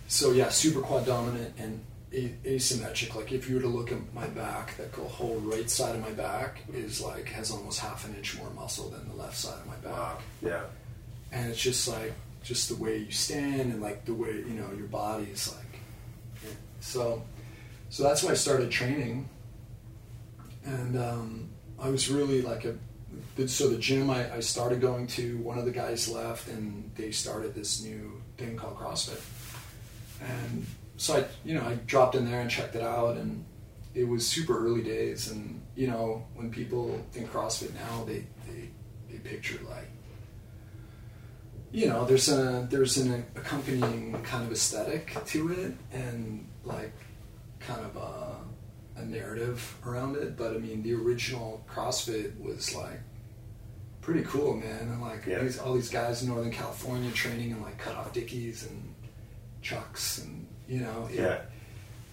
so 0.09 0.33
yeah, 0.33 0.49
super 0.51 0.81
quad 0.81 1.07
dominant 1.07 1.55
and 1.59 1.81
a- 2.13 2.35
asymmetric. 2.45 3.15
Like 3.15 3.33
if 3.33 3.49
you 3.49 3.57
were 3.57 3.63
to 3.63 3.69
look 3.69 3.93
at 3.93 3.99
my 4.15 4.27
back, 4.29 4.77
that 4.77 4.93
whole 4.95 5.37
right 5.41 5.69
side 5.71 5.95
of 5.97 6.01
my 6.03 6.13
back 6.13 6.63
is 6.73 7.01
like 7.01 7.27
has 7.29 7.51
almost 7.51 7.81
half 7.81 8.07
an 8.09 8.15
inch 8.17 8.37
more 8.39 8.51
muscle 8.51 8.89
than 8.91 9.09
the 9.09 9.15
left 9.15 9.37
side 9.37 9.59
of 9.59 9.67
my 9.67 9.77
back. 9.77 9.93
Wow. 9.93 10.19
Yeah. 10.43 10.63
And 11.33 11.51
it's 11.51 11.61
just 11.61 11.89
like 11.89 12.13
just 12.45 12.69
the 12.69 12.77
way 12.77 12.99
you 12.99 13.11
stand 13.11 13.73
and 13.73 13.83
like 13.83 14.05
the 14.05 14.15
way 14.15 14.31
you 14.37 14.55
know 14.55 14.69
your 14.77 14.87
body 14.87 15.25
is 15.25 15.53
like. 15.55 15.63
So, 16.87 17.21
so 17.91 18.05
that's 18.05 18.23
why 18.23 18.31
I 18.31 18.35
started 18.35 18.71
training, 18.71 19.29
and 20.65 20.97
um, 20.97 21.49
I 21.81 21.89
was 21.89 22.09
really 22.09 22.43
like 22.43 22.65
a. 22.65 22.77
So 23.49 23.69
the 23.69 23.77
gym 23.77 24.09
I, 24.09 24.33
I 24.37 24.41
started 24.41 24.81
going 24.81 25.09
to, 25.09 25.37
one 25.39 25.59
of 25.59 25.65
the 25.65 25.73
guys 25.73 26.09
left, 26.09 26.49
and 26.49 26.91
they 26.95 27.11
started 27.11 27.57
this 27.57 27.83
new 27.83 28.23
thing 28.39 28.57
called 28.57 28.77
CrossFit, 28.77 29.21
and 30.21 30.65
so 30.97 31.17
I, 31.17 31.25
you 31.45 31.57
know, 31.57 31.63
I 31.67 31.75
dropped 31.87 32.15
in 32.15 32.31
there 32.31 32.41
and 32.41 32.49
checked 32.49 32.77
it 32.77 32.83
out, 32.83 33.17
and 33.17 33.45
it 33.93 34.05
was 34.05 34.25
super 34.25 34.57
early 34.57 34.85
days, 34.85 35.29
and 35.29 35.61
you 35.75 35.89
know, 35.89 36.25
when 36.37 36.53
people 36.53 37.05
think 37.11 37.33
CrossFit 37.33 37.75
now, 37.75 38.05
they 38.05 38.25
they, 38.47 38.71
they 39.11 39.19
picture 39.19 39.59
like 39.69 39.91
you 41.73 41.89
know, 41.89 42.05
there's 42.05 42.29
a 42.29 42.67
there's 42.71 42.97
an 42.97 43.27
accompanying 43.35 44.23
kind 44.23 44.45
of 44.47 44.53
aesthetic 44.53 45.17
to 45.27 45.53
it, 45.53 45.75
and 45.93 46.47
like 46.67 46.93
kind 47.61 47.85
of 47.85 47.97
a, 47.97 49.01
a 49.01 49.05
narrative 49.05 49.77
around 49.87 50.17
it. 50.17 50.37
But 50.37 50.55
I 50.55 50.59
mean, 50.59 50.83
the 50.83 50.95
original 50.95 51.65
CrossFit 51.73 52.39
was 52.41 52.75
like 52.75 53.01
pretty 54.01 54.23
cool, 54.23 54.57
man. 54.57 54.89
And 54.89 55.01
like 55.03 55.27
Yeah. 55.27 55.41
these, 55.41 55.59
all 55.59 55.75
these 55.75 55.91
guys 55.91 56.23
in 56.23 56.29
Northern 56.29 56.53
California 56.53 57.11
training 57.13 57.51
in 57.51 57.63
like 57.63 57.79
cut 57.79 57.97
off 57.97 58.13
dickies 58.13 58.67
and 58.67 58.95
chucks, 59.63 60.19
and 60.19 60.47
you 60.69 60.81
know, 60.81 61.09
it, 61.11 61.17
Yeah. 61.21 61.41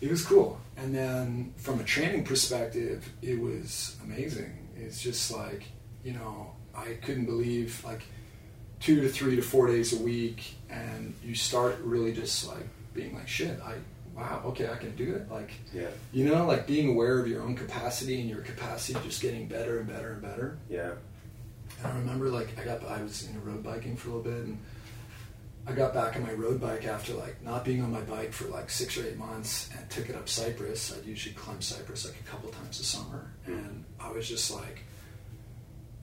it 0.01 0.09
was 0.09 0.23
cool. 0.25 0.59
And 0.77 0.93
then 0.95 1.53
from 1.57 1.79
a 1.79 1.83
training 1.83 2.23
perspective, 2.23 3.07
it 3.21 3.39
was 3.39 3.95
amazing. 4.03 4.51
It's 4.75 5.01
just 5.01 5.31
like, 5.31 5.65
you 6.03 6.13
know, 6.13 6.51
I 6.75 6.93
couldn't 7.03 7.25
believe 7.25 7.83
like 7.85 8.01
two 8.79 9.01
to 9.01 9.09
three 9.09 9.35
to 9.35 9.41
four 9.43 9.67
days 9.67 9.93
a 9.93 10.01
week, 10.01 10.55
and 10.69 11.13
you 11.23 11.35
start 11.35 11.77
really 11.83 12.11
just 12.11 12.47
like 12.47 12.67
being 12.95 13.13
like, 13.15 13.27
shit, 13.27 13.59
I, 13.63 13.75
wow, 14.16 14.41
okay, 14.45 14.70
I 14.70 14.76
can 14.76 14.95
do 14.95 15.16
it. 15.16 15.30
Like, 15.32 15.51
Yeah. 15.74 15.89
you 16.11 16.26
know, 16.26 16.45
like 16.45 16.68
being 16.68 16.89
aware 16.89 17.20
of 17.20 17.28
your 17.28 17.41
own 17.41 17.55
capacity 17.55 18.20
and 18.22 18.30
your 18.30 18.41
capacity 18.41 18.97
just 19.03 19.22
getting 19.22 19.47
better 19.47 19.80
and 19.80 19.88
better 19.88 20.14
and 20.14 20.22
better. 20.22 20.57
Yeah. 20.70 20.91
And 21.80 21.88
I 21.91 21.97
remember 21.97 22.30
like 22.30 22.57
I 22.59 22.64
got 22.64 22.86
I 22.86 23.01
was 23.01 23.28
into 23.28 23.39
road 23.39 23.64
biking 23.64 23.95
for 23.95 24.09
a 24.09 24.14
little 24.16 24.32
bit 24.32 24.43
and 24.45 24.57
I 25.66 25.72
got 25.72 25.93
back 25.93 26.16
on 26.18 26.24
my 26.24 26.34
road 26.34 26.59
bike 26.59 26.86
after 26.86 27.14
like 27.14 27.41
not 27.43 27.64
being 27.64 27.82
on 27.82 27.91
my 27.91 28.01
bike 28.01 28.34
for 28.34 28.47
like 28.49 28.70
six 28.70 28.97
or 28.97 29.05
eight 29.07 29.18
months 29.18 29.70
and 29.78 29.89
took 29.89 30.09
it 30.09 30.16
up 30.16 30.28
Cypress. 30.28 30.93
I'd 30.95 31.05
usually 31.05 31.36
climb 31.36 31.61
Cypress 31.61 32.05
like 32.05 32.20
a 32.20 32.30
couple 32.30 32.49
times 32.49 32.80
a 32.82 32.84
summer, 32.84 33.32
mm. 33.47 33.57
and 33.57 33.86
I 33.99 34.11
was 34.11 34.28
just 34.28 34.51
like, 34.51 34.80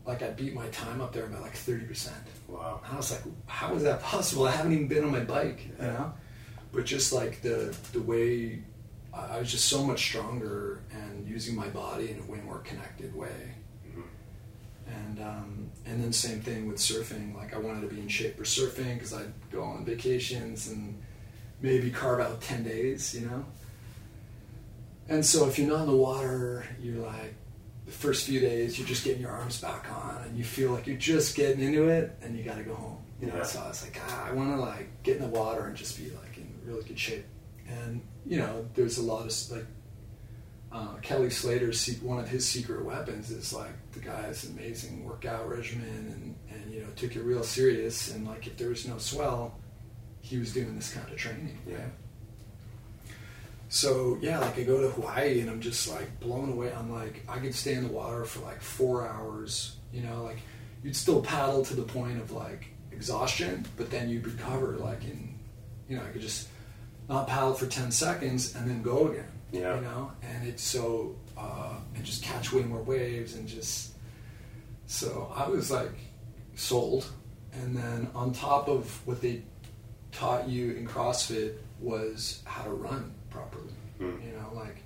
like 0.06 0.22
I 0.22 0.30
beat 0.30 0.54
my 0.54 0.66
time 0.68 1.02
up 1.02 1.12
there 1.12 1.26
by 1.26 1.38
like 1.38 1.54
thirty 1.54 1.84
percent. 1.84 2.16
Wow. 2.48 2.80
I 2.90 2.96
was 2.96 3.10
like, 3.10 3.20
how 3.46 3.74
is 3.74 3.82
that 3.82 4.02
possible? 4.02 4.46
I 4.46 4.52
haven't 4.52 4.72
even 4.72 4.88
been 4.88 5.04
on 5.04 5.12
my 5.12 5.20
bike, 5.20 5.66
you 5.78 5.86
know. 5.86 6.12
But 6.72 6.84
just 6.86 7.12
like 7.12 7.42
the 7.42 7.76
the 7.92 8.00
way 8.00 8.62
I 9.12 9.38
was 9.38 9.50
just 9.50 9.64
so 9.66 9.82
much 9.84 10.00
stronger 10.00 10.80
and 10.92 11.26
using 11.26 11.56
my 11.56 11.68
body 11.68 12.10
in 12.10 12.20
a 12.20 12.30
way 12.30 12.40
more 12.44 12.58
connected 12.58 13.14
way. 13.14 13.54
Mhm. 13.88 14.02
And 14.86 15.20
um, 15.20 15.70
and 15.84 16.02
then 16.02 16.12
same 16.12 16.40
thing 16.40 16.68
with 16.68 16.76
surfing. 16.78 17.34
Like 17.34 17.54
I 17.54 17.58
wanted 17.58 17.82
to 17.88 17.94
be 17.94 18.00
in 18.00 18.08
shape 18.08 18.36
for 18.36 18.44
surfing 18.44 18.94
because 18.94 19.12
I'd 19.12 19.32
go 19.50 19.62
on 19.64 19.84
vacations 19.84 20.68
and 20.68 21.00
maybe 21.60 21.90
carve 21.90 22.20
out 22.20 22.40
ten 22.40 22.62
days, 22.62 23.14
you 23.14 23.26
know. 23.26 23.44
And 25.08 25.26
so 25.26 25.48
if 25.48 25.58
you're 25.58 25.68
not 25.68 25.80
in 25.82 25.86
the 25.88 25.96
water, 25.96 26.64
you're 26.80 27.04
like 27.04 27.34
the 27.86 27.92
first 27.92 28.26
few 28.26 28.38
days 28.38 28.78
you're 28.78 28.86
just 28.86 29.04
getting 29.04 29.20
your 29.20 29.32
arms 29.32 29.60
back 29.60 29.90
on 29.90 30.22
and 30.24 30.38
you 30.38 30.44
feel 30.44 30.70
like 30.70 30.86
you're 30.86 30.96
just 30.96 31.34
getting 31.34 31.60
into 31.60 31.88
it 31.88 32.16
and 32.22 32.36
you 32.38 32.44
got 32.44 32.58
to 32.58 32.62
go 32.62 32.74
home. 32.74 32.98
You 33.20 33.26
know, 33.26 33.36
Yeah. 33.36 33.42
so 33.42 33.60
I 33.60 33.68
was 33.68 33.82
like, 33.82 33.98
ah, 34.06 34.28
I 34.28 34.32
want 34.32 34.50
to 34.54 34.56
like 34.60 34.88
get 35.02 35.16
in 35.16 35.22
the 35.22 35.28
water 35.28 35.64
and 35.66 35.76
just 35.76 35.98
be 35.98 36.04
like 36.10 36.36
in 36.38 36.49
really 36.64 36.82
good 36.82 36.98
shape. 36.98 37.26
And 37.68 38.02
you 38.26 38.38
know, 38.38 38.66
there's 38.74 38.98
a 38.98 39.02
lot 39.02 39.26
of 39.26 39.50
like 39.50 39.66
uh, 40.72 40.94
Kelly 41.02 41.30
Slater's 41.30 41.88
one 42.00 42.20
of 42.20 42.28
his 42.28 42.46
secret 42.46 42.84
weapons 42.84 43.30
is 43.30 43.52
like 43.52 43.72
the 43.92 44.00
guy's 44.00 44.44
amazing 44.44 45.04
workout 45.04 45.48
regimen 45.48 46.36
and 46.48 46.60
and 46.60 46.72
you 46.72 46.80
know 46.80 46.88
took 46.96 47.16
it 47.16 47.22
real 47.22 47.42
serious 47.42 48.14
and 48.14 48.26
like 48.26 48.46
if 48.46 48.56
there 48.56 48.68
was 48.68 48.86
no 48.86 48.98
swell, 48.98 49.54
he 50.20 50.38
was 50.38 50.52
doing 50.52 50.76
this 50.76 50.92
kind 50.92 51.10
of 51.10 51.16
training. 51.16 51.58
Yeah. 51.66 51.86
So 53.68 54.18
yeah, 54.20 54.38
like 54.40 54.58
I 54.58 54.62
go 54.62 54.80
to 54.80 54.90
Hawaii 54.90 55.40
and 55.40 55.50
I'm 55.50 55.60
just 55.60 55.88
like 55.88 56.20
blown 56.20 56.50
away. 56.50 56.72
I'm 56.72 56.92
like 56.92 57.24
I 57.28 57.38
could 57.38 57.54
stay 57.54 57.74
in 57.74 57.84
the 57.84 57.92
water 57.92 58.24
for 58.24 58.40
like 58.40 58.60
four 58.60 59.06
hours. 59.06 59.76
You 59.92 60.02
know, 60.02 60.22
like 60.22 60.38
you'd 60.84 60.96
still 60.96 61.22
paddle 61.22 61.64
to 61.64 61.74
the 61.74 61.82
point 61.82 62.20
of 62.20 62.30
like 62.30 62.66
exhaustion, 62.92 63.66
but 63.76 63.90
then 63.90 64.08
you'd 64.08 64.26
recover 64.26 64.76
like 64.76 65.02
in, 65.04 65.38
you 65.88 65.96
know, 65.96 66.02
I 66.04 66.08
could 66.08 66.22
just 66.22 66.48
not 67.10 67.26
paddle 67.26 67.52
for 67.52 67.66
ten 67.66 67.90
seconds 67.90 68.54
and 68.54 68.70
then 68.70 68.80
go 68.82 69.08
again. 69.08 69.26
Yeah. 69.52 69.74
You 69.74 69.80
know, 69.82 70.12
and 70.22 70.46
it's 70.46 70.62
so 70.62 71.16
uh, 71.36 71.74
and 71.94 72.04
just 72.04 72.22
catch 72.22 72.52
way 72.52 72.62
more 72.62 72.82
waves 72.82 73.34
and 73.34 73.46
just 73.46 73.92
so 74.86 75.30
I 75.34 75.48
was 75.48 75.70
like 75.70 75.92
sold. 76.54 77.10
And 77.52 77.76
then 77.76 78.08
on 78.14 78.32
top 78.32 78.68
of 78.68 79.04
what 79.06 79.20
they 79.20 79.42
taught 80.12 80.48
you 80.48 80.72
in 80.72 80.86
CrossFit 80.86 81.56
was 81.80 82.42
how 82.44 82.62
to 82.62 82.70
run 82.70 83.12
properly. 83.28 83.74
Mm. 84.00 84.24
You 84.24 84.32
know, 84.32 84.52
like 84.54 84.76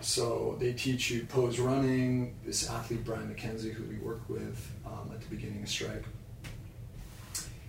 so 0.00 0.56
they 0.60 0.74
teach 0.74 1.10
you 1.10 1.24
pose 1.24 1.58
running. 1.58 2.36
This 2.44 2.68
athlete 2.68 3.02
Brian 3.02 3.34
McKenzie, 3.34 3.72
who 3.72 3.84
we 3.84 3.96
worked 3.96 4.28
with 4.28 4.70
um, 4.84 5.10
at 5.14 5.22
the 5.22 5.34
beginning 5.34 5.62
of 5.62 5.70
Strike, 5.70 6.04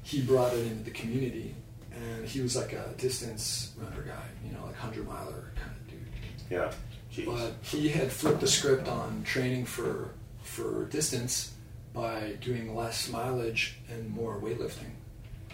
he 0.04 0.22
brought 0.22 0.54
it 0.54 0.68
into 0.68 0.84
the 0.84 0.92
community, 0.92 1.56
and 1.96 2.26
he 2.26 2.42
was 2.42 2.56
like 2.56 2.74
a 2.74 2.94
distance 2.98 3.74
runner 3.78 4.02
guy. 4.02 4.24
You 4.46 4.54
know, 4.54 4.66
like 4.66 4.76
hundred 4.76 5.08
miler 5.08 5.52
kind 5.56 5.72
of 5.72 5.88
dude. 5.88 6.00
Yeah. 6.50 6.72
Jeez. 7.14 7.26
But 7.26 7.54
he 7.62 7.90
had 7.90 8.12
flipped 8.12 8.40
the 8.40 8.48
script 8.48 8.88
on 8.88 9.24
training 9.24 9.66
for 9.66 10.12
for 10.44 10.86
distance 10.86 11.54
by 11.94 12.38
doing 12.42 12.76
less 12.76 13.10
mileage 13.10 13.78
and 13.90 14.10
more 14.10 14.40
weightlifting. 14.40 14.92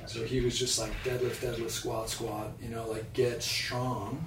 So 0.05 0.23
he 0.23 0.39
was 0.39 0.57
just 0.57 0.79
like 0.79 0.91
deadlift, 1.03 1.41
deadlift, 1.41 1.71
squat, 1.71 2.09
squat. 2.09 2.51
You 2.61 2.69
know, 2.69 2.88
like 2.89 3.11
get 3.13 3.43
strong. 3.43 4.25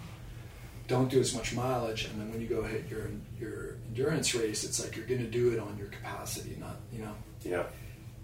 Don't 0.88 1.08
do 1.08 1.20
as 1.20 1.34
much 1.34 1.54
mileage, 1.54 2.06
and 2.06 2.20
then 2.20 2.32
when 2.32 2.40
you 2.40 2.48
go 2.48 2.62
hit 2.64 2.88
your 2.90 3.10
your 3.38 3.76
endurance 3.88 4.34
race, 4.34 4.64
it's 4.64 4.82
like 4.82 4.96
you're 4.96 5.06
going 5.06 5.20
to 5.20 5.30
do 5.30 5.52
it 5.52 5.60
on 5.60 5.78
your 5.78 5.86
capacity, 5.86 6.56
not 6.58 6.80
you 6.92 6.98
know. 6.98 7.14
yeah. 7.42 7.62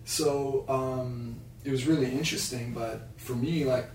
So 0.04 0.64
um, 0.68 1.36
it 1.66 1.70
was 1.72 1.84
really 1.86 2.10
interesting, 2.12 2.72
but 2.72 3.08
for 3.16 3.34
me, 3.34 3.64
like 3.64 3.88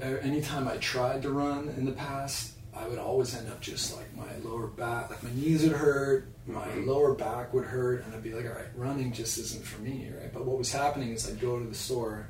anytime 0.00 0.66
I 0.66 0.78
tried 0.78 1.20
to 1.22 1.30
run 1.30 1.68
in 1.76 1.84
the 1.84 1.92
past, 1.92 2.52
I 2.74 2.88
would 2.88 2.98
always 2.98 3.36
end 3.36 3.48
up 3.48 3.60
just 3.60 3.94
like 3.94 4.16
my 4.16 4.36
lower 4.42 4.66
back, 4.68 5.10
like 5.10 5.22
my 5.22 5.30
knees 5.34 5.62
would 5.64 5.72
hurt, 5.72 6.26
my 6.46 6.66
Mhm. 6.66 6.86
lower 6.86 7.14
back 7.14 7.52
would 7.52 7.66
hurt, 7.66 8.04
and 8.04 8.14
I'd 8.14 8.22
be 8.22 8.32
like, 8.32 8.46
all 8.46 8.52
right, 8.52 8.66
running 8.74 9.12
just 9.12 9.36
isn't 9.38 9.64
for 9.64 9.80
me, 9.82 10.10
right? 10.18 10.32
But 10.32 10.46
what 10.46 10.56
was 10.58 10.72
happening 10.72 11.10
is 11.10 11.30
I'd 11.30 11.38
go 11.40 11.58
to 11.60 11.66
the 11.66 11.74
store, 11.74 12.26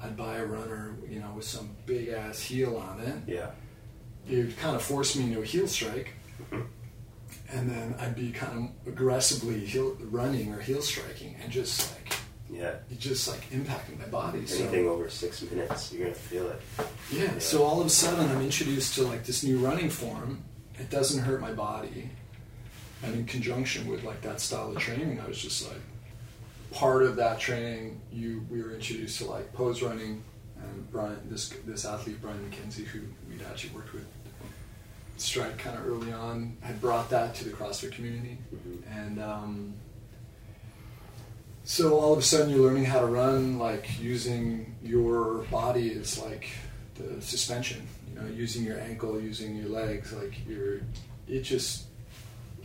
I'd 0.00 0.16
buy 0.16 0.38
a 0.38 0.46
runner, 0.46 0.96
you 1.08 1.20
know, 1.20 1.32
with 1.36 1.44
some 1.44 1.76
big 1.86 2.08
ass 2.08 2.40
heel 2.40 2.76
on 2.78 3.00
it. 3.00 3.16
Yeah. 3.26 3.50
It 4.28 4.36
would 4.46 4.56
kind 4.56 4.74
of 4.74 4.82
force 4.82 5.14
me 5.14 5.24
into 5.24 5.42
a 5.42 5.44
heel 5.44 5.68
strike, 5.68 6.14
Mhm. 6.50 6.66
and 7.50 7.70
then 7.70 7.94
I'd 8.00 8.16
be 8.16 8.32
kind 8.32 8.70
of 8.86 8.88
aggressively 8.92 9.60
heel, 9.66 9.96
running 10.00 10.52
or 10.54 10.60
heel 10.60 10.80
striking, 10.82 11.36
and 11.42 11.52
just 11.52 11.93
Yeah. 12.54 12.74
it 12.90 12.98
just 13.00 13.26
like 13.28 13.50
impacting 13.50 13.98
my 13.98 14.06
body. 14.06 14.46
So 14.46 14.62
Anything 14.62 14.88
over 14.88 15.08
six 15.10 15.42
minutes, 15.42 15.92
you're 15.92 16.04
gonna 16.04 16.14
feel 16.14 16.48
it. 16.48 16.60
yeah, 17.10 17.24
Yeah. 17.24 17.38
so 17.38 17.64
all 17.64 17.80
of 17.80 17.86
a 17.86 17.90
sudden 17.90 18.30
I'm 18.30 18.40
introduced 18.42 18.94
to 18.94 19.02
like 19.02 19.24
this 19.24 19.42
new 19.42 19.58
running 19.58 19.90
form. 19.90 20.44
It 20.78 20.88
doesn't 20.90 21.22
hurt 21.24 21.40
my 21.40 21.52
body, 21.52 22.10
and 23.02 23.14
in 23.14 23.26
conjunction 23.26 23.86
with 23.88 24.02
like 24.04 24.20
that 24.22 24.40
style 24.40 24.70
of 24.70 24.78
training, 24.78 25.20
I 25.20 25.26
was 25.26 25.38
just 25.38 25.66
like 25.68 25.80
part 26.72 27.02
of 27.02 27.16
that 27.16 27.38
training. 27.40 28.00
You 28.12 28.46
we 28.50 28.62
were 28.62 28.72
introduced 28.72 29.18
to 29.18 29.24
like 29.26 29.52
pose 29.52 29.82
running, 29.82 30.22
and 30.60 30.90
Brian 30.90 31.18
this 31.28 31.50
this 31.66 31.84
athlete 31.84 32.20
Brian 32.22 32.38
McKenzie 32.50 32.84
who 32.86 33.00
we'd 33.28 33.42
actually 33.50 33.74
worked 33.74 33.92
with. 33.92 34.06
Strike 35.16 35.58
kind 35.58 35.78
of 35.78 35.86
early 35.86 36.12
on 36.12 36.56
had 36.60 36.80
brought 36.80 37.08
that 37.10 37.36
to 37.36 37.44
the 37.44 37.50
CrossFit 37.50 37.92
community, 37.92 38.36
Mhm. 38.52 38.82
and 38.90 39.22
um, 39.22 39.74
so 41.64 41.98
all 41.98 42.12
of 42.12 42.18
a 42.18 42.22
sudden 42.22 42.50
you're 42.50 42.60
learning 42.60 42.84
how 42.84 43.00
to 43.00 43.06
run, 43.06 43.58
like 43.58 43.88
using 44.00 44.74
your 44.82 45.44
body 45.50 45.92
as 45.98 46.18
like 46.22 46.48
the 46.96 47.20
suspension. 47.20 47.86
You 48.12 48.20
know, 48.20 48.26
using 48.28 48.64
your 48.64 48.78
ankle, 48.78 49.20
using 49.20 49.56
your 49.56 49.68
legs, 49.68 50.12
like 50.12 50.34
you're. 50.46 50.80
It 51.26 51.40
just 51.42 51.84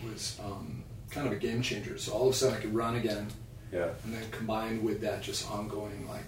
was 0.05 0.37
um, 0.43 0.83
kind 1.09 1.25
of 1.27 1.33
a 1.33 1.37
game 1.37 1.61
changer. 1.61 1.97
So 1.97 2.11
all 2.13 2.27
of 2.27 2.33
a 2.33 2.37
sudden 2.37 2.57
I 2.57 2.61
could 2.61 2.75
run 2.75 2.95
again, 2.95 3.27
Yeah. 3.71 3.89
and 4.03 4.13
then 4.13 4.21
combined 4.31 4.83
with 4.83 5.01
that 5.01 5.21
just 5.21 5.49
ongoing 5.49 6.07
like 6.07 6.25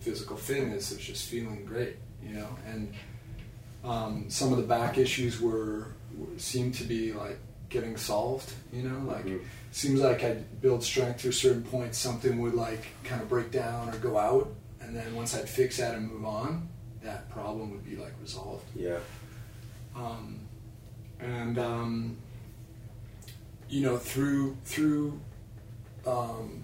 physical 0.00 0.36
fitness 0.36 0.92
of 0.92 0.98
just 1.00 1.28
feeling 1.28 1.64
great, 1.66 1.96
you 2.26 2.34
know. 2.36 2.48
And 2.66 2.94
um, 3.84 4.24
some 4.30 4.50
of 4.52 4.56
the 4.58 4.64
back 4.64 4.96
issues 4.98 5.40
were, 5.40 5.88
were 6.16 6.38
seemed 6.38 6.74
to 6.76 6.84
be 6.84 7.12
like 7.12 7.38
getting 7.68 7.96
solved, 7.96 8.50
you 8.72 8.82
know, 8.82 8.98
like 9.10 9.26
Mhm. 9.26 9.40
Seems 9.74 10.00
like 10.00 10.22
I'd 10.22 10.62
build 10.62 10.84
strength 10.84 11.22
to 11.22 11.30
a 11.30 11.32
certain 11.32 11.64
point, 11.64 11.96
something 11.96 12.38
would 12.40 12.54
like 12.54 12.86
kind 13.02 13.20
of 13.20 13.28
break 13.28 13.50
down 13.50 13.88
or 13.88 13.98
go 13.98 14.16
out, 14.16 14.54
and 14.80 14.94
then 14.94 15.16
once 15.16 15.34
I'd 15.34 15.48
fix 15.48 15.78
that 15.78 15.96
and 15.96 16.08
move 16.08 16.24
on, 16.24 16.68
that 17.02 17.28
problem 17.28 17.72
would 17.72 17.84
be 17.84 17.96
like 17.96 18.12
resolved. 18.22 18.64
Yeah. 18.76 18.98
Um, 19.96 20.38
and 21.18 21.58
um, 21.58 22.16
you 23.68 23.82
know, 23.82 23.96
through 23.96 24.56
through 24.64 25.20
um, 26.06 26.62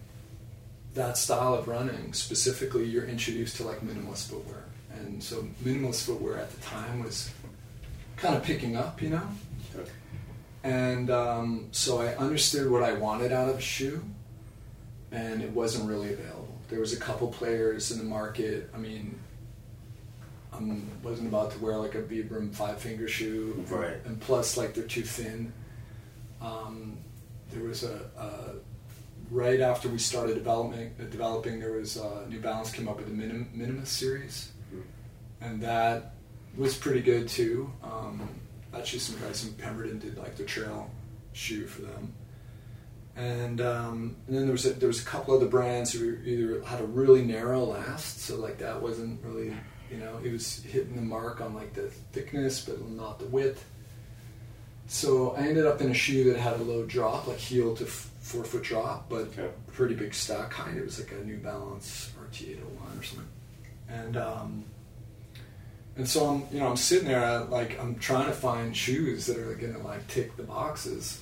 that 0.94 1.18
style 1.18 1.54
of 1.54 1.66
running, 1.66 2.12
specifically, 2.12 2.84
you're 2.84 3.06
introduced 3.06 3.56
to 3.56 3.64
like 3.64 3.80
minimalist 3.80 4.28
footwear, 4.30 4.66
and 4.94 5.20
so 5.20 5.48
minimalist 5.64 6.04
footwear 6.04 6.38
at 6.38 6.52
the 6.52 6.60
time 6.60 7.02
was 7.02 7.32
kind 8.16 8.36
of 8.36 8.44
picking 8.44 8.76
up, 8.76 9.02
you 9.02 9.10
know. 9.10 9.28
And 10.62 11.10
um, 11.10 11.68
so 11.72 12.00
I 12.00 12.14
understood 12.16 12.70
what 12.70 12.82
I 12.82 12.92
wanted 12.92 13.32
out 13.32 13.48
of 13.48 13.56
a 13.58 13.60
shoe, 13.60 14.02
and 15.10 15.42
it 15.42 15.50
wasn't 15.52 15.88
really 15.88 16.12
available. 16.12 16.58
There 16.68 16.80
was 16.80 16.92
a 16.92 16.98
couple 17.00 17.28
players 17.28 17.90
in 17.90 17.98
the 17.98 18.04
market. 18.04 18.68
I 18.74 18.78
mean, 18.78 19.18
I 20.52 20.58
wasn't 21.02 21.28
about 21.28 21.52
to 21.52 21.58
wear 21.60 21.76
like 21.78 21.94
a 21.94 22.02
Vibram 22.02 22.52
five 22.54 22.78
finger 22.78 23.08
shoe, 23.08 23.64
Right. 23.70 23.96
and 24.04 24.20
plus 24.20 24.56
like 24.56 24.74
they're 24.74 24.84
too 24.84 25.02
thin. 25.02 25.52
Um, 26.42 26.98
there 27.50 27.62
was 27.64 27.82
a, 27.82 28.00
a 28.18 28.54
right 29.30 29.60
after 29.60 29.88
we 29.88 29.98
started 29.98 30.34
developing 30.34 30.92
uh, 31.00 31.04
developing 31.04 31.58
there 31.60 31.72
was 31.72 31.96
uh, 31.98 32.26
New 32.28 32.40
Balance 32.40 32.70
came 32.72 32.88
up 32.88 32.96
with 32.98 33.06
the 33.06 33.14
Minim, 33.14 33.48
Minimus 33.54 33.88
series, 33.90 34.50
Mhm. 34.74 34.82
and 35.40 35.60
that 35.62 36.14
was 36.56 36.76
pretty 36.76 37.00
good 37.00 37.28
too. 37.28 37.72
Um, 37.82 38.28
actually, 38.74 38.98
some 39.00 39.18
guys 39.20 39.42
from 39.44 39.54
Pemberton 39.54 39.98
did 39.98 40.16
like 40.18 40.36
the 40.36 40.44
trail 40.44 40.90
shoe 41.32 41.66
for 41.66 41.82
them, 41.82 42.12
and, 43.16 43.60
um, 43.60 44.16
and 44.26 44.36
then 44.36 44.42
there 44.44 44.52
was 44.52 44.66
a, 44.66 44.70
there 44.70 44.88
was 44.88 45.02
a 45.02 45.04
couple 45.04 45.34
other 45.34 45.46
brands 45.46 45.92
who 45.92 46.16
either 46.24 46.62
had 46.64 46.80
a 46.80 46.84
really 46.84 47.22
narrow 47.24 47.64
last, 47.64 48.20
so 48.20 48.36
like 48.36 48.58
that 48.58 48.80
wasn't 48.80 49.22
really 49.24 49.54
you 49.90 49.96
know 49.96 50.20
it 50.24 50.30
was 50.32 50.62
hitting 50.62 50.94
the 50.94 51.02
mark 51.02 51.40
on 51.40 51.54
like 51.54 51.74
the 51.74 51.88
thickness 52.12 52.64
but 52.64 52.80
not 52.90 53.18
the 53.18 53.26
width. 53.26 53.64
So 54.86 55.32
I 55.36 55.42
ended 55.46 55.66
up 55.66 55.80
in 55.80 55.90
a 55.90 55.94
shoe 55.94 56.24
that 56.32 56.38
had 56.40 56.54
a 56.54 56.62
low 56.64 56.84
drop, 56.84 57.28
like 57.28 57.38
heel 57.38 57.76
to 57.76 57.84
f- 57.84 58.10
four 58.20 58.42
foot 58.44 58.62
drop, 58.64 59.08
but 59.08 59.28
Okay. 59.28 59.48
pretty 59.72 59.94
big 59.94 60.12
stack 60.14 60.52
height. 60.52 60.76
It 60.76 60.84
was 60.84 60.98
like 60.98 61.12
a 61.12 61.24
New 61.24 61.36
Balance 61.38 62.10
RT801 62.32 62.98
or 62.98 63.02
something. 63.04 63.28
and 63.88 64.16
um, 64.16 64.64
and 65.96 66.08
so 66.08 66.26
I'm 66.26 66.54
you 66.54 66.60
know 66.60 66.68
I'm 66.68 66.76
sitting 66.76 67.08
there 67.08 67.40
like 67.44 67.78
I'm 67.80 67.96
trying 67.96 68.26
to 68.26 68.32
find 68.32 68.76
shoes 68.76 69.26
that 69.26 69.38
are 69.38 69.54
gonna 69.54 69.78
like 69.78 70.06
tick 70.08 70.36
the 70.36 70.42
boxes, 70.42 71.20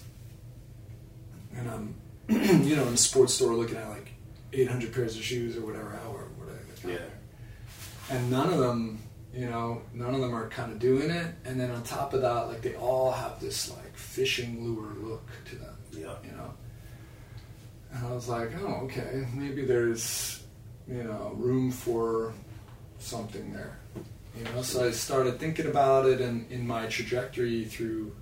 and 1.56 1.68
I'm 1.70 1.94
you 2.28 2.76
know 2.76 2.86
in 2.86 2.94
a 2.94 2.96
sports 2.96 3.34
store 3.34 3.54
looking 3.54 3.76
at 3.76 3.88
like 3.88 4.12
800 4.52 4.92
pairs 4.92 5.16
of 5.16 5.22
shoes 5.22 5.56
or 5.56 5.64
whatever, 5.66 5.98
hour 6.04 6.28
whatever. 6.36 6.58
Yeah. 6.86 7.06
And 8.10 8.30
none 8.30 8.50
of 8.50 8.58
them, 8.58 8.98
you 9.34 9.46
know, 9.46 9.82
none 9.92 10.14
of 10.14 10.20
them 10.20 10.34
are 10.34 10.48
kind 10.48 10.72
of 10.72 10.78
doing 10.78 11.10
it. 11.10 11.34
And 11.44 11.60
then 11.60 11.70
on 11.70 11.82
top 11.82 12.14
of 12.14 12.22
that, 12.22 12.48
like 12.48 12.62
they 12.62 12.74
all 12.76 13.10
have 13.12 13.38
this 13.40 13.70
like 13.70 13.94
fishing 13.96 14.64
lure 14.64 14.94
look 14.94 15.28
to 15.50 15.56
them, 15.56 15.74
Yeah. 15.92 16.14
you 16.24 16.32
know. 16.32 16.54
And 17.92 18.06
I 18.06 18.12
was 18.12 18.28
like, 18.28 18.50
oh, 18.62 18.84
okay, 18.84 19.26
maybe 19.34 19.64
there's, 19.66 20.42
you 20.86 21.02
know, 21.04 21.32
room 21.36 21.70
for 21.70 22.32
something 22.98 23.52
there. 23.52 23.78
You 24.36 24.44
know, 24.44 24.62
so 24.62 24.86
I 24.86 24.90
started 24.92 25.40
thinking 25.40 25.66
about 25.66 26.06
it, 26.06 26.20
and 26.20 26.50
in 26.50 26.66
my 26.66 26.86
trajectory 26.86 27.64
through, 27.64 28.14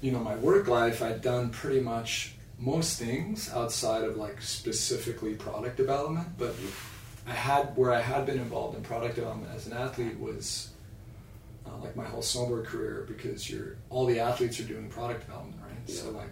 you 0.00 0.12
know, 0.12 0.20
my 0.20 0.36
work 0.36 0.68
life, 0.68 1.02
I'd 1.02 1.22
done 1.22 1.50
pretty 1.50 1.80
much 1.80 2.34
most 2.58 2.98
things 2.98 3.50
outside 3.52 4.04
of 4.04 4.16
like 4.16 4.40
specifically 4.40 5.34
product 5.34 5.76
development, 5.76 6.28
but 6.38 6.54
I 7.26 7.32
had 7.32 7.76
where 7.76 7.92
I 7.92 8.00
had 8.00 8.26
been 8.26 8.38
involved 8.38 8.76
in 8.76 8.82
product 8.82 9.16
development 9.16 9.52
as 9.54 9.66
an 9.66 9.72
athlete 9.72 10.18
was 10.18 10.70
uh, 11.66 11.76
like 11.82 11.96
my 11.96 12.04
whole 12.04 12.22
snowboard 12.22 12.64
career 12.64 13.04
because 13.08 13.48
you're 13.50 13.76
all 13.90 14.06
the 14.06 14.20
athletes 14.20 14.60
are 14.60 14.64
doing 14.64 14.88
product 14.88 15.26
development, 15.26 15.60
right? 15.62 15.90
So 15.90 16.10
like 16.10 16.30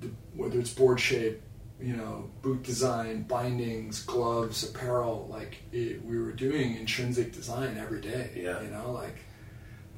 the, 0.00 0.10
whether 0.34 0.58
it's 0.58 0.72
board 0.72 1.00
shape, 1.00 1.40
you 1.80 1.96
know, 1.96 2.28
boot 2.42 2.62
design, 2.64 3.22
bindings, 3.22 4.02
gloves, 4.02 4.68
apparel, 4.68 5.28
like 5.30 5.58
it, 5.72 6.04
we 6.04 6.18
were 6.18 6.32
doing 6.32 6.76
intrinsic 6.76 7.32
design 7.32 7.76
every 7.78 8.00
day. 8.00 8.30
Yeah. 8.34 8.60
You 8.62 8.68
know, 8.70 8.90
like 8.92 9.16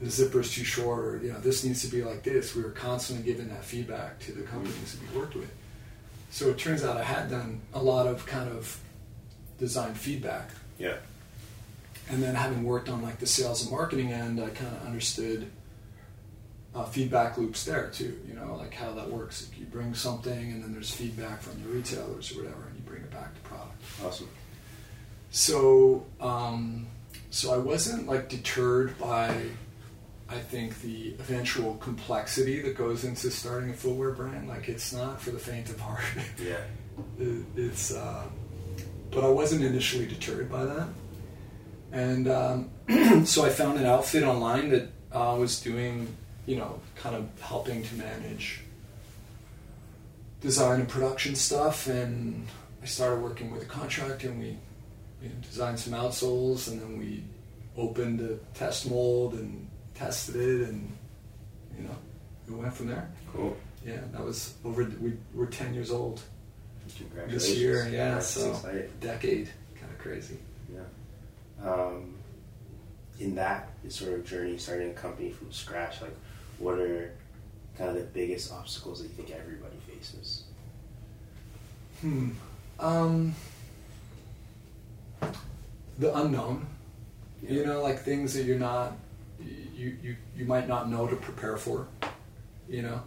the 0.01 0.11
zipper's 0.11 0.53
too 0.53 0.65
short, 0.65 1.05
or 1.05 1.21
you 1.23 1.33
know, 1.33 1.41
this 1.41 1.65
needs 1.65 1.83
to 1.83 1.89
be 1.89 2.03
like 2.03 2.23
this. 2.23 2.55
We 2.55 2.63
were 2.63 2.71
constantly 2.71 3.25
giving 3.25 3.49
that 3.49 3.65
feedback 3.65 4.19
to 4.21 4.33
the 4.33 4.43
companies 4.43 4.95
that 4.99 5.13
we 5.15 5.19
worked 5.21 5.35
with. 5.37 5.51
So 6.31 6.49
it 6.51 6.59
turns 6.59 6.85
out 6.85 6.97
I 6.97 7.03
had 7.05 7.29
done 7.31 7.61
a 7.75 7.83
lot 7.83 8.07
of 8.07 8.25
kind 8.27 8.49
of 8.51 8.79
design 9.59 9.95
feedback, 9.95 10.51
Yeah. 10.79 10.97
and 12.09 12.23
then 12.23 12.35
having 12.35 12.65
worked 12.65 12.89
on 12.89 13.03
like 13.03 13.19
the 13.19 13.27
sales 13.27 13.63
and 13.63 13.71
marketing 13.71 14.13
end, 14.13 14.41
I 14.41 14.49
kind 14.51 14.75
of 14.77 14.87
understood 14.87 15.51
uh, 16.75 16.85
feedback 16.85 17.37
loops 17.39 17.65
there 17.65 17.89
too. 17.89 18.19
You 18.29 18.35
know, 18.35 18.57
like 18.57 18.75
how 18.75 18.93
that 18.93 19.09
works. 19.11 19.49
If 19.51 19.59
you 19.59 19.67
bring 19.67 19.95
something, 19.95 20.53
and 20.53 20.63
then 20.63 20.73
there's 20.73 20.91
feedback 20.95 21.41
from 21.43 21.63
the 21.63 21.69
retailers 21.69 22.33
or 22.33 22.43
whatever, 22.43 22.63
and 22.69 22.77
you 22.77 22.83
bring 22.85 23.03
it 23.03 23.11
back 23.11 23.35
to 23.35 23.41
product. 23.49 23.83
Awesome. 24.05 24.29
So, 25.31 26.07
um, 26.21 26.87
so 27.31 27.55
I 27.55 27.59
wasn't 27.59 28.07
like 28.09 28.29
deterred 28.29 28.99
by, 28.99 29.43
I 30.29 30.39
think 30.39 30.81
the 30.81 31.15
eventual 31.21 31.75
complexity 31.77 32.61
that 32.63 32.77
goes 32.77 33.05
into 33.05 33.31
starting 33.31 33.71
a 33.71 33.75
footwear 33.75 34.11
brand. 34.11 34.49
Like 34.49 34.69
it's 34.69 34.93
not 34.93 35.21
for 35.21 35.31
the 35.31 35.39
faint 35.39 35.69
of 35.71 35.79
heart. 35.81 36.03
Yeah. 36.43 36.57
It- 37.19 37.45
it's, 37.57 37.95
uh, 37.95 38.25
but 39.11 39.25
I 39.25 39.29
wasn't 39.29 39.65
initially 39.65 40.07
deterred 40.07 40.51
by 40.51 40.65
that, 40.67 40.89
and 41.93 42.29
um, 42.29 42.71
so 43.25 43.45
I 43.45 43.49
found 43.49 43.79
an 43.79 43.87
outfit 43.87 44.23
online 44.23 44.69
that 44.71 44.89
uh, 45.11 45.35
was 45.39 45.61
doing, 45.61 46.15
you 46.47 46.57
know, 46.57 46.81
kind 46.97 47.15
of 47.17 47.29
helping 47.41 47.83
to 47.83 47.95
manage 47.97 48.61
design 50.41 50.81
and 50.81 50.89
production 50.89 51.35
stuff, 51.35 51.87
and 51.87 52.47
I 52.83 52.87
started 52.87 53.21
working 53.23 53.51
with 53.51 53.63
a 53.63 53.67
contractor, 53.67 54.29
and 54.29 54.39
we 54.41 54.47
you 55.23 55.29
know, 55.29 55.35
designed 55.43 55.79
some 55.79 55.93
outsoles, 55.93 56.69
and 56.69 56.81
then 56.81 56.99
we 56.99 57.23
opened 57.77 58.21
a 58.21 58.37
test 58.57 58.91
mold 58.91 59.35
and 59.35 59.69
tested 59.95 60.37
it, 60.37 60.69
and 60.69 60.91
you 61.77 61.85
know, 61.85 61.95
we 62.49 62.55
went 62.55 62.73
from 62.75 62.89
there. 62.89 63.09
Cool. 63.33 63.57
Yeah, 63.87 64.01
that 64.13 64.25
was 64.25 64.55
over. 64.65 64.85
We 65.01 65.15
we're 65.35 65.47
ten 65.47 65.73
years 65.75 65.91
old 65.91 66.21
Congratulations. 66.97 67.49
this 67.49 67.57
year. 67.59 67.89
Yeah, 67.89 68.15
That's 68.15 68.27
so 68.29 68.51
exciting. 68.51 68.91
decade, 69.01 69.49
kind 69.79 69.93
of 69.93 69.99
crazy. 69.99 70.37
Yeah. 70.75 71.71
Um, 71.71 72.15
in 73.21 73.35
that 73.37 73.69
sort 73.89 74.15
of 74.15 74.25
journey, 74.25 74.57
starting 74.59 74.91
a 74.91 74.95
company 74.95 75.31
from 75.31 75.53
scratch, 75.53 76.01
like, 76.01 76.17
what 76.61 76.79
are 76.79 77.13
kind 77.77 77.91
of 77.91 77.97
the 77.97 78.03
biggest 78.03 78.53
obstacles 78.53 79.03
that 79.03 79.09
you 79.09 79.15
think 79.15 79.31
everybody 79.31 79.77
faces? 79.89 80.45
Hmm. 82.01 82.31
Um, 82.79 83.35
the 85.99 86.17
unknown. 86.17 86.67
You 87.43 87.65
know, 87.65 87.83
like 87.83 88.01
things 88.01 88.35
that 88.35 88.45
you're 88.45 88.59
not, 88.59 88.93
you 89.39 89.97
you 90.03 90.17
you 90.37 90.45
might 90.45 90.69
not 90.69 90.91
know 90.91 91.07
to 91.07 91.17
prepare 91.17 91.57
for. 91.57 91.89
You 92.69 92.83
know, 92.83 93.03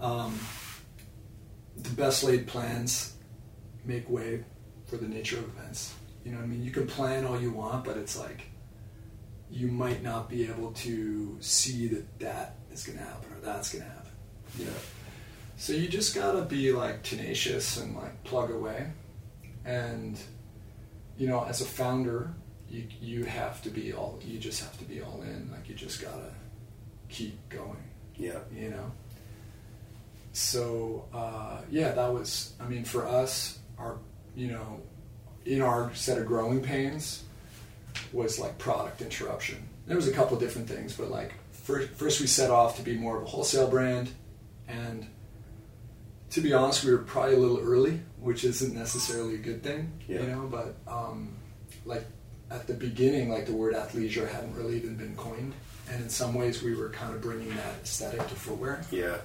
um, 0.00 0.38
the 1.76 1.90
best 1.90 2.24
laid 2.24 2.46
plans 2.46 3.14
make 3.84 4.08
way 4.08 4.44
for 4.86 4.96
the 4.96 5.06
nature 5.06 5.38
of 5.38 5.44
events. 5.44 5.94
You 6.24 6.32
know 6.32 6.38
what 6.38 6.44
I 6.44 6.48
mean? 6.48 6.62
You 6.62 6.70
can 6.70 6.86
plan 6.86 7.26
all 7.26 7.40
you 7.40 7.50
want, 7.50 7.84
but 7.84 7.96
it's 7.96 8.18
like 8.18 8.46
you 9.50 9.68
might 9.68 10.02
not 10.02 10.28
be 10.28 10.46
able 10.46 10.72
to 10.72 11.36
see 11.40 11.88
that 11.88 12.18
that 12.20 12.54
is 12.72 12.84
going 12.84 12.98
to 12.98 13.04
happen 13.04 13.32
or 13.32 13.40
that's 13.40 13.72
going 13.72 13.84
to 13.84 13.90
happen. 13.90 14.10
You 14.58 14.64
know? 14.66 14.72
So 15.60 15.74
you 15.74 15.88
just 15.88 16.14
gotta 16.14 16.40
be 16.40 16.72
like 16.72 17.02
tenacious 17.02 17.76
and 17.76 17.94
like 17.94 18.24
plug 18.24 18.50
away, 18.50 18.86
and 19.66 20.18
you 21.18 21.28
know, 21.28 21.44
as 21.44 21.60
a 21.60 21.66
founder, 21.66 22.32
you 22.70 22.86
you 22.98 23.24
have 23.24 23.60
to 23.64 23.68
be 23.68 23.92
all. 23.92 24.18
You 24.24 24.38
just 24.38 24.62
have 24.62 24.78
to 24.78 24.84
be 24.84 25.02
all 25.02 25.20
in. 25.20 25.50
Like 25.52 25.68
you 25.68 25.74
just 25.74 26.00
gotta 26.00 26.32
keep 27.10 27.46
going. 27.50 27.84
Yeah. 28.16 28.38
You 28.50 28.70
know. 28.70 28.90
So 30.32 31.04
uh, 31.12 31.60
yeah, 31.70 31.92
that 31.92 32.10
was. 32.10 32.54
I 32.58 32.66
mean, 32.66 32.84
for 32.84 33.06
us, 33.06 33.58
our 33.76 33.98
you 34.34 34.46
know, 34.46 34.80
in 35.44 35.60
our 35.60 35.94
set 35.94 36.16
of 36.16 36.24
growing 36.24 36.62
pains 36.62 37.24
was 38.14 38.38
like 38.38 38.56
product 38.56 39.02
interruption. 39.02 39.68
There 39.86 39.96
was 39.96 40.08
a 40.08 40.12
couple 40.12 40.38
of 40.38 40.42
different 40.42 40.70
things, 40.70 40.94
but 40.96 41.10
like 41.10 41.34
first, 41.62 41.90
first 41.92 42.20
we 42.20 42.26
set 42.26 42.50
off 42.50 42.76
to 42.76 42.82
be 42.82 42.96
more 42.96 43.16
of 43.16 43.22
a 43.22 43.26
wholesale 43.26 43.68
brand, 43.68 44.10
and 44.68 45.06
to 46.30 46.40
be 46.40 46.52
honest, 46.52 46.84
we 46.84 46.92
were 46.92 46.98
probably 46.98 47.34
a 47.34 47.38
little 47.38 47.58
early, 47.60 48.00
which 48.20 48.44
isn't 48.44 48.74
necessarily 48.74 49.34
a 49.34 49.38
good 49.38 49.62
thing, 49.62 49.92
Yeah. 50.06 50.20
you 50.20 50.26
know. 50.28 50.48
But 50.50 50.76
um, 50.90 51.36
like 51.84 52.04
at 52.50 52.66
the 52.66 52.74
beginning, 52.74 53.30
like 53.30 53.46
the 53.46 53.52
word 53.52 53.74
athleisure 53.74 54.30
hadn't 54.30 54.54
really 54.54 54.76
even 54.76 54.96
been 54.96 55.16
coined, 55.16 55.54
and 55.90 56.02
in 56.02 56.08
some 56.08 56.34
ways, 56.34 56.62
we 56.62 56.74
were 56.74 56.90
kind 56.90 57.14
of 57.14 57.20
bringing 57.20 57.48
that 57.56 57.74
aesthetic 57.82 58.20
to 58.28 58.34
footwear. 58.34 58.82
Yeah. 58.90 59.16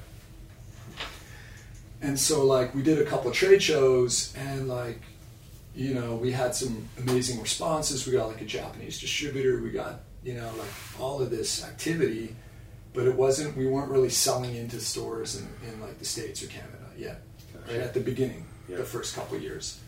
And 2.02 2.20
so, 2.20 2.46
like, 2.46 2.76
we 2.76 2.84
did 2.84 3.00
a 3.00 3.06
couple 3.06 3.30
of 3.32 3.36
trade 3.36 3.64
shows, 3.64 4.34
and 4.38 4.68
like, 4.68 5.00
you 5.76 5.94
know, 5.94 6.16
we 6.16 6.32
had 6.32 6.54
some 6.56 6.88
amazing 7.00 7.42
responses. 7.42 8.06
We 8.06 8.14
got 8.14 8.28
like 8.28 8.42
a 8.42 8.46
Japanese 8.46 9.00
distributor. 9.00 9.62
We 9.62 9.72
got 9.72 10.02
you 10.26 10.34
know 10.34 10.52
like 10.58 11.00
all 11.00 11.22
of 11.22 11.30
this 11.30 11.64
activity, 11.64 12.36
but 12.94 13.06
it 13.08 13.16
wasn't. 13.16 13.56
We 13.56 13.68
weren't 13.68 13.90
really 13.92 14.10
selling 14.10 14.56
into 14.56 14.80
stores 14.82 15.36
in, 15.40 15.48
in 15.70 15.80
like 15.80 16.00
the 16.00 16.06
states 16.06 16.44
or 16.44 16.48
Canada 16.48 16.90
yet. 16.98 17.22
Right 17.68 17.78
at 17.78 17.94
the 17.94 18.00
beginning, 18.02 18.46
Yeah. 18.68 18.78
the 18.78 18.84
first 18.84 19.16
couple 19.16 19.38
years. 19.40 19.80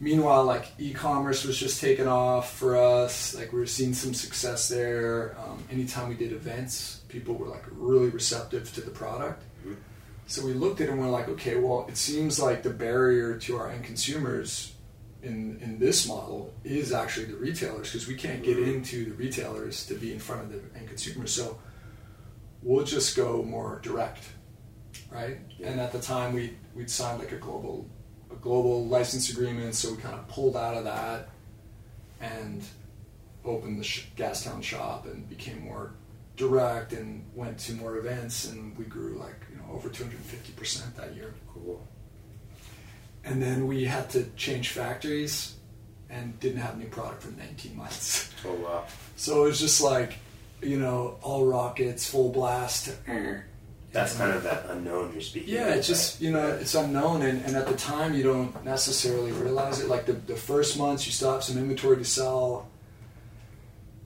Meanwhile, 0.00 0.44
like 0.44 0.66
e-commerce 0.78 1.44
was 1.44 1.56
just 1.56 1.80
taking 1.80 2.08
off 2.08 2.52
for 2.56 2.76
us. 2.76 3.34
Like 3.34 3.52
we 3.52 3.60
were 3.60 3.66
seeing 3.66 3.94
some 3.94 4.12
success 4.12 4.68
there. 4.68 5.36
Um, 5.38 5.62
anytime 5.70 6.08
we 6.08 6.14
did 6.16 6.32
events, 6.32 7.00
people 7.08 7.34
were 7.34 7.46
like 7.46 7.62
really 7.70 8.08
receptive 8.10 8.72
to 8.74 8.80
the 8.80 8.90
product. 8.90 9.42
Mhm. 9.66 9.76
So 10.26 10.44
we 10.44 10.52
looked 10.52 10.80
at 10.80 10.88
it 10.88 10.92
and 10.92 11.00
we're 11.00 11.08
like, 11.10 11.28
okay, 11.28 11.56
well, 11.56 11.86
it 11.88 11.96
seems 11.96 12.40
like 12.40 12.62
the 12.62 12.70
barrier 12.70 13.38
to 13.38 13.56
our 13.56 13.70
end 13.70 13.84
consumers 13.84 14.72
in 15.24 15.58
in 15.60 15.78
this 15.78 16.06
model 16.06 16.52
is 16.64 16.92
actually 16.92 17.26
the 17.26 17.36
retailers 17.36 17.88
because 17.90 18.06
we 18.06 18.14
can't 18.14 18.42
get 18.42 18.56
Mhm. 18.58 18.74
into 18.74 19.04
the 19.06 19.12
retailers 19.12 19.86
to 19.86 19.94
be 19.94 20.12
in 20.12 20.18
front 20.18 20.42
of 20.42 20.48
the 20.52 20.78
end 20.78 20.88
consumers. 20.88 21.32
So 21.32 21.58
we'll 22.62 22.84
just 22.84 23.16
go 23.16 23.42
more 23.42 23.80
direct, 23.82 24.22
right? 25.10 25.38
Yeah. 25.58 25.70
And 25.70 25.80
at 25.80 25.92
the 25.92 26.00
time, 26.00 26.34
we 26.34 26.56
we'd 26.74 26.90
signed 26.90 27.18
like 27.20 27.32
a 27.32 27.36
global 27.38 27.88
a 28.30 28.36
global 28.36 28.86
license 28.86 29.30
agreement, 29.30 29.74
so 29.74 29.92
we 29.92 29.98
kind 29.98 30.14
of 30.14 30.26
pulled 30.28 30.56
out 30.56 30.76
of 30.76 30.84
that 30.84 31.28
and 32.20 32.62
opened 33.44 33.78
the 33.78 33.84
sh- 33.84 34.06
Gastown 34.16 34.62
shop 34.62 35.06
and 35.06 35.28
became 35.28 35.60
more 35.62 35.94
direct 36.36 36.92
and 36.92 37.24
went 37.34 37.58
to 37.58 37.72
more 37.74 37.96
events 37.98 38.46
and 38.50 38.76
we 38.76 38.84
grew 38.84 39.16
like 39.18 39.36
you 39.50 39.56
know 39.56 39.72
over 39.72 39.88
250 39.88 40.52
percent 40.52 40.96
that 40.96 41.14
year. 41.14 41.34
Cool. 41.52 41.86
And 43.24 43.42
then 43.42 43.66
we 43.66 43.84
had 43.84 44.10
to 44.10 44.24
change 44.36 44.68
factories 44.70 45.54
and 46.10 46.38
didn't 46.40 46.60
have 46.60 46.74
any 46.76 46.86
product 46.86 47.22
for 47.22 47.32
19 47.32 47.76
months. 47.76 48.30
Oh 48.46 48.52
wow. 48.54 48.84
So 49.16 49.44
it 49.44 49.48
was 49.48 49.60
just 49.60 49.80
like, 49.80 50.18
you 50.60 50.78
know, 50.78 51.18
all 51.22 51.46
rockets, 51.46 52.08
full 52.08 52.30
blast. 52.30 52.94
That's 53.92 54.16
kind 54.16 54.32
of 54.32 54.42
that 54.42 54.66
unknown 54.68 55.12
you're 55.12 55.22
speaking. 55.22 55.54
Yeah, 55.54 55.68
of, 55.68 55.76
it's 55.78 55.86
just 55.86 56.16
right? 56.16 56.26
you 56.26 56.32
know 56.32 56.48
it's 56.48 56.74
unknown, 56.74 57.22
and, 57.22 57.42
and 57.44 57.54
at 57.54 57.68
the 57.68 57.76
time 57.76 58.12
you 58.12 58.24
don't 58.24 58.64
necessarily 58.64 59.30
realize 59.30 59.80
it. 59.80 59.88
Like 59.88 60.04
the 60.04 60.14
the 60.14 60.34
first 60.34 60.76
months, 60.76 61.06
you 61.06 61.12
still 61.12 61.32
have 61.32 61.44
some 61.44 61.56
inventory 61.56 61.96
to 61.98 62.04
sell, 62.04 62.68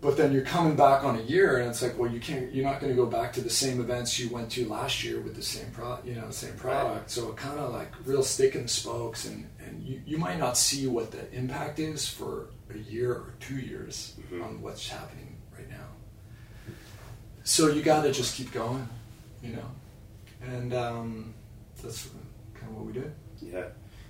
but 0.01 0.17
then 0.17 0.33
you're 0.33 0.43
coming 0.45 0.77
back 0.77 1.03
on 1.05 1.17
a 1.17 1.23
year, 1.23 1.59
and 1.59 1.69
it's 1.69 1.83
like, 1.83 1.99
well, 1.99 2.11
you 2.11 2.21
can't. 2.21 2.53
You're 2.55 2.65
not 2.65 2.81
going 2.81 2.93
to 2.93 2.97
go 2.97 3.07
back 3.07 3.33
to 3.35 3.41
the 3.41 3.51
same 3.51 3.81
events 3.81 4.19
you 4.19 4.29
went 4.29 4.51
to 4.53 4.69
last 4.69 5.03
year 5.03 5.21
with 5.21 5.35
the 5.35 5.43
same 5.43 5.71
pro, 5.73 5.99
you 6.05 6.15
know, 6.15 6.27
the 6.29 6.33
same 6.33 6.55
product. 6.55 7.11
So 7.11 7.31
it 7.31 7.37
kind 7.37 7.59
of 7.59 7.73
like 7.73 7.91
real 8.05 8.23
stick 8.23 8.55
in 8.55 8.63
the 8.63 8.69
spokes, 8.69 9.25
and 9.27 9.49
and 9.65 9.83
you 9.83 10.01
you 10.07 10.19
might 10.19 10.39
not 10.39 10.57
see 10.57 10.87
what 10.87 11.11
the 11.11 11.31
impact 11.35 11.79
is 11.81 12.09
for 12.09 12.51
a 12.73 12.79
year 12.79 13.13
or 13.13 13.35
two 13.41 13.57
years 13.57 14.15
Mhm. 14.31 14.45
on 14.45 14.63
what's 14.63 14.89
happening 14.89 15.37
right 15.57 15.69
now. 15.71 15.87
So 17.45 17.69
you 17.69 17.83
got 17.83 18.03
to 18.03 18.13
just 18.13 18.37
keep 18.37 18.53
going, 18.53 18.87
you 19.43 19.55
know, 19.57 19.71
and 20.43 20.75
um, 20.75 21.35
that's 21.83 22.09
kind 22.55 22.71
of 22.71 22.77
what 22.77 22.87
we 22.87 22.93
did. 22.93 23.13
Yeah. 23.41 23.65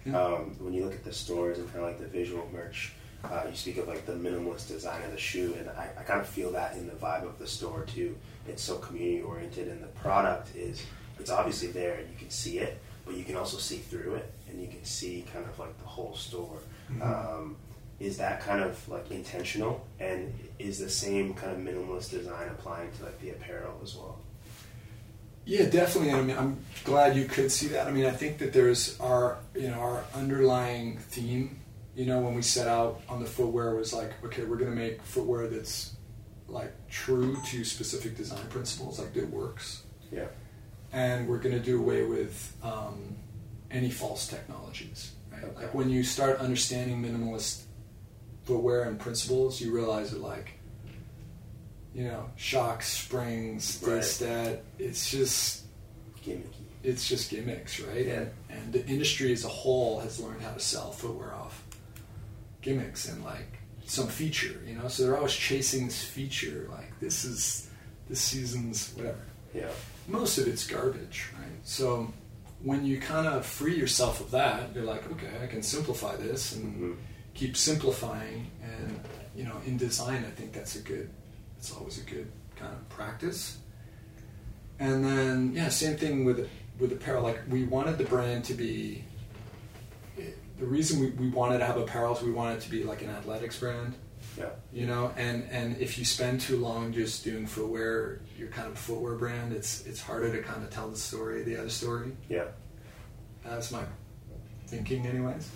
Yeah. 0.05 0.21
Um, 0.21 0.57
when 0.59 0.73
you 0.73 0.85
look 0.85 0.95
at 0.95 1.05
the 1.05 1.13
stores 1.13 1.59
and 1.59 1.67
kind 1.73 1.85
of 1.85 1.91
like 1.91 2.01
the 2.01 2.07
visual 2.09 2.49
merch, 2.53 2.93
uh, 3.25 3.43
you 3.49 3.57
speak 3.57 3.79
of 3.79 3.89
like 3.89 4.07
the 4.07 4.13
minimalist 4.13 4.69
design 4.69 5.03
of 5.03 5.11
the 5.11 5.19
shoe, 5.19 5.55
and 5.59 5.69
I, 5.71 5.89
I 5.99 6.03
kind 6.03 6.21
of 6.21 6.29
feel 6.29 6.53
that 6.53 6.75
in 6.77 6.87
the 6.87 6.95
vibe 6.95 7.25
of 7.25 7.39
the 7.39 7.47
store 7.47 7.85
too. 7.85 8.17
It's 8.47 8.63
so 8.63 8.77
community 8.79 9.23
oriented, 9.23 9.69
and 9.69 9.83
the 9.83 9.89
product 9.89 10.55
is 10.57 10.83
it's 11.19 11.31
obviously 11.31 11.69
there, 11.69 11.95
and 11.95 12.09
you 12.09 12.17
can 12.17 12.31
see 12.31 12.59
it, 12.59 12.81
but 13.05 13.17
you 13.17 13.25
can 13.25 13.37
also 13.37 13.59
see 13.59 13.79
through 13.79 14.15
it, 14.15 14.33
and 14.49 14.61
you 14.61 14.69
can 14.69 14.85
see 14.85 15.25
kind 15.33 15.45
of 15.45 15.59
like 15.59 15.77
the 15.79 15.87
whole 15.87 16.15
store. 16.15 16.59
Mhm. 16.91 17.03
Um, 17.03 17.57
is 18.01 18.17
that 18.19 18.41
kind 18.41 18.63
of 18.63 18.89
like 18.89 19.11
intentional, 19.11 19.85
and 19.99 20.33
is 20.61 20.79
the 20.79 20.89
same 20.89 21.35
kind 21.35 21.53
of 21.53 21.59
minimalist 21.59 22.11
design 22.11 22.49
applying 22.49 22.91
to 22.93 23.05
like 23.05 23.21
the 23.21 23.31
apparel 23.31 23.81
as 23.83 23.97
well? 23.97 24.21
Yeah, 25.45 25.65
definitely. 25.69 26.13
I 26.13 26.23
mean, 26.23 26.37
I'm 26.37 26.59
glad 26.85 27.17
you 27.17 27.25
could 27.25 27.51
see 27.51 27.69
that. 27.69 27.87
I 27.89 27.91
mean, 27.91 28.05
I 28.05 28.11
think 28.11 28.39
that 28.39 28.53
there's 28.53 29.01
our, 29.01 29.39
you 29.55 29.69
know, 29.69 29.81
our 29.81 30.05
underlying 30.15 30.99
theme. 30.99 31.59
You 31.99 32.07
know, 32.07 32.21
when 32.21 32.35
we 32.35 32.43
set 32.43 32.69
out 32.69 33.01
on 33.09 33.19
the 33.19 33.27
footwear 33.27 33.75
was 33.75 33.93
like, 33.93 34.13
okay, 34.25 34.45
we're 34.45 34.57
going 34.57 34.71
to 34.71 34.77
make 34.77 35.03
footwear 35.03 35.49
that's 35.49 35.97
like 36.47 36.73
true 36.89 37.37
to 37.47 37.65
specific 37.65 38.17
design 38.17 38.47
principles, 38.51 39.01
like 39.01 39.17
it 39.17 39.29
works, 39.29 39.83
Yeah. 40.13 40.27
and 40.93 41.27
we're 41.29 41.41
going 41.41 41.57
to 41.57 41.61
do 41.61 41.81
away 41.81 42.05
with 42.05 42.57
um, 42.63 43.17
any 43.73 43.91
false 43.91 44.29
technologies. 44.29 45.11
Right? 45.33 45.43
Okay. 45.43 45.63
Like 45.65 45.75
when 45.75 45.91
you 45.91 46.05
start 46.05 46.39
understanding 46.39 47.03
minimalist 47.03 47.63
footwear 48.45 48.85
and 48.85 49.01
principles, 49.01 49.61
you 49.61 49.75
realize 49.75 50.13
that 50.13 50.21
like 50.21 50.53
you 51.95 52.05
know, 52.05 52.31
shocks, 52.37 52.87
springs, 52.93 53.81
this, 53.81 54.19
that. 54.19 54.63
It's 54.79 55.11
just 55.11 55.65
Gimmicky. 56.25 56.45
it's 56.85 57.09
just 57.09 57.29
gimmicks, 57.29 57.81
right? 57.81 58.07
Yeah. 58.07 58.13
And, 58.21 58.31
and 58.51 58.73
the 58.73 58.87
industry 58.87 59.33
as 59.33 59.45
a 59.45 59.49
whole 59.49 59.99
has 59.99 60.21
learned 60.21 60.43
how 60.43 60.53
to 60.53 60.61
sell 60.61 60.93
footwear 60.93 61.35
off 61.35 61.65
gimmicks 62.73 63.09
and 63.09 63.25
like 63.25 63.59
some 63.87 64.09
feature, 64.09 64.61
you 64.67 64.75
know. 64.75 64.89
So 64.89 65.03
they're 65.05 65.17
always 65.17 65.33
chasing 65.35 65.87
this 65.87 66.03
feature, 66.05 66.69
like 66.71 66.91
this 67.01 67.25
is 67.25 67.71
this 68.09 68.21
season's 68.21 68.93
whatever. 68.95 69.19
Yeah. 69.55 69.71
Most 70.07 70.39
of 70.39 70.47
it's 70.47 70.67
garbage, 70.67 71.27
right? 71.39 71.59
So 71.65 72.13
when 72.63 72.85
you 72.85 73.01
kind 73.01 73.27
of 73.27 73.47
free 73.47 73.77
yourself 73.77 74.21
of 74.21 74.31
that, 74.33 74.75
you're 74.75 74.85
like, 74.85 75.11
okay, 75.13 75.31
I 75.43 75.47
can 75.47 75.63
simplify 75.63 76.17
this 76.17 76.53
and 76.55 76.65
Mhm. 76.77 76.97
keep 77.35 77.57
simplifying. 77.57 78.51
And 78.63 79.01
you 79.35 79.45
know, 79.45 79.57
in 79.67 79.77
design, 79.79 80.25
I 80.27 80.31
think 80.39 80.53
that's 80.53 80.77
a 80.77 80.81
good. 80.81 81.09
It's 81.59 81.73
always 81.73 81.99
a 81.99 82.05
good 82.15 82.29
kind 82.57 82.73
of 82.75 82.89
practice. 82.91 83.57
And 84.79 85.05
then 85.05 85.53
yeah, 85.55 85.69
same 85.71 85.97
thing 85.97 86.25
with 86.27 86.49
with 86.79 86.93
apparel. 86.93 87.23
Like 87.23 87.41
we 87.49 87.65
wanted 87.65 87.97
the 87.99 88.05
brand 88.05 88.45
to 88.47 88.55
be. 88.55 89.05
The 90.59 90.67
reason 90.67 91.01
we, 91.01 91.11
we 91.11 91.29
wanted 91.29 91.59
to 91.59 91.67
have 91.67 91.77
apparel 91.77 92.17
is 92.17 92.23
we 92.23 92.33
wanted 92.33 92.59
it 92.59 92.61
to 92.63 92.71
be 92.71 92.85
like 92.85 93.03
an 93.03 93.11
athletics 93.11 93.59
brand. 93.59 93.95
Yeah. 94.37 94.51
you 94.73 94.87
know 94.87 95.13
and 95.17 95.49
and 95.51 95.77
if 95.79 95.99
you 95.99 96.05
spend 96.05 96.41
too 96.41 96.59
long 96.59 96.93
just 96.93 97.25
doing 97.25 97.47
footwear 97.47 98.21
you're 98.37 98.49
kind 98.49 98.69
of 98.69 98.75
a 98.75 98.77
footwear 98.77 99.15
brand 99.15 99.53
it's 99.53 99.85
it's 99.87 100.01
harder 100.01 100.31
to 100.31 100.43
kind 100.43 100.63
of 100.63 100.71
tell 100.71 100.89
the 100.89 100.97
story 100.97 101.43
the 101.43 101.57
other 101.57 101.69
story. 101.71 102.13
Yeah. 102.29 102.45
that's 103.45 103.71
my 103.73 103.83
thinking 104.67 105.07
anyways. 105.07 105.49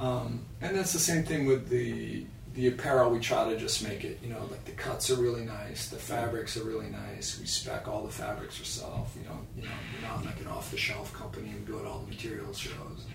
Um, 0.00 0.44
and 0.60 0.76
that's 0.76 0.92
the 0.92 0.98
same 0.98 1.24
thing 1.24 1.46
with 1.46 1.68
the 1.68 2.26
the 2.54 2.68
apparel. 2.68 3.10
We 3.10 3.18
try 3.20 3.48
to 3.50 3.56
just 3.56 3.82
make 3.82 4.04
it 4.04 4.18
you 4.22 4.30
know 4.30 4.44
like 4.50 4.64
the 4.64 4.72
cuts 4.72 5.10
are 5.10 5.16
really 5.16 5.44
nice 5.44 5.88
the 5.88 5.96
fabrics 5.96 6.56
are 6.56 6.64
really 6.64 6.88
nice 6.90 7.38
we 7.40 7.46
spec 7.46 7.86
all 7.88 8.02
the 8.04 8.12
fabrics 8.12 8.58
ourselves 8.58 9.10
you 9.16 9.24
know 9.28 9.38
you 9.56 9.62
know 9.62 9.68
we're 9.94 10.08
not 10.08 10.24
like 10.24 10.40
an 10.40 10.46
off 10.48 10.70
the 10.70 10.76
shelf 10.76 11.12
company 11.12 11.52
we 11.58 11.72
go 11.72 11.80
to 11.80 11.88
all 11.88 12.00
the 12.00 12.08
materials 12.08 12.58
shows 12.58 13.06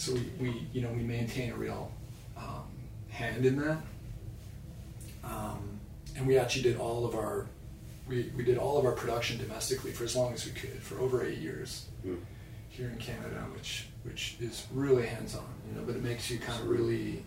so 0.00 0.12
we, 0.14 0.22
we 0.40 0.66
you 0.72 0.80
know 0.82 0.90
we 0.92 1.02
maintain 1.02 1.52
a 1.52 1.54
real 1.54 1.90
um, 2.36 2.64
hand 3.10 3.44
in 3.44 3.56
that 3.56 3.78
um, 5.24 5.78
and 6.16 6.26
we 6.26 6.38
actually 6.38 6.62
did 6.62 6.76
all 6.78 7.04
of 7.04 7.14
our 7.14 7.46
we, 8.08 8.32
we 8.36 8.42
did 8.42 8.56
all 8.58 8.78
of 8.78 8.84
our 8.86 8.92
production 8.92 9.38
domestically 9.38 9.92
for 9.92 10.04
as 10.04 10.16
long 10.16 10.32
as 10.32 10.44
we 10.46 10.52
could 10.52 10.82
for 10.82 10.98
over 11.00 11.24
eight 11.24 11.38
years 11.38 11.86
Mm. 12.06 12.16
here 12.70 12.88
in 12.88 12.96
Canada, 12.96 13.44
which 13.54 13.84
which 14.04 14.36
is 14.40 14.66
really 14.72 15.06
hands 15.06 15.36
on, 15.36 15.44
you 15.68 15.78
know. 15.78 15.84
But 15.86 15.96
it 15.96 16.02
makes 16.02 16.30
you 16.30 16.38
kind 16.38 16.58
of 16.62 16.66
really, 16.66 17.22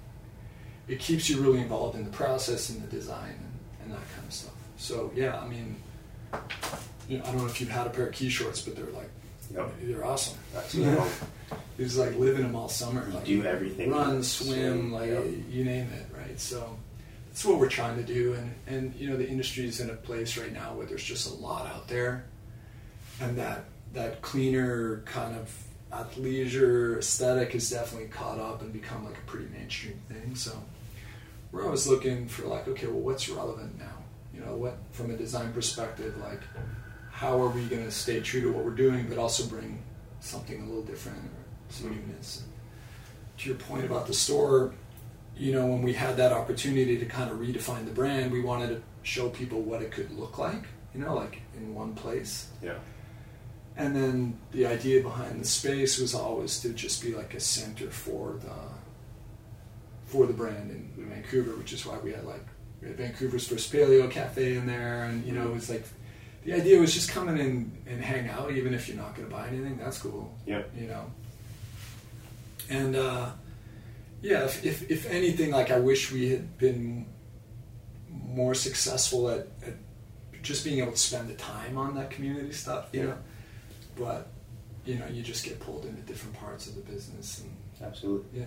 it 0.88 0.98
keeps 1.00 1.30
you 1.30 1.40
really 1.40 1.62
involved 1.62 1.96
in 1.96 2.04
the 2.04 2.10
process 2.10 2.70
and 2.72 2.82
the 2.82 2.88
design 2.88 3.36
and, 3.38 3.54
and 3.84 3.92
that 3.92 4.02
kind 4.16 4.28
of 4.28 4.34
stuff. 4.34 4.56
So 4.78 5.12
yeah, 5.16 5.40
I 5.40 5.48
mean, 5.48 5.76
you 7.08 7.20
know, 7.20 7.24
I 7.26 7.28
don't 7.28 7.38
know 7.38 7.46
if 7.46 7.62
you've 7.62 7.70
had 7.70 7.86
a 7.86 7.92
pair 7.92 8.08
of 8.08 8.14
key 8.14 8.30
shorts, 8.30 8.62
but 8.64 8.76
they're 8.76 8.86
like 9.02 9.12
Yep. 9.54 9.74
they're 9.84 10.06
awesome. 10.06 10.38
That's 10.54 10.74
you 10.76 10.86
know, 10.86 11.08
You 11.78 11.86
just 11.86 11.98
like 11.98 12.16
live 12.16 12.36
in 12.38 12.44
them 12.44 12.56
all 12.56 12.70
summer. 12.70 13.06
You 13.08 13.14
like, 13.14 13.26
do 13.26 13.44
everything. 13.46 13.92
Run, 13.92 14.24
swim, 14.24 14.92
like 14.92 15.10
Yep. 15.10 15.26
you 15.50 15.64
name 15.64 15.88
it, 15.94 16.06
right? 16.18 16.40
So 16.40 16.78
that's 17.28 17.46
what 17.46 17.60
we're 17.60 17.70
trying 17.70 17.98
to 17.98 18.04
do, 18.04 18.34
and 18.34 18.54
and 18.68 18.96
you 18.96 19.10
know 19.10 19.18
the 19.18 19.28
industry 19.28 19.66
is 19.66 19.80
in 19.80 19.90
a 19.90 19.96
place 19.96 20.38
right 20.38 20.54
now 20.54 20.74
where 20.76 20.86
there's 20.86 21.04
just 21.04 21.30
a 21.30 21.34
lot 21.34 21.66
out 21.68 21.88
there, 21.88 22.26
and 23.22 23.38
that 23.38 23.66
that 23.94 24.22
cleaner 24.22 25.02
kind 25.06 25.36
of 25.36 25.52
athleisure 25.92 26.98
aesthetic 26.98 27.54
has 27.54 27.70
definitely 27.70 28.08
caught 28.10 28.40
up 28.40 28.62
and 28.64 28.74
become 28.74 29.06
like 29.06 29.18
a 29.18 29.22
pretty 29.22 29.48
mainstream 29.54 30.00
thing. 30.10 30.36
So 30.36 30.52
we're 31.52 31.64
always 31.66 31.86
looking 31.88 32.28
for 32.28 32.48
like, 32.48 32.68
okay, 32.68 32.88
well, 32.88 33.00
what's 33.02 33.30
relevant 33.30 33.78
now? 33.78 33.98
You 34.34 34.40
know, 34.42 34.56
what 34.56 34.78
from 34.92 35.12
a 35.12 35.16
design 35.16 35.54
perspective, 35.54 36.18
like 36.18 36.42
how 37.24 37.42
are 37.42 37.48
we 37.48 37.64
going 37.68 37.86
to 37.86 37.92
stay 37.92 38.20
true 38.20 38.42
to 38.42 38.52
what 38.52 38.66
we're 38.66 38.72
doing, 38.72 39.08
but 39.08 39.18
also 39.18 39.46
bring 39.46 39.82
something 40.20 40.62
a 40.62 40.66
little 40.66 40.84
different 40.84 41.20
or 41.20 41.46
some 41.70 41.88
hmm. 41.88 42.10
newness? 42.10 42.44
To 43.38 43.50
your 43.50 43.58
point 43.58 43.86
about 43.86 44.08
the 44.08 44.14
store, 44.14 44.74
you 45.38 45.54
know, 45.54 45.66
when 45.66 45.82
we 45.82 45.94
had 45.94 46.18
that 46.18 46.34
opportunity 46.34 46.98
to 46.98 47.06
kind 47.06 47.32
of 47.32 47.38
redefine 47.38 47.86
the 47.86 47.92
brand, 47.92 48.32
we 48.32 48.42
wanted 48.42 48.68
to 48.68 48.82
show 49.04 49.30
people 49.30 49.62
what 49.62 49.82
it 49.82 49.90
could 49.90 50.12
look 50.12 50.38
like, 50.38 50.66
you 50.94 51.00
know, 51.00 51.16
like 51.16 51.42
in 51.56 51.74
one 51.74 51.96
place. 51.96 52.50
Yeah. 52.62 52.80
And 53.78 53.96
then 53.96 54.38
the 54.52 54.66
idea 54.66 55.02
behind 55.02 55.40
the 55.40 55.48
space 55.48 55.98
was 56.00 56.14
always 56.14 56.60
to 56.60 56.70
just 56.70 57.02
be 57.02 57.16
like 57.16 57.34
a 57.34 57.40
center 57.40 57.90
for 57.90 58.34
the 58.34 58.54
for 60.06 60.28
the 60.28 60.34
brand 60.34 60.70
in 60.70 61.04
hmm. 61.04 61.10
Vancouver, 61.10 61.56
which 61.56 61.72
is 61.72 61.86
why 61.86 61.98
we 62.00 62.12
had 62.12 62.26
like 62.26 62.46
we 62.82 62.90
had 62.90 62.98
Vancouver's 62.98 63.48
first 63.48 63.72
paleo 63.72 64.12
cafe 64.12 64.58
in 64.58 64.68
there, 64.68 65.06
and 65.06 65.26
you 65.26 65.32
know 65.32 65.48
it 65.48 65.54
was 65.54 65.70
like 65.70 65.86
the 66.46 66.54
idea 66.54 66.80
was 66.80 66.94
just 66.94 67.10
come 67.12 67.30
in 67.30 67.40
and, 67.40 67.84
and 67.88 68.02
hang 68.04 68.28
out, 68.30 68.52
even 68.52 68.74
if 68.74 68.88
you're 68.88 68.98
not 68.98 69.16
going 69.16 69.28
to 69.30 69.34
buy 69.34 69.48
anything. 69.48 69.78
That's 69.78 69.98
cool, 70.00 70.34
Yep. 70.46 70.72
you 70.78 70.88
know. 70.88 71.06
And 72.70 72.96
uh, 72.96 73.30
yeah, 74.22 74.44
if, 74.46 74.64
if 74.66 74.90
if 74.90 75.06
anything, 75.10 75.52
like 75.52 75.72
I 75.72 75.80
wish 75.80 76.12
we 76.12 76.30
had 76.30 76.58
been 76.58 77.06
more 78.10 78.54
successful 78.56 79.30
at, 79.30 79.48
at 79.66 79.74
just 80.42 80.64
being 80.64 80.80
able 80.80 80.92
to 80.92 80.98
spend 80.98 81.30
the 81.30 81.36
time 81.36 81.78
on 81.78 81.96
that 81.96 82.10
community 82.10 82.52
stuff, 82.52 82.90
you 82.94 83.00
Yeah. 83.02 83.06
know. 83.08 83.18
But 83.96 84.28
you 84.86 84.96
know, 84.96 85.08
you 85.08 85.22
just 85.24 85.46
get 85.46 85.60
pulled 85.60 85.86
into 85.86 86.02
different 86.02 86.36
parts 86.36 86.68
of 86.68 86.76
the 86.76 86.82
business, 86.82 87.42
and 87.42 87.52
Absolutely. 87.88 88.40
yeah, 88.42 88.46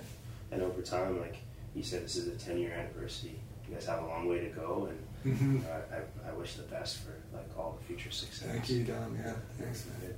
And 0.50 0.62
over 0.62 0.82
time, 0.82 1.18
like 1.20 1.36
you 1.74 1.82
said, 1.82 2.04
this 2.04 2.16
is 2.16 2.26
a 2.28 2.36
10 2.38 2.58
year 2.58 2.72
anniversary. 2.72 3.38
You 3.68 3.74
guys 3.74 3.86
have 3.86 4.02
a 4.02 4.06
long 4.06 4.28
way 4.28 4.40
to 4.40 4.48
go, 4.48 4.88
and 4.90 5.36
Mhm. 5.38 5.64
uh, 5.66 5.96
I, 6.26 6.30
I 6.30 6.32
wish 6.34 6.54
the 6.54 6.62
best 6.64 6.98
for 6.98 7.12
like 7.34 7.46
all 7.58 7.76
the 7.80 7.84
future 7.84 8.10
success. 8.12 8.48
thank 8.48 8.68
you, 8.70 8.84
Dom. 8.84 9.16
Yeah, 9.16 9.34
thanks, 9.58 9.86
man. 9.86 10.14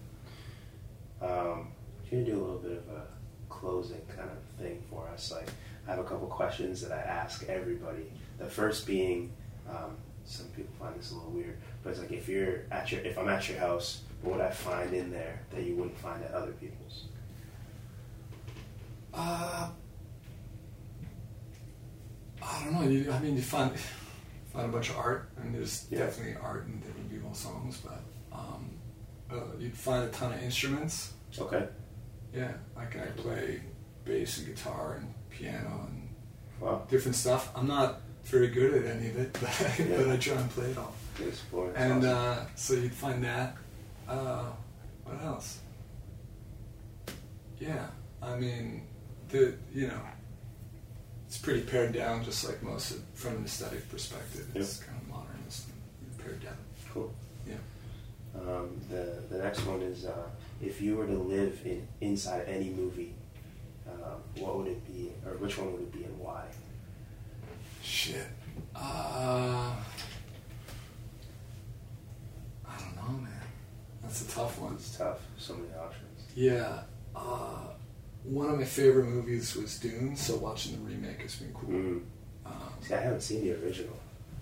Um, 1.30 1.68
can 2.09 2.18
you 2.20 2.24
do 2.26 2.32
a 2.38 2.42
little 2.42 2.59
bit 2.59 2.72
of 2.72 2.88
a 2.94 3.03
closing 3.49 4.01
kind 4.14 4.28
of 4.30 4.38
thing 4.62 4.82
for 4.90 5.09
us? 5.09 5.32
Like, 5.32 5.49
I 5.86 5.90
have 5.92 5.99
a 6.01 6.05
couple 6.05 6.26
questions 6.26 6.80
that 6.82 6.92
I 6.92 7.01
ask 7.01 7.44
everybody. 7.49 8.11
The 8.38 8.46
first 8.46 8.86
being, 8.86 9.32
um, 9.68 9.96
some 10.26 10.46
people 10.49 10.72
find 10.78 10.94
this 10.99 11.11
a 11.12 11.14
little 11.14 11.30
weird, 11.30 11.57
but 11.82 11.90
it's 11.90 12.01
like 12.01 12.12
if 12.12 12.28
you're 12.28 12.64
at 12.70 12.92
your, 12.92 13.01
if 13.01 13.18
I'm 13.18 13.28
at 13.28 13.49
your 13.49 13.59
house, 13.59 14.03
what 14.22 14.36
would 14.36 14.44
I 14.44 14.51
find 14.51 14.92
in 14.92 15.11
there 15.11 15.40
that 15.53 15.62
you 15.64 15.74
wouldn't 15.76 15.96
find 15.99 16.22
at 16.22 16.32
other 16.32 16.53
people's? 16.53 17.05
Uh, 19.14 19.70
I 22.43 22.64
don't 22.64 22.72
know. 22.74 22.89
You, 22.89 23.11
I 23.12 23.18
mean, 23.20 23.36
you 23.36 23.43
find 23.43 23.72
find 24.53 24.66
a 24.66 24.72
bunch 24.72 24.91
of 24.91 24.97
art, 24.97 25.28
and 25.36 25.55
there's 25.55 25.86
Yeah. 25.91 25.99
definitely 26.01 26.36
art 26.43 26.66
in 26.66 26.80
different 26.80 27.11
people's 27.11 27.39
songs, 27.39 27.78
but 27.84 28.01
um, 28.32 28.70
uh, 29.30 29.34
you'd 29.59 29.76
find 29.76 30.05
a 30.05 30.09
ton 30.09 30.32
of 30.32 30.43
instruments. 30.43 31.12
Okay. 31.39 31.66
Yeah, 32.34 32.53
like 32.76 32.97
I 32.97 33.07
play 33.09 33.62
bass 34.05 34.39
and 34.39 34.47
guitar 34.47 34.97
and 35.01 35.14
piano 35.30 35.86
and 35.89 36.09
Wow. 36.61 36.86
different 36.91 37.14
stuff. 37.16 37.51
I'm 37.55 37.66
not 37.68 38.01
very 38.24 38.49
good 38.49 38.74
at 38.84 38.97
any 38.97 39.09
of 39.11 39.18
it, 39.18 39.32
but 39.41 39.45
I, 39.61 39.82
Yeah. 39.82 39.97
but 39.99 40.09
I 40.11 40.16
try 40.16 40.34
and 40.36 40.51
play 40.51 40.70
it 40.70 40.78
all. 40.78 40.95
Exploring. 41.20 41.72
That's 41.74 41.84
And 41.93 42.05
awesome. 42.07 42.45
uh, 42.45 42.47
so 42.55 42.74
you'd 42.74 42.93
find 42.93 43.22
that. 43.24 43.57
Uh, 44.09 44.45
what 45.05 45.22
else? 45.22 45.59
Yeah, 47.59 47.86
I 48.22 48.36
mean, 48.36 48.86
the 49.28 49.55
you 49.72 49.89
know, 49.89 50.01
it's 51.29 51.37
pretty 51.37 51.61
pared 51.61 51.93
down, 51.93 52.24
just 52.24 52.49
like 52.49 52.62
most 52.62 52.91
of, 52.93 53.03
from 53.12 53.37
an 53.37 53.45
aesthetic 53.45 53.87
perspective. 53.91 54.49
It's 54.55 54.79
kind 54.79 54.99
of 54.99 55.09
modernist 55.09 55.66
and 56.01 56.18
pared 56.18 56.43
down. 56.43 56.57
cool. 56.91 57.12
Yeah. 57.47 57.57
Um, 58.35 58.81
the 58.89 59.22
the 59.29 59.37
next 59.37 59.61
one 59.66 59.83
is 59.83 60.07
uh, 60.07 60.29
if 60.62 60.81
you 60.81 60.97
were 60.97 61.07
to 61.07 61.18
live 61.18 61.61
in 61.66 61.87
inside 62.01 62.45
any 62.49 62.70
movie, 62.70 63.14
uh, 63.87 64.14
what 64.39 64.57
would 64.57 64.68
it 64.68 64.87
be, 64.87 65.12
or 65.26 65.37
which 65.37 65.59
one 65.59 65.70
would 65.72 65.83
it 65.83 65.93
be, 65.93 66.05
and 66.05 66.18
why? 66.18 66.45
Shit. 67.83 68.26
Uh, 68.74 69.74
I 72.66 72.79
don't 72.79 72.97
know, 72.97 73.18
man. 73.20 73.33
That's 74.03 74.22
a 74.22 74.31
tough 74.31 74.59
one. 74.59 74.74
It's 74.74 74.97
tough. 74.97 75.18
So 75.37 75.55
many 75.55 75.74
options. 75.74 76.22
Yeah. 76.35 76.81
Uh, 77.14 77.68
one 78.24 78.50
of 78.50 78.58
my 78.58 78.64
favorite 78.64 79.06
movies 79.06 79.56
was 79.56 79.78
Dune, 79.78 80.16
so 80.16 80.36
watching 80.36 80.72
the 80.72 80.90
remake 80.90 81.22
has 81.22 81.36
been 81.36 81.52
cool. 81.54 81.68
Mm. 81.70 82.00
Um, 82.46 82.52
See, 82.82 82.94
I 82.94 83.00
haven't 83.00 83.20
seen 83.22 83.42
the 83.44 83.52
original. 83.64 83.96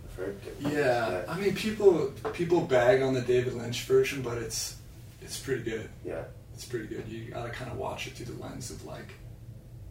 I've 0.08 0.16
heard 0.16 0.40
yeah, 0.60 1.24
I 1.28 1.38
mean, 1.38 1.54
people 1.54 2.12
people 2.32 2.60
bag 2.62 3.02
on 3.02 3.14
the 3.14 3.20
David 3.20 3.54
Lynch 3.54 3.82
version, 3.84 4.22
but 4.22 4.38
it's 4.38 4.76
it's 5.22 5.38
pretty 5.38 5.62
good. 5.62 5.88
yeah. 6.04 6.22
It's 6.54 6.64
pretty 6.64 6.86
good. 6.86 7.06
You 7.08 7.30
gotta 7.32 7.50
kind 7.50 7.70
of 7.70 7.76
watch 7.76 8.06
it 8.06 8.14
through 8.14 8.34
the 8.34 8.42
lens 8.42 8.70
of 8.70 8.82
like 8.86 9.12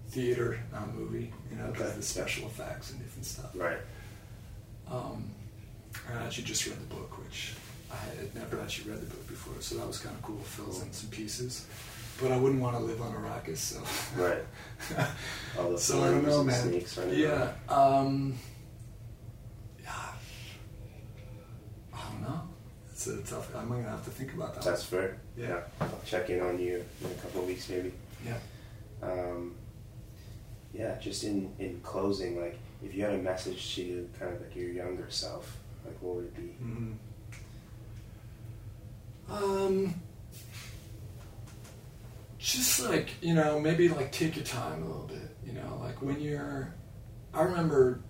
theater, 0.10 0.60
not 0.72 0.94
movie, 0.96 1.32
you 1.52 1.58
know, 1.58 1.68
because 1.68 1.82
Okay. 1.82 1.90
of 1.92 1.96
the 1.98 2.02
special 2.04 2.48
effects 2.48 2.90
and 2.92 3.00
different 3.00 3.26
stuff. 3.26 3.52
Right. 3.54 3.78
Um, 4.90 5.30
I 6.12 6.24
actually 6.24 6.46
just 6.46 6.66
read 6.66 6.78
the 6.80 6.96
book, 6.96 7.18
which 7.24 7.54
I 7.92 7.96
had 8.20 8.34
never 8.36 8.60
actually 8.62 8.92
read 8.92 9.02
the 9.02 9.08
book 9.08 9.28
before, 9.28 9.54
so 9.62 9.76
that 9.76 9.88
was 9.88 10.00
kind 10.00 10.16
of 10.16 10.22
cool. 10.24 10.40
It 10.40 10.46
fills 10.48 10.82
in 10.82 10.92
some 10.92 11.10
pieces, 11.10 11.66
but 12.22 12.32
I 12.32 12.38
wouldn't 12.38 12.62
want 12.62 12.78
to 12.78 12.84
live 12.84 13.02
on 13.02 13.14
Arrakis, 13.14 13.58
so. 13.58 13.82
Right. 14.22 14.44
All 15.60 15.72
the 15.72 15.78
so 15.78 16.02
I 16.04 16.12
don't 16.12 16.26
know, 16.26 16.44
man. 16.44 16.70
snakes 16.70 16.98
running 16.98 17.20
Yeah. 17.20 17.52
Um, 17.70 18.36
yeah. 19.84 19.92
I 21.94 21.98
don't 22.12 22.22
know. 22.22 22.42
It's 22.92 23.08
a 23.08 23.22
tough. 23.24 23.54
I'm 23.56 23.68
gonna 23.70 23.84
have 23.90 24.04
to 24.06 24.12
think 24.12 24.34
about 24.34 24.54
that. 24.56 24.64
That's 24.64 24.84
fair. 24.84 25.18
Yeah. 25.38 25.62
I'll 25.82 26.02
check 26.06 26.30
in 26.30 26.42
on 26.42 26.60
you 26.60 26.84
in 27.04 27.12
a 27.12 27.14
couple 27.16 27.42
of 27.42 27.48
weeks, 27.48 27.70
maybe. 27.70 27.92
yeah. 28.26 28.38
Um, 29.02 29.56
yeah, 30.74 30.98
just 31.00 31.24
in, 31.24 31.54
in 31.60 31.80
closing, 31.84 32.40
like 32.40 32.58
if 32.84 32.94
you 32.96 33.04
had 33.04 33.14
a 33.14 33.18
message 33.18 33.76
to 33.76 34.10
kind 34.20 34.34
of 34.34 34.42
like 34.42 34.56
your 34.56 34.70
younger 34.70 35.06
self, 35.10 35.58
like 35.86 35.96
what 36.02 36.16
would 36.16 36.26
it 36.26 36.36
be? 36.36 36.42
hmm 36.64 36.92
Um, 39.30 39.94
just 42.46 42.88
like 42.88 43.10
you 43.22 43.34
know, 43.34 43.60
maybe 43.60 43.90
like 43.90 44.12
take 44.12 44.36
your 44.36 44.46
time 44.46 44.84
a 44.84 44.86
little 44.86 45.08
bit. 45.08 45.36
You 45.46 45.54
know, 45.54 45.80
like 45.82 46.02
when 46.02 46.20
you're. 46.20 46.74
I 47.34 47.42
remember 47.42 48.02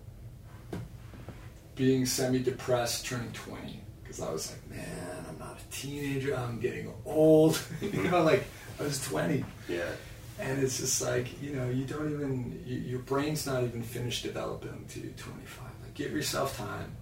being 1.75 2.05
semi-depressed, 2.05 3.05
turning 3.05 3.31
twenty, 3.31 3.81
because 4.03 4.21
I 4.21 4.31
was 4.31 4.51
like, 4.51 4.77
man, 4.77 5.25
I'm 5.27 5.39
not 5.39 5.59
a 5.59 5.75
teenager. 5.75 6.35
I'm 6.35 6.59
getting 6.59 6.93
old. 7.05 7.59
you 7.81 8.03
know, 8.03 8.23
like 8.23 8.43
I 8.79 8.83
was 8.83 9.03
twenty. 9.05 9.45
Yeah. 9.69 9.89
And 10.37 10.61
it's 10.61 10.79
just 10.79 11.01
like, 11.01 11.41
you 11.41 11.55
know, 11.55 11.69
you 11.69 11.85
don't 11.85 12.11
even, 12.11 12.61
you, 12.65 12.75
your 12.79 12.99
brain's 12.99 13.45
not 13.45 13.63
even 13.63 13.81
finished 13.81 14.23
developing 14.23 14.85
to 14.89 14.99
25. 14.99 15.63
Like, 15.81 15.93
give 15.93 16.11
yourself 16.11 16.57
time. 16.57 16.93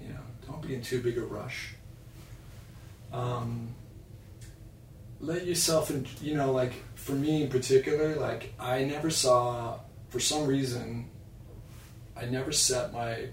You 0.00 0.10
know, 0.10 0.20
don't 0.46 0.62
be 0.62 0.76
in 0.76 0.82
too 0.82 1.02
big 1.02 1.18
a 1.18 1.22
rush. 1.22 1.74
Um, 3.12 3.74
let 5.20 5.46
yourself, 5.46 5.90
in, 5.90 6.06
you 6.20 6.34
know, 6.36 6.52
like, 6.52 6.72
for 6.94 7.12
me 7.12 7.42
in 7.44 7.48
particular, 7.50 8.16
like, 8.16 8.54
I 8.58 8.84
never 8.84 9.10
saw, 9.10 9.80
for 10.10 10.20
some 10.20 10.46
reason, 10.46 11.08
I 12.16 12.26
never 12.26 12.52
set 12.52 12.92
my, 12.92 13.28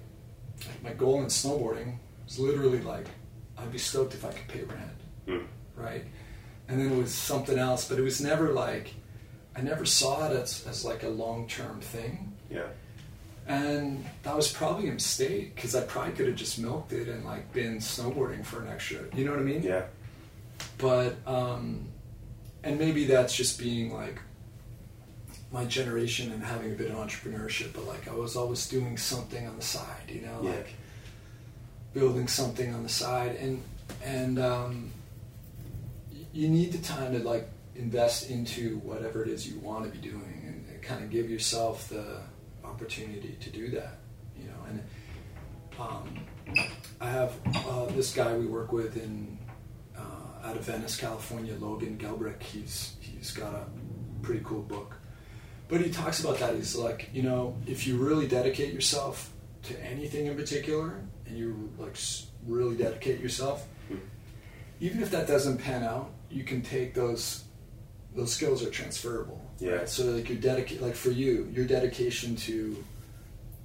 my 0.84 0.94
goal 0.94 1.20
in 1.22 1.28
snowboarding 1.28 1.98
was 2.26 2.40
literally 2.40 2.82
like, 2.82 3.06
I'd 3.58 3.72
be 3.72 3.78
stoked 3.78 4.14
if 4.14 4.26
I 4.26 4.30
could 4.30 4.48
pay 4.48 4.64
rent 4.64 4.92
Mm. 5.28 5.46
right? 5.76 6.04
And 6.68 6.80
then 6.80 6.92
it 6.92 6.98
was 6.98 7.14
something 7.14 7.58
else, 7.58 7.88
but 7.90 7.98
it 7.98 8.04
was 8.04 8.22
never 8.22 8.52
like 8.52 8.94
I 9.56 9.62
never 9.62 9.86
saw 9.86 10.30
it 10.30 10.36
as, 10.36 10.66
as 10.68 10.84
like 10.86 11.04
a 11.04 11.08
long 11.10 11.48
term 11.48 11.80
thing. 11.80 12.34
Yeah. 12.50 12.68
And 13.48 14.04
that 14.24 14.36
was 14.36 14.52
probably 14.52 14.90
a 14.90 14.92
mistake 14.92 15.56
because 15.56 15.74
I 15.76 15.82
probably 15.82 16.14
could 16.14 16.28
have 16.28 16.36
just 16.36 16.60
milked 16.60 16.94
it 16.94 17.08
and 17.08 17.24
like 17.26 17.52
been 17.54 17.78
snowboarding 17.78 18.44
for 18.46 18.62
an 18.62 18.68
extra, 18.68 19.00
you 19.16 19.26
know 19.26 19.32
what 19.32 19.40
I 19.40 19.44
mean? 19.44 19.64
Yeah. 19.64 19.86
But 20.78 21.16
um, 21.26 21.88
and 22.64 22.78
maybe 22.80 23.06
that's 23.06 23.36
just 23.36 23.60
being 23.60 23.94
like 23.94 24.20
my 25.52 25.66
generation 25.66 26.32
and 26.32 26.44
having 26.44 26.72
a 26.72 26.76
bit 26.76 26.92
of 26.92 26.98
entrepreneurship. 26.98 27.74
But 27.74 27.86
like 27.88 28.08
I 28.08 28.14
was 28.14 28.36
always 28.36 28.68
doing 28.68 28.98
something 28.98 29.48
on 29.48 29.56
the 29.56 29.62
side, 29.64 30.10
you 30.10 30.22
know, 30.22 30.40
Yeah. 30.44 30.50
like 30.52 30.74
building 31.94 32.28
something 32.28 32.74
on 32.74 32.84
the 32.84 32.90
side, 32.90 33.36
and 33.38 33.62
and 34.04 34.40
um, 34.40 34.92
you 36.34 36.50
need 36.50 36.72
the 36.74 36.80
time 36.80 37.14
to 37.14 37.20
like 37.20 37.48
invest 37.76 38.30
into 38.30 38.78
whatever 38.80 39.22
it 39.24 39.30
is 39.30 39.48
you 39.48 39.60
want 39.60 39.86
to 39.86 39.92
be 39.92 40.06
doing, 40.06 40.44
and, 40.46 40.66
and 40.70 40.82
kind 40.82 41.04
of 41.04 41.10
give 41.10 41.30
yourself 41.30 41.88
the 41.90 42.20
opportunity 42.64 43.38
to 43.40 43.50
do 43.50 43.70
that, 43.72 43.98
you 44.38 44.46
know, 44.46 44.60
and. 44.70 44.82
Um, 45.78 46.20
I 47.02 47.10
have 47.10 47.34
uh, 47.68 47.88
this 47.88 48.14
guy 48.16 48.34
we 48.38 48.46
work 48.46 48.72
with 48.72 48.96
in 48.96 49.38
out 50.46 50.56
of 50.56 50.64
Venice, 50.64 50.98
California, 50.98 51.56
Logan 51.60 51.98
Gelbrich. 51.98 52.42
He's 52.42 52.96
he's 53.00 53.32
got 53.32 53.54
a 53.54 53.66
pretty 54.22 54.42
cool 54.44 54.62
book, 54.62 54.96
but 55.68 55.82
he 55.82 55.90
talks 55.90 56.24
about 56.24 56.40
that. 56.40 56.56
He's 56.56 56.76
like, 56.76 57.10
you 57.14 57.24
know, 57.24 57.58
if 57.66 57.88
you 57.88 57.98
really 57.98 58.28
dedicate 58.28 58.74
yourself 58.74 59.32
to 59.64 59.84
anything 59.84 60.28
in 60.28 60.36
particular, 60.36 61.02
and 61.26 61.38
you 61.38 61.72
like 61.78 61.98
really 62.46 62.76
dedicate 62.78 63.20
yourself, 63.20 63.68
even 64.80 65.02
if 65.02 65.12
that 65.12 65.28
doesn't 65.28 65.58
pan 65.58 65.84
out, 65.84 66.12
you 66.30 66.44
can 66.44 66.62
take 66.62 66.94
those 66.94 67.44
those 68.16 68.34
skills 68.34 68.64
are 68.64 68.70
transferable. 68.70 69.42
Yeah. 69.60 69.72
Right? 69.72 69.90
So 69.90 70.06
like 70.06 70.30
your 70.30 70.38
dedicate, 70.38 70.82
like 70.82 70.96
for 70.96 71.12
you, 71.12 71.52
your 71.54 71.66
dedication 71.66 72.36
to 72.38 72.84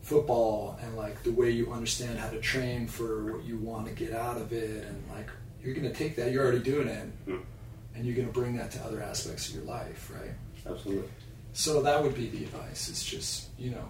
football 0.03 0.79
and 0.83 0.97
like 0.97 1.23
the 1.23 1.31
way 1.31 1.51
you 1.51 1.73
understand 1.73 2.19
how 2.19 2.31
to 2.31 2.41
train 2.41 2.87
for 2.89 3.33
what 3.33 3.45
you 3.45 3.59
want 3.59 3.87
to 3.87 3.93
get 3.93 4.13
out 4.13 4.39
of 4.39 4.53
it 4.53 4.85
and 4.85 5.05
like 5.15 5.29
you're 5.63 5.75
going 5.75 5.87
to 5.89 5.93
take 5.95 6.17
that 6.17 6.33
you're 6.33 6.43
already 6.45 6.61
doing 6.61 6.89
it 6.89 7.09
Mm. 7.29 7.43
and 7.95 8.05
you're 8.07 8.15
going 8.17 8.27
to 8.29 8.33
bring 8.33 8.57
that 8.57 8.71
to 8.73 8.81
other 8.85 9.03
aspects 9.03 9.49
of 9.49 9.55
your 9.57 9.65
life 9.65 10.11
right 10.15 10.35
Absolutely. 10.67 11.09
so 11.53 11.83
that 11.83 12.03
would 12.03 12.15
be 12.15 12.29
the 12.29 12.45
advice 12.45 12.89
it's 12.89 13.05
just 13.05 13.49
you 13.59 13.71
know 13.71 13.89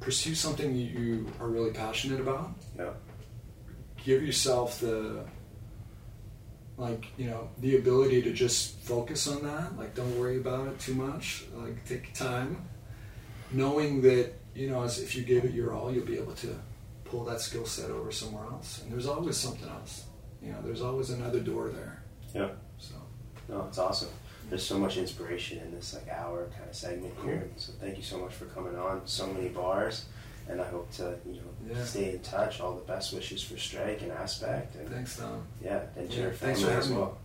pursue 0.00 0.34
something 0.34 0.74
you, 0.74 0.86
you 0.86 1.26
are 1.40 1.48
really 1.48 1.70
passionate 1.72 2.20
about 2.20 2.52
Yeah. 2.78 2.90
give 4.04 4.22
yourself 4.22 4.80
the 4.80 5.24
like 6.76 7.06
you 7.16 7.30
know 7.30 7.48
the 7.58 7.76
ability 7.76 8.20
to 8.22 8.32
just 8.32 8.78
focus 8.80 9.28
on 9.28 9.42
that 9.44 9.76
like 9.78 9.94
don't 9.94 10.18
worry 10.18 10.38
about 10.38 10.66
it 10.68 10.78
too 10.80 10.94
much 10.94 11.44
like 11.54 11.84
take 11.86 12.12
time 12.14 12.56
knowing 13.52 14.02
that 14.02 14.32
you 14.54 14.68
know 14.68 14.82
as 14.82 14.98
if 15.00 15.14
you 15.14 15.22
give 15.22 15.44
it 15.44 15.52
your 15.52 15.72
all 15.72 15.92
you'll 15.92 16.04
be 16.04 16.18
able 16.18 16.32
to 16.32 16.54
pull 17.04 17.24
that 17.24 17.40
skill 17.40 17.64
set 17.64 17.90
over 17.90 18.10
somewhere 18.10 18.44
else 18.46 18.80
and 18.82 18.90
there's 18.92 19.06
always 19.06 19.36
something 19.36 19.68
else 19.68 20.04
you 20.44 20.52
know 20.52 20.58
there's 20.62 20.82
always 20.82 21.10
another 21.10 21.40
door 21.40 21.68
there 21.70 22.02
Yeah. 22.34 22.50
so 22.78 22.94
No, 23.48 23.66
it's 23.68 23.78
awesome. 23.78 24.10
There's 24.50 24.64
so 24.66 24.78
much 24.78 24.96
inspiration 24.98 25.58
in 25.58 25.70
this 25.72 25.94
like 25.94 26.08
hour 26.08 26.48
kind 26.56 26.68
of 26.68 26.76
segment 26.76 27.14
here. 27.24 27.48
So 27.56 27.72
thank 27.80 27.96
you 27.96 28.02
so 28.02 28.18
much 28.18 28.34
for 28.34 28.44
coming 28.46 28.76
on. 28.76 29.00
So 29.06 29.26
many 29.26 29.48
bars, 29.48 30.04
and 30.48 30.60
I 30.60 30.66
hope 30.68 30.90
to 30.98 31.16
you 31.26 31.36
know 31.40 31.74
Yeah. 31.74 31.82
stay 31.84 32.12
in 32.12 32.20
touch. 32.20 32.60
All 32.60 32.74
the 32.74 32.82
best 32.92 33.12
wishes 33.14 33.42
for 33.42 33.56
Strike 33.56 34.02
and 34.02 34.12
Aspect, 34.12 34.76
and 34.76 34.88
thanks 34.88 35.16
tom 35.16 35.42
yeah, 35.62 35.80
and 35.96 36.10
to 36.10 36.16
Yeah, 36.16 36.22
your 36.24 36.32
thanks 36.32 36.60
family 36.60 36.74
for 36.74 36.78
as 36.78 36.84
having 36.84 36.90
me. 36.90 37.02
well. 37.02 37.18
yeah 37.18 37.23